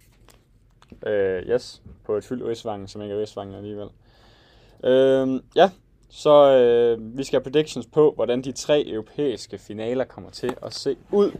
Øh, 1.06 1.42
yes, 1.42 1.82
på 2.04 2.16
et 2.16 2.24
fyldt 2.24 2.44
Rigsvangen, 2.44 2.88
som 2.88 3.02
ikke 3.02 3.14
er 3.14 3.18
Rigsvangen 3.18 3.54
alligevel. 3.54 3.88
Øh, 4.84 5.40
ja, 5.56 5.70
så 6.08 6.56
øh, 6.56 7.18
vi 7.18 7.24
skal 7.24 7.36
have 7.36 7.44
predictions 7.44 7.86
på, 7.86 8.12
hvordan 8.14 8.42
de 8.42 8.52
tre 8.52 8.86
europæiske 8.86 9.58
finaler 9.58 10.04
kommer 10.04 10.30
til 10.30 10.56
at 10.62 10.74
se 10.74 10.96
ud. 11.10 11.32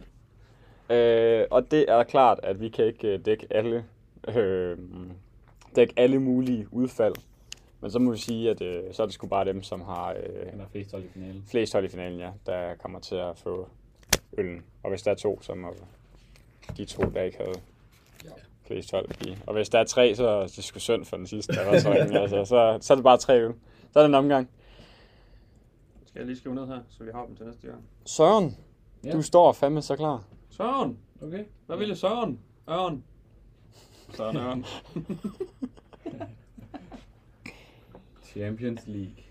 Øh, 0.91 1.47
og 1.51 1.71
det 1.71 1.85
er 1.89 2.03
klart, 2.03 2.41
at 2.43 2.61
vi 2.61 2.69
kan 2.69 2.85
ikke 2.85 3.09
øh, 3.09 3.25
dække 3.25 3.47
alle, 3.51 3.85
øh, 4.29 4.79
dække 5.77 5.95
alle 5.97 6.19
mulige 6.19 6.67
udfald. 6.71 7.15
Men 7.81 7.91
så 7.91 7.99
må 7.99 8.11
vi 8.11 8.19
sige, 8.19 8.51
at 8.51 8.63
øh, 8.63 8.83
så 8.93 9.03
er 9.03 9.07
det 9.07 9.15
sgu 9.15 9.27
bare 9.27 9.45
dem, 9.45 9.63
som 9.63 9.81
har 9.81 10.11
øh, 10.11 10.59
har 10.61 10.69
flest 10.73 10.93
hold 10.93 11.05
i 11.05 11.09
finalen. 11.09 11.45
flest 11.51 11.73
hold 11.73 11.85
i 11.85 11.89
finalen, 11.89 12.19
ja, 12.19 12.31
der 12.47 12.75
kommer 12.75 13.01
til 13.01 13.15
at 13.15 13.39
få 13.39 13.69
øllen. 14.39 14.65
Og 14.83 14.91
hvis 14.91 15.03
der 15.03 15.11
er 15.11 15.15
to, 15.15 15.43
så 15.43 15.55
må 15.55 15.75
de 16.77 16.85
to, 16.85 17.03
der 17.03 17.23
ikke 17.23 17.39
havde. 17.39 17.72
Flest 18.67 18.91
hold 18.91 19.27
i. 19.27 19.37
Og 19.47 19.55
hvis 19.55 19.69
der 19.69 19.79
er 19.79 19.85
tre, 19.85 20.15
så 20.15 20.29
er 20.29 20.43
det 20.47 20.65
sgu 20.65 20.79
synd 20.79 21.05
for 21.05 21.17
den 21.17 21.27
sidste. 21.27 21.53
Der 21.53 21.71
var 21.71 21.79
så, 21.79 21.91
ringe, 21.93 22.21
altså, 22.23 22.45
så, 22.45 22.79
så 22.81 22.93
er 22.93 22.97
det 22.97 23.05
bare 23.05 23.19
tre 23.19 23.41
øl. 23.41 23.55
Så 23.93 23.99
er 23.99 24.03
det 24.03 24.09
en 24.09 24.15
omgang. 24.15 24.51
Skal 26.07 26.21
jeg 26.21 26.27
lige 26.27 26.37
skrive 26.37 26.55
ned 26.55 26.67
her, 26.67 26.81
så 26.89 27.05
vi 27.05 27.11
har 27.15 27.27
dem 27.27 27.37
til 27.37 27.47
næste 27.47 27.67
gang. 27.67 27.85
Søren, 28.07 28.57
Ja. 29.05 29.13
du 29.13 29.23
står 29.23 29.53
fandme 29.53 29.83
så 29.83 29.97
klar. 29.97 30.25
Søren! 30.51 30.99
Okay. 31.23 31.45
Hvad 31.67 31.77
vil 31.77 31.89
jeg 31.89 31.97
Søren? 31.97 32.41
Ørn. 32.71 33.05
Søren 34.15 34.37
Ørn. 34.37 34.65
Champions 38.33 38.87
League. 38.87 39.25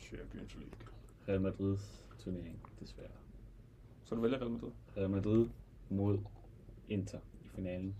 Champions 0.00 0.54
League. 0.54 0.78
Real 1.28 1.40
Madrids 1.40 2.04
turnering, 2.24 2.58
desværre. 2.80 3.08
Så 4.04 4.14
du 4.14 4.20
vælger 4.20 4.38
Real 4.38 4.50
Madrid? 4.50 4.70
Real 4.96 5.10
Madrid 5.10 5.46
mod 5.88 6.18
Inter 6.88 7.18
i 7.44 7.48
finalen. 7.56 7.94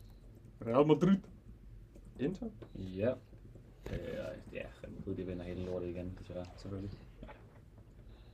Real 0.66 0.86
Madrid. 0.86 1.18
Inter? 2.20 2.46
Ja. 2.74 3.10
Øh, 3.92 4.52
ja, 4.52 4.62
Real 4.82 4.92
Madrid 4.98 5.16
de 5.16 5.26
vinder 5.26 5.44
hele 5.44 5.64
lortet 5.64 5.88
igen, 5.88 6.18
desværre. 6.20 6.46
Selvfølgelig. 6.56 6.98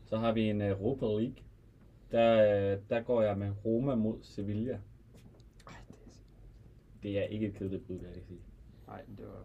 Så 0.04 0.16
har 0.16 0.32
vi 0.32 0.50
en 0.50 0.60
Europa 0.62 1.06
League. 1.06 1.34
Der, 2.10 2.72
øh, 2.72 2.78
der 2.90 3.00
går 3.02 3.22
jeg 3.22 3.38
med 3.38 3.52
Roma 3.64 3.94
mod 3.94 4.18
Sevilla. 4.22 4.78
Ej, 5.66 5.74
det 5.88 5.96
er... 5.96 6.10
Det 7.02 7.18
er 7.18 7.22
ikke 7.22 7.46
et 7.46 7.54
kedeligt 7.54 7.86
bud, 7.86 7.98
vil 7.98 8.08
jeg 8.14 8.22
sige. 8.28 8.40
Nej, 8.86 9.02
det 9.18 9.26
var... 9.26 9.44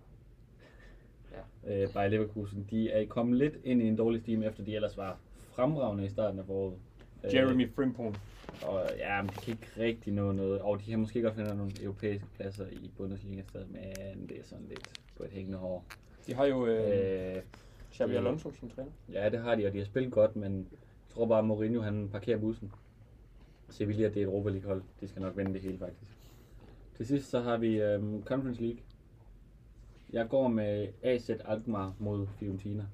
Øh, 1.67 1.93
Bayer 1.93 2.07
Leverkusen, 2.07 2.67
de 2.69 2.91
er 2.91 3.05
kommet 3.07 3.37
lidt 3.37 3.53
ind 3.63 3.81
i 3.81 3.87
en 3.87 3.95
dårlig 3.95 4.21
stime, 4.21 4.45
efter 4.45 4.63
de 4.63 4.75
ellers 4.75 4.97
var 4.97 5.19
fremragende 5.55 6.05
i 6.05 6.09
starten 6.09 6.39
af 6.39 6.45
foråret. 6.45 6.77
Øh, 7.23 7.33
Jeremy 7.33 7.73
Frimpong. 7.75 8.17
Og 8.61 8.89
ja, 8.97 9.21
men 9.21 9.29
de 9.29 9.35
kan 9.35 9.53
ikke 9.53 9.67
rigtig 9.77 10.13
nå 10.13 10.31
noget. 10.31 10.61
Og 10.61 10.79
de 10.85 10.91
har 10.91 10.97
måske 10.97 11.21
godt 11.21 11.35
fundet 11.35 11.57
nogle 11.57 11.71
europæiske 11.81 12.27
pladser 12.35 12.67
i 12.67 12.91
Bundesliga 12.97 13.41
stadig, 13.49 13.67
men 13.71 14.29
det 14.29 14.39
er 14.39 14.43
sådan 14.43 14.65
lidt 14.69 14.89
på 15.17 15.23
et 15.23 15.29
hængende 15.29 15.57
hår. 15.57 15.85
De 16.27 16.33
har 16.33 16.45
jo 16.45 16.65
øh, 16.67 17.35
Øh, 17.35 17.41
Xabi 17.93 18.15
Alonso 18.15 18.51
som 18.59 18.69
træner. 18.69 18.91
ja, 19.11 19.29
det 19.29 19.39
har 19.39 19.55
de, 19.55 19.65
og 19.65 19.73
de 19.73 19.77
har 19.77 19.85
spillet 19.85 20.11
godt, 20.13 20.35
men 20.35 20.57
jeg 20.71 20.79
tror 21.09 21.25
bare, 21.25 21.39
at 21.39 21.45
Mourinho 21.45 21.81
han 21.81 22.09
parkerer 22.11 22.37
bussen. 22.37 22.71
Sevilla, 23.69 24.07
det 24.07 24.17
er 24.17 24.21
et 24.21 24.23
Europa 24.23 24.49
League 24.49 24.67
hold. 24.67 24.81
De 25.01 25.07
skal 25.07 25.21
nok 25.21 25.37
vinde 25.37 25.53
det 25.53 25.61
hele, 25.61 25.77
faktisk. 25.77 26.11
Til 26.97 27.05
sidst 27.07 27.29
så 27.29 27.39
har 27.41 27.57
vi 27.57 27.81
øhm, 27.81 28.23
Conference 28.23 28.61
League. 28.61 28.79
Jeg 30.13 30.29
går 30.29 30.47
med 30.47 30.87
AZ 31.03 31.29
Alkmaar 31.29 31.93
mod 31.99 32.27
Fiorentina. 32.39 32.85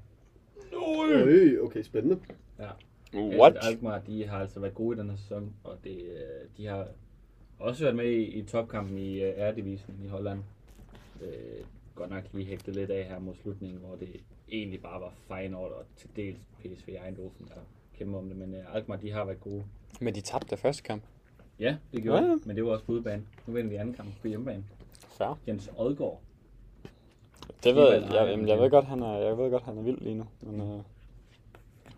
Øj, 0.74 1.58
okay, 1.62 1.82
spændende. 1.84 2.20
What? 3.14 3.58
AZ 3.58 3.68
Alkmaar, 3.68 4.00
de 4.00 4.28
har 4.28 4.40
altså 4.40 4.60
været 4.60 4.76
gode 4.76 4.98
i 4.98 5.00
den 5.00 5.10
her 5.10 5.18
sæson, 5.18 5.54
og 5.64 5.78
det, 5.84 5.98
øh, 5.98 6.48
de 6.58 6.66
har 6.66 6.88
også 7.60 7.84
været 7.84 7.96
med 7.96 8.06
i, 8.06 8.24
i 8.24 8.44
topkampen 8.44 8.98
i 8.98 9.18
uh, 9.18 9.30
Eredivisie 9.36 9.94
i 10.06 10.08
Holland. 10.08 10.40
Øh, 11.22 11.66
godt 11.96 12.10
nok 12.10 12.24
lige 12.34 12.46
hægtet 12.46 12.76
lidt 12.76 12.92
af 12.92 13.06
her 13.06 13.20
mod 13.20 13.36
slutningen, 13.36 13.80
hvor 13.80 13.96
det 13.96 14.10
egentlig 14.52 14.82
bare 14.82 15.02
var 15.02 15.14
Feyenoord 15.28 15.72
og 15.72 15.86
til 15.98 16.10
dels 16.16 16.40
PSV 16.60 16.90
Eindhoven, 17.06 17.32
der 17.48 17.62
kæmper 17.98 18.20
om 18.20 18.28
det, 18.28 18.38
men 18.38 18.54
uh, 18.54 18.76
Alkmaar, 18.76 18.98
de 18.98 19.12
har 19.12 19.26
været 19.26 19.42
gode. 19.42 19.64
Men 20.02 20.16
de 20.16 20.22
tabte 20.22 20.58
første 20.58 20.84
kamp. 20.84 21.04
Ja, 21.60 21.76
det 21.94 22.04
gjorde 22.04 22.24
Ja, 22.24 22.36
men 22.46 22.56
det 22.56 22.66
var 22.66 22.72
også 22.72 22.86
på 22.86 22.92
udebane. 22.92 23.24
Nu 23.48 23.54
vinder 23.54 23.70
vi 23.70 23.76
anden 23.76 23.94
kamp 23.94 24.10
på 24.22 24.28
hjemmebane. 24.28 24.64
Fair. 25.18 25.40
Jens 25.48 25.70
Odgaard. 25.78 26.22
Det 27.64 27.76
ved 27.76 27.94
jeg, 27.94 28.02
jeg, 28.02 28.48
jeg 28.48 28.60
ved 28.60 28.70
godt, 28.70 28.86
han 28.86 29.02
er, 29.02 29.18
jeg 29.18 29.38
ved 29.38 29.52
godt, 29.52 29.64
han 29.64 29.78
er 29.78 29.82
vild 29.82 30.02
lige 30.02 30.16
nu. 30.16 30.26
Men, 30.42 30.62
øh, 30.62 30.80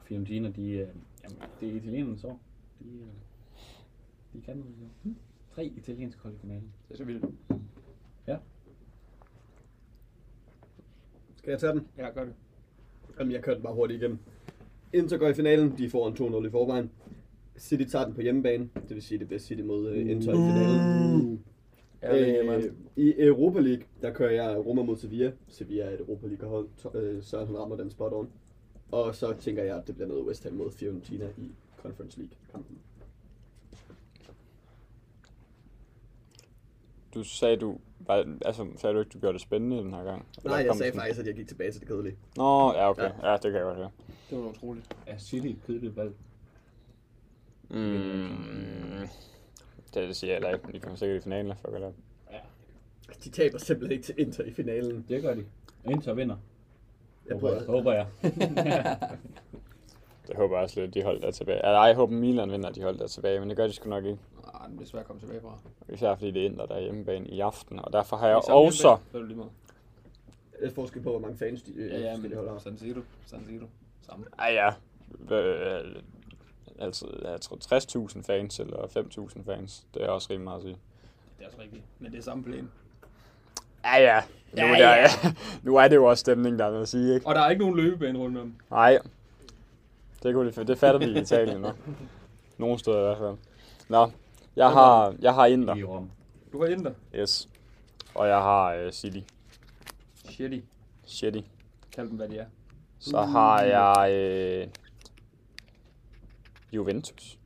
Fiorentina, 0.04 0.50
de, 0.50 0.70
øh, 0.72 0.88
jamen, 1.24 1.38
det 1.62 1.70
er 1.70 1.74
italienernes 1.76 2.24
år. 2.24 2.40
De, 2.80 2.86
øh, 2.86 3.08
de 4.34 4.42
kan 4.42 4.58
noget. 4.58 4.72
jo. 4.82 4.88
Hm? 5.04 5.16
Tre 5.56 5.66
italienske 5.66 6.22
hold 6.22 6.34
i 6.34 6.38
finalen. 6.38 6.74
Det 6.88 6.94
er 6.94 6.98
så 6.98 7.04
vildt. 7.04 7.26
Skal 11.36 11.52
jeg 11.52 11.60
tage 11.60 11.74
den? 11.74 11.88
Ja, 11.98 12.10
gør 12.10 12.24
det. 12.24 12.34
Jamen, 13.20 13.32
jeg 13.34 13.42
kørte 13.44 13.56
den 13.56 13.64
bare 13.64 13.74
hurtigt 13.74 14.02
igennem. 14.02 14.18
Inter 14.94 15.18
går 15.18 15.28
i 15.28 15.34
finalen, 15.34 15.78
de 15.78 15.90
får 15.90 16.08
en 16.08 16.14
2-0 16.44 16.48
i 16.48 16.50
forvejen. 16.50 16.92
City 17.58 17.84
tager 17.92 18.06
den 18.06 18.14
på 18.14 18.22
hjemmebane, 18.22 18.70
det 18.76 18.90
vil 18.96 19.02
sige, 19.02 19.20
det 19.20 19.28
bliver 19.28 19.40
City 19.40 19.62
mod 19.62 19.90
øh, 19.90 20.10
Inter 20.12 20.32
i 20.34 20.36
finalen. 20.52 21.44
Ja, 22.02 22.14
det 22.16 22.50
er 22.50 22.58
Øh. 22.58 22.64
I 22.96 23.14
Europa 23.18 23.60
League, 23.60 23.84
der 24.02 24.14
kører 24.14 24.32
jeg 24.32 24.66
Roma 24.66 24.84
mod 24.84 24.98
Sevilla. 24.98 25.32
Sevilla 25.48 25.84
er 25.84 25.90
et 25.90 26.00
Europa 26.00 26.28
League 26.28 26.50
hold, 26.50 26.68
to- 26.78 26.98
øh, 26.98 27.24
så 27.24 27.46
han 27.46 27.58
rammer 27.58 27.76
den 27.76 27.90
spot 27.90 28.14
on. 28.14 28.30
Og 28.94 29.16
så 29.16 29.34
tænker 29.40 29.64
jeg, 29.64 29.78
at 29.78 29.88
det 29.88 29.96
bliver 29.96 30.08
noget 30.08 30.24
West 30.26 30.44
Ham 30.44 30.54
mod 30.54 30.72
Fiorentina 30.72 31.26
i 31.38 31.52
Conference 31.82 32.18
League 32.20 32.36
kampen. 32.52 32.78
du 37.14 37.24
sagde, 37.24 37.58
du, 37.58 37.78
var, 38.00 38.38
altså, 38.46 38.68
sagde 38.78 38.94
du 38.94 39.00
ikke, 39.00 39.10
du 39.10 39.20
gjorde 39.20 39.34
det 39.34 39.42
spændende 39.42 39.78
den 39.78 39.94
her 39.94 40.04
gang? 40.04 40.26
Eller 40.38 40.50
Nej, 40.50 40.58
jeg 40.66 40.76
sagde 40.76 40.92
sådan- 40.92 40.94
faktisk, 41.02 41.20
at 41.20 41.28
jeg 41.28 41.36
gik 41.36 41.48
tilbage 41.48 41.72
til 41.72 41.80
det 41.82 41.88
kedelige. 41.90 42.18
Nå, 42.38 42.74
ja, 42.74 42.90
okay. 42.90 43.02
Ja. 43.04 43.30
Ja, 43.30 43.34
det 43.34 43.42
kan 43.42 43.54
jeg 43.54 43.64
godt 43.64 43.78
høre. 43.78 43.92
Det 44.30 44.38
var 44.38 44.44
utroligt. 44.50 44.96
Er 45.08 45.18
City 45.18 45.48
et 45.48 45.58
kedeligt 45.68 45.96
valg? 45.96 46.14
Mm, 47.70 49.08
Det, 49.94 50.08
det 50.08 50.16
siger 50.16 50.32
jeg 50.34 50.36
heller 50.36 50.50
ikke, 50.58 50.74
de 50.74 50.80
kommer 50.80 50.98
sikkert 50.98 51.18
i 51.22 51.24
finalen, 51.24 51.54
for 51.62 51.80
godt 51.80 51.96
De 53.24 53.30
taber 53.30 53.58
simpelthen 53.58 53.92
ikke 53.92 54.06
til 54.06 54.16
Inter 54.18 54.44
i 54.44 54.54
finalen. 54.54 55.06
Det 55.10 55.22
gør 55.22 55.34
de. 55.34 55.46
Inter 55.86 56.14
vinder. 56.14 56.38
Jeg 57.30 57.36
Håber, 57.40 57.54
jeg. 57.54 57.66
håber 57.66 57.94
jeg. 57.94 58.08
Det 60.28 60.36
håber 60.36 60.56
jeg 60.56 60.64
også 60.64 60.82
lidt, 60.82 60.94
de 60.94 61.04
holdt 61.04 61.22
der 61.24 61.32
tilbage. 61.32 61.66
Altså, 61.66 61.84
jeg 61.84 61.96
håber 61.96 62.14
Milan 62.14 62.52
vinder, 62.52 62.70
de 62.70 62.84
holdt 62.84 63.00
der 63.00 63.08
tilbage, 63.08 63.40
men 63.40 63.50
det 63.50 63.58
gør 63.58 63.68
de 63.68 63.74
sgu 63.74 63.90
nok 63.90 64.06
ikke. 64.06 64.20
Ah, 64.54 64.68
det 64.68 64.76
bliver 64.78 64.88
svært 64.90 65.02
at 65.02 65.08
komme 65.08 65.20
tilbage 65.22 65.42
fra. 65.42 65.58
Især 65.94 66.16
fordi 66.16 66.32
det 66.32 66.42
er 66.42 66.46
Inter, 66.46 66.66
der 66.66 66.76
er 66.76 66.80
hjemmebane 66.82 67.28
i 67.28 67.40
aften, 67.40 67.80
og 67.80 67.94
derfor 67.94 68.16
har 68.18 68.28
jeg 68.28 68.38
I 68.38 68.42
samme 68.46 68.58
også... 68.62 68.88
hjemmebane, 68.88 69.18
er 69.18 69.20
det 69.20 69.28
lige 69.28 69.38
meget. 69.38 69.52
Det 70.60 70.68
er 70.70 70.74
forskel 70.74 71.02
på, 71.02 71.10
hvor 71.10 71.20
mange 71.20 71.38
fans 71.38 71.62
de, 71.62 71.72
øh, 71.76 71.90
Ja, 71.92 72.00
ja, 72.00 72.12
forskellige 72.12 72.36
hold 72.38 72.48
har. 72.48 72.54
men 72.54 72.62
San 72.62 72.78
Siro, 72.78 73.00
San 73.26 73.46
Siro. 73.50 73.66
Samme. 74.02 74.26
Ah 74.38 74.54
ja, 74.54 74.68
øh, 75.36 75.96
altså, 76.80 77.08
jeg 77.24 77.42
tror 77.42 78.08
60.000 78.18 78.22
fans 78.22 78.60
eller 78.60 78.78
5.000 79.38 79.44
fans. 79.46 79.86
Det 79.94 80.04
er 80.04 80.08
også 80.10 80.28
rimelig 80.30 80.44
meget 80.44 80.58
at 80.58 80.64
sige. 80.64 80.78
Det 81.38 81.44
er 81.44 81.48
også 81.48 81.62
rigtigt. 81.62 81.84
Men 82.00 82.12
det 82.12 82.18
er 82.18 82.22
samme 82.24 82.44
plan. 82.44 82.72
Ja, 83.84 84.02
ja. 84.02 84.22
Nu, 84.54 84.62
Ja, 84.62 84.68
der, 84.72 84.96
ja. 84.96 85.08
nu 85.64 85.76
er 85.76 85.88
det 85.88 85.96
jo 85.96 86.06
også 86.06 86.22
stemning, 86.22 86.60
der 86.60 86.66
er 86.66 86.70
noget 86.70 86.82
at 86.82 86.90
sige, 86.90 87.14
ikke? 87.14 87.28
Og 87.28 87.36
der 87.36 87.42
er 87.42 87.50
ikke 87.50 87.62
nogen 87.62 87.78
løbebane 87.78 88.20
rundt 88.20 88.38
om. 88.38 88.56
Nej. 88.72 89.00
Det, 90.24 90.34
kunne 90.34 90.52
de, 90.52 90.68
det 90.68 90.78
fatter 90.78 91.00
vi 91.00 91.06
i 91.06 91.22
Italien 91.22 91.62
nu. 91.62 91.68
Nogle 92.58 92.80
steder 92.80 93.00
i 93.00 93.04
hvert 93.04 93.18
fald. 93.18 93.38
Nå, 93.90 94.12
jeg 94.56 94.70
har, 94.70 95.16
jeg 95.20 95.34
har 95.34 95.46
Inter. 95.46 95.76
I 95.76 95.84
Rom. 95.84 96.12
Du 96.54 96.62
har 96.62 96.68
Inter. 96.68 96.92
Yes. 97.16 97.50
Og 98.16 98.28
jeg 98.28 98.38
har 98.38 98.86
uh, 98.86 98.92
City. 98.92 99.20
Shitty. 100.30 100.60
Shitty. 101.06 101.40
Kald 101.96 102.08
dem, 102.08 102.18
hvad 102.18 102.30
de 102.30 102.38
er. 102.38 102.46
Så 103.00 103.22
har 103.22 103.62
jeg 103.62 104.12
øh, 104.12 104.68
Juventus. 106.72 107.38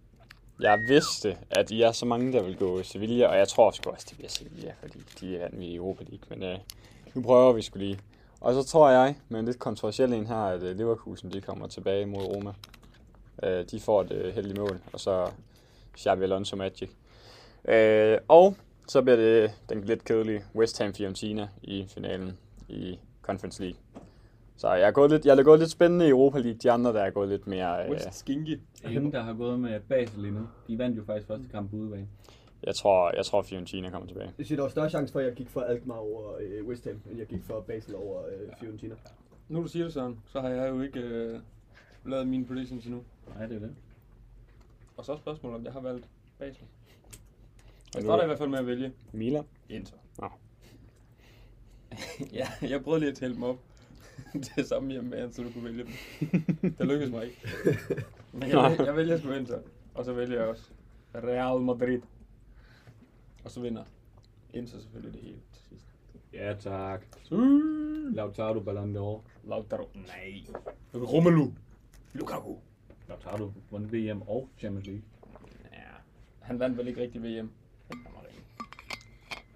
Jeg 0.59 0.79
vidste, 0.87 1.37
at 1.49 1.71
I 1.71 1.81
er 1.81 1.91
så 1.91 2.05
mange, 2.05 2.33
der 2.33 2.43
vil 2.43 2.57
gå 2.57 2.83
Sevilla, 2.83 3.27
og 3.27 3.37
jeg 3.37 3.47
tror 3.47 3.71
sgu 3.71 3.89
også, 3.89 4.05
det 4.09 4.17
bliver 4.17 4.29
Sevilla, 4.29 4.73
fordi 4.81 4.99
de 5.19 5.37
er 5.37 5.41
vanvittige 5.41 5.71
i 5.71 5.75
Europa 5.75 6.03
League. 6.03 6.25
Men 6.29 6.43
øh, 6.43 6.57
nu 7.13 7.21
prøver 7.21 7.53
vi 7.53 7.61
skulle 7.61 7.85
lige. 7.85 7.99
Og 8.41 8.53
så 8.53 8.63
tror 8.63 8.89
jeg, 8.89 9.15
med 9.29 9.39
en 9.39 9.45
lidt 9.45 9.59
kontroversiel 9.59 10.13
en 10.13 10.27
her, 10.27 10.35
at 10.35 10.63
øh, 10.63 10.77
Leverkusen 10.77 11.31
de 11.31 11.41
kommer 11.41 11.67
tilbage 11.67 12.05
mod 12.05 12.21
Roma. 12.21 12.53
Øh, 13.43 13.65
de 13.71 13.79
får 13.79 14.01
et 14.01 14.11
øh, 14.11 14.33
heldigt 14.33 14.57
mål, 14.57 14.79
og 14.93 14.99
så 14.99 15.31
Xabi 15.97 16.23
Alonso 16.23 16.55
Magic. 16.55 16.89
Øh, 17.65 18.17
og 18.27 18.55
så 18.87 19.01
bliver 19.01 19.17
det 19.17 19.51
den 19.69 19.83
lidt 19.83 20.03
kedelige 20.03 20.43
West 20.55 20.77
Ham 20.81 20.93
Fiorentina 20.93 21.49
i 21.61 21.85
finalen 21.87 22.37
i 22.67 22.99
Conference 23.21 23.61
League. 23.63 23.79
Så 24.57 24.73
jeg 24.73 24.87
er, 24.87 24.91
gået 24.91 25.11
lidt, 25.11 25.25
jeg 25.25 25.37
er 25.37 25.43
gået 25.43 25.59
lidt 25.59 25.71
spændende 25.71 26.05
i 26.05 26.09
Europa 26.09 26.39
League. 26.39 26.59
De 26.63 26.71
andre, 26.71 26.93
der 26.93 27.01
er 27.01 27.09
gået 27.09 27.29
lidt 27.29 27.47
mere... 27.47 27.85
Øh, 27.85 27.91
West 27.91 28.13
Skinky. 28.13 28.59
Ingen, 28.89 29.11
der 29.11 29.21
har 29.21 29.33
gået 29.33 29.59
med 29.59 29.79
Basel 29.79 30.21
lige 30.21 30.33
nu. 30.33 30.47
De 30.67 30.77
vandt 30.77 30.97
jo 30.97 31.03
faktisk 31.03 31.27
første 31.27 31.47
kamp 31.49 31.69
på 31.69 31.75
udebane. 31.75 32.07
jeg, 32.63 32.75
tror, 32.75 33.15
jeg 33.15 33.25
tror, 33.25 33.41
Fiorentina 33.41 33.89
kommer 33.89 34.07
tilbage. 34.07 34.31
Jeg 34.37 34.45
siger, 34.45 34.55
der 34.55 34.63
var 34.63 34.69
større 34.69 34.89
chance 34.89 35.13
for, 35.13 35.19
at 35.19 35.25
jeg 35.25 35.33
gik 35.33 35.49
for 35.49 35.61
Alkmaar 35.61 35.97
over 35.97 36.37
øh, 36.39 36.67
West 36.67 36.85
Ham, 36.85 37.01
end 37.09 37.17
jeg 37.17 37.27
gik 37.27 37.43
for 37.43 37.59
Basel 37.61 37.95
over 37.95 38.25
øh, 38.25 38.49
Fiorentina. 38.59 38.95
Nu 39.49 39.61
du 39.61 39.67
siger 39.67 39.83
det, 39.83 39.93
Søren, 39.93 40.19
så 40.25 40.41
har 40.41 40.49
jeg 40.49 40.69
jo 40.69 40.81
ikke 40.81 40.99
øh, 40.99 41.39
lavet 42.05 42.27
mine 42.27 42.45
predictions 42.45 42.85
endnu. 42.85 43.01
Nej, 43.35 43.45
det 43.45 43.55
er 43.55 43.59
det. 43.59 43.75
Og 44.97 45.05
så 45.05 45.11
er 45.11 45.17
spørgsmålet, 45.17 45.57
om 45.59 45.65
jeg 45.65 45.73
har 45.73 45.81
valgt 45.81 46.09
Basel. 46.39 46.63
Jeg 47.95 48.03
starter 48.03 48.23
i 48.23 48.27
hvert 48.27 48.37
fald 48.37 48.49
med 48.49 48.59
at 48.59 48.67
vælge 48.67 48.91
Milan? 49.11 49.43
Inter. 49.69 49.95
Nå. 50.19 50.29
ja, 52.39 52.47
jeg 52.61 52.83
prøvede 52.83 52.99
lige 52.99 53.11
at 53.11 53.17
tælle 53.17 53.35
dem 53.35 53.43
op. 53.43 53.57
det 54.33 54.51
er 54.57 54.63
samme 54.63 54.91
hjemmebane, 54.91 55.33
så 55.33 55.43
du 55.43 55.49
kunne 55.51 55.63
vælge 55.63 55.83
dem. 55.83 55.91
Det 56.77 56.87
lykkedes 56.87 57.11
mig 57.11 57.25
ikke. 57.25 57.41
Men 58.33 58.49
jeg, 58.49 58.57
vælger- 58.71 58.85
jeg 58.85 58.95
vælger 58.95 59.17
sgu 59.17 59.31
Inter. 59.31 59.59
Og 59.93 60.05
så 60.05 60.13
vælger 60.13 60.39
jeg 60.39 60.47
også 60.47 60.63
Real 61.15 61.61
Madrid. 61.61 62.01
Og 63.43 63.51
så 63.51 63.61
vinder 63.61 63.83
Inter 64.53 64.79
selvfølgelig 64.79 65.13
det 65.13 65.21
hele 65.21 65.39
til 65.53 65.63
sidst. 65.69 65.85
Ja, 66.33 66.53
tak. 66.59 67.01
Lautaro 68.15 68.59
Ballon 68.59 68.95
d'Or. 68.95 69.21
Lautaro. 69.49 69.89
Nej. 69.95 70.43
Romelu. 70.93 71.51
Lukaku. 72.13 72.55
Lautaro 73.09 73.51
vundet 73.71 73.93
VM 73.93 74.21
og 74.21 74.49
Champions 74.57 74.87
League. 74.87 75.03
Ja. 75.73 75.77
Han 76.39 76.59
vandt 76.59 76.77
vel 76.77 76.87
ikke 76.87 77.01
rigtig 77.01 77.23
VM. 77.23 77.51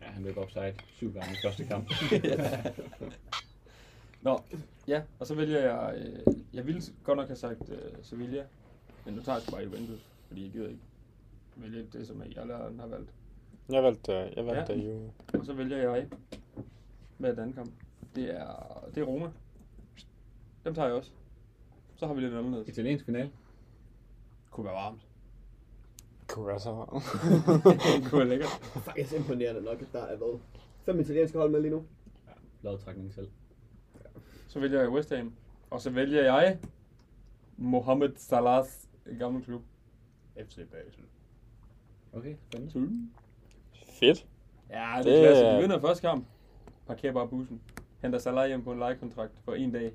Ja, 0.02 0.06
han 0.08 0.24
løb 0.24 0.38
offside 0.38 0.74
syv 0.88 1.14
gange 1.14 1.32
i 1.34 1.38
første 1.46 1.66
kamp. 1.66 1.90
Nå, 4.22 4.40
ja, 4.88 5.02
og 5.20 5.28
så 5.28 5.36
vælger 5.36 5.60
jeg, 5.60 5.96
øh, 5.98 6.36
jeg 6.54 6.66
ville 6.68 6.82
godt 7.04 7.18
nok 7.18 7.28
have 7.28 7.36
sagt 7.36 7.70
øh, 7.70 7.78
Sevilla, 8.02 8.46
men 9.06 9.14
nu 9.14 9.22
tager 9.22 9.36
jeg 9.36 9.42
sgu 9.42 9.52
bare 9.52 9.64
Juventus, 9.64 10.06
fordi 10.28 10.44
jeg 10.44 10.52
gider 10.52 10.68
ikke 10.68 10.82
vælge 11.56 11.88
det, 11.94 12.08
som 12.08 12.22
jeg 12.22 12.38
alle 12.38 12.54
andre 12.56 12.82
har 12.82 12.88
valgt. 12.88 13.10
Jeg 13.70 13.84
valgte, 13.84 14.12
øh, 14.12 14.32
jeg 14.38 14.46
valgte 14.46 14.74
Ja. 14.74 14.80
ja. 14.80 14.86
jo. 14.94 15.12
Og 15.40 15.46
så 15.46 15.54
vælger 15.54 15.78
jeg 15.78 16.08
med 17.18 17.30
den 17.32 17.40
anden 17.40 17.54
kamp. 17.54 17.72
Det 18.16 18.36
er, 18.36 18.84
det 18.96 19.02
er 19.02 19.06
Roma. 19.06 19.32
Dem 20.66 20.74
tager 20.76 20.88
jeg 20.88 20.96
også. 20.96 21.12
Så 21.96 22.08
har 22.08 22.14
vi 22.14 22.22
lidt 22.22 22.34
anderledes. 22.34 22.68
Italiensk 22.68 23.06
finale. 23.06 23.32
Kunne 24.52 24.66
være 24.66 24.74
varmt. 24.74 25.02
Kunne 26.28 26.48
være 26.48 26.60
så 26.60 27.02
det 28.02 28.04
kunne 28.10 28.20
være 28.20 28.28
lækkert. 28.30 28.50
Faktisk 28.86 29.14
imponerende 29.14 29.62
nok, 29.62 29.82
at 29.82 29.88
der 29.94 30.02
er 30.02 30.18
været 30.18 30.40
fem 30.84 31.00
italienske 31.00 31.38
hold 31.38 31.52
med 31.52 31.62
lige 31.62 31.72
nu. 31.72 31.84
Lodtrækning 32.62 33.14
selv. 33.14 33.28
Så 34.52 34.60
vælger 34.60 34.80
jeg 34.82 34.90
West 34.90 35.14
Ham. 35.16 35.34
Og 35.70 35.82
så 35.82 35.90
vælger 35.90 36.24
jeg 36.24 36.58
Mohamed 37.58 38.12
Salahs 38.16 38.90
gamle 39.20 39.44
klub. 39.44 39.62
FC 40.38 40.56
Basel. 40.56 41.04
Okay, 42.14 42.36
spændende. 42.52 43.10
Fedt. 44.00 44.28
Ja, 44.70 44.94
det 45.04 45.08
er 45.08 45.16
Det 45.16 45.24
klasse. 45.24 45.44
er- 45.44 45.56
Vi 45.56 45.62
vinder 45.62 45.80
første 45.80 46.08
kamp. 46.08 46.26
Parkerer 46.88 47.14
bare 47.14 47.28
bussen. 47.28 47.62
Henter 48.02 48.20
Salah 48.20 48.48
hjem 48.48 48.64
på 48.64 48.72
en 48.72 48.80
lejekontrakt 48.80 49.32
for 49.46 49.54
en 49.54 49.72
dag. 49.72 49.92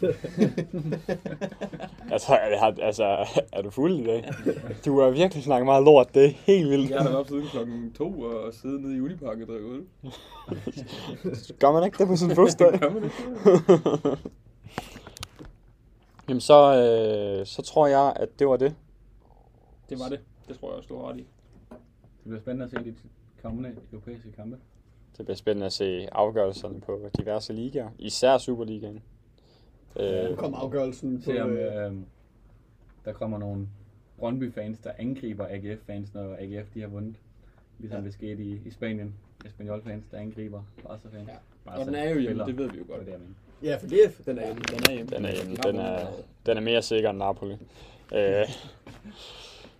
Altså, 2.12 2.32
er, 2.32 2.82
altså, 2.82 3.04
er 3.52 3.62
du 3.62 3.70
fuld 3.70 3.92
i 3.92 4.04
dag? 4.04 4.30
Du 4.84 5.00
har 5.00 5.10
virkelig 5.10 5.44
snakket 5.44 5.66
meget 5.66 5.84
lort. 5.84 6.14
Det 6.14 6.24
er 6.24 6.28
helt 6.28 6.70
vildt. 6.70 6.90
Jeg 6.90 6.98
har 6.98 7.04
været 7.04 7.18
op 7.18 7.28
siden 7.28 7.46
klokken 7.46 7.92
to 7.92 8.20
og 8.20 8.54
siddet 8.54 8.80
nede 8.80 8.96
i 8.96 9.00
Uniparken 9.00 9.42
og 9.42 9.48
drikke 9.48 9.68
øl. 9.68 9.84
Gør 11.60 11.72
man 11.72 11.84
ikke 11.84 11.98
det 11.98 12.06
på 12.06 12.16
sin 12.16 12.30
fødselsdag? 12.30 12.72
Gør 12.80 12.90
man 12.90 13.04
ikke? 13.04 14.16
Jamen, 16.28 16.40
så, 16.40 16.74
øh, 16.74 17.46
så 17.46 17.62
tror 17.62 17.86
jeg, 17.86 18.12
at 18.16 18.28
det 18.38 18.48
var 18.48 18.56
det. 18.56 18.74
Det 19.88 19.98
var 19.98 20.08
det. 20.08 20.20
Det 20.48 20.58
tror 20.58 20.68
jeg 20.68 20.76
også, 20.76 20.88
du 20.88 20.96
har 20.98 21.08
ret 21.08 21.16
i. 21.16 21.26
Det 21.70 22.24
bliver 22.24 22.40
spændende 22.40 22.64
at 22.64 22.70
se 22.70 22.76
de 22.76 22.94
kommende 23.42 23.72
europæiske 23.92 24.32
kampe. 24.32 24.56
Det 25.16 25.24
bliver 25.26 25.36
spændende 25.36 25.66
at 25.66 25.72
se 25.72 26.08
afgørelserne 26.12 26.80
på 26.80 27.00
diverse 27.18 27.52
ligaer. 27.52 27.88
Især 27.98 28.38
Superligaen. 28.38 29.02
Øh, 29.96 30.36
kom 30.36 30.54
afgørelsen 30.54 31.18
på... 31.18 31.24
Se 31.24 31.42
om 31.42 31.50
Øh, 31.50 31.86
øh, 31.86 31.92
der 33.04 33.12
kommer 33.12 33.38
nogle 33.38 33.68
Brøndby-fans, 34.18 34.78
der 34.78 34.90
angriber 34.98 35.46
AGF-fans, 35.50 36.14
når 36.14 36.36
AGF 36.38 36.68
de 36.74 36.80
har 36.80 36.88
vundet. 36.88 37.16
Ligesom 37.78 37.98
Ja. 37.98 38.04
det 38.04 38.12
skete 38.12 38.42
i, 38.42 38.60
i 38.66 38.70
Spanien. 38.70 39.14
Espanyol-fans, 39.46 40.04
der 40.10 40.18
angriber 40.18 40.62
Barca-fans. 40.82 41.28
Ja. 41.28 41.34
Barca 41.64 41.80
Og 41.80 41.86
den 41.86 41.94
er 41.94 42.10
jo 42.10 42.18
hjemme, 42.18 42.44
det 42.46 42.56
ved 42.58 42.70
vi 42.70 42.78
jo 42.78 42.84
Det 42.84 42.90
er 42.90 42.96
godt. 42.96 43.06
det, 43.06 43.14
mener. 43.20 43.34
ja, 43.62 43.76
for 43.76 43.86
DF, 43.86 44.24
den 44.24 44.38
er 44.38 44.44
hjemme. 44.46 44.62
den 44.62 44.84
er 44.88 44.92
hjemme. 44.92 45.10
den 45.16 45.24
er 45.24 45.30
hjemme. 45.32 45.56
Den 45.56 45.76
er, 45.76 46.06
den 46.46 46.56
er 46.56 46.60
mere 46.60 46.82
sikker 46.82 47.10
end 47.10 47.18
Napoli. 47.18 47.56
Øh, 48.14 48.46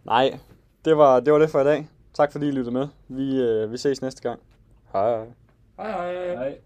nej, 0.04 0.38
det 0.84 0.96
var, 0.96 1.20
det 1.20 1.32
var 1.32 1.38
det 1.38 1.50
for 1.50 1.60
i 1.60 1.64
dag. 1.64 1.88
Tak 2.14 2.32
fordi 2.32 2.48
I 2.48 2.50
lyttede 2.50 2.70
med. 2.70 2.88
Vi, 3.08 3.40
øh, 3.42 3.72
vi 3.72 3.76
ses 3.76 4.02
næste 4.02 4.22
gang. 4.22 4.40
Hej. 4.92 5.24
Hej 5.76 5.90
hej. 5.90 6.34
Hej. 6.34 6.58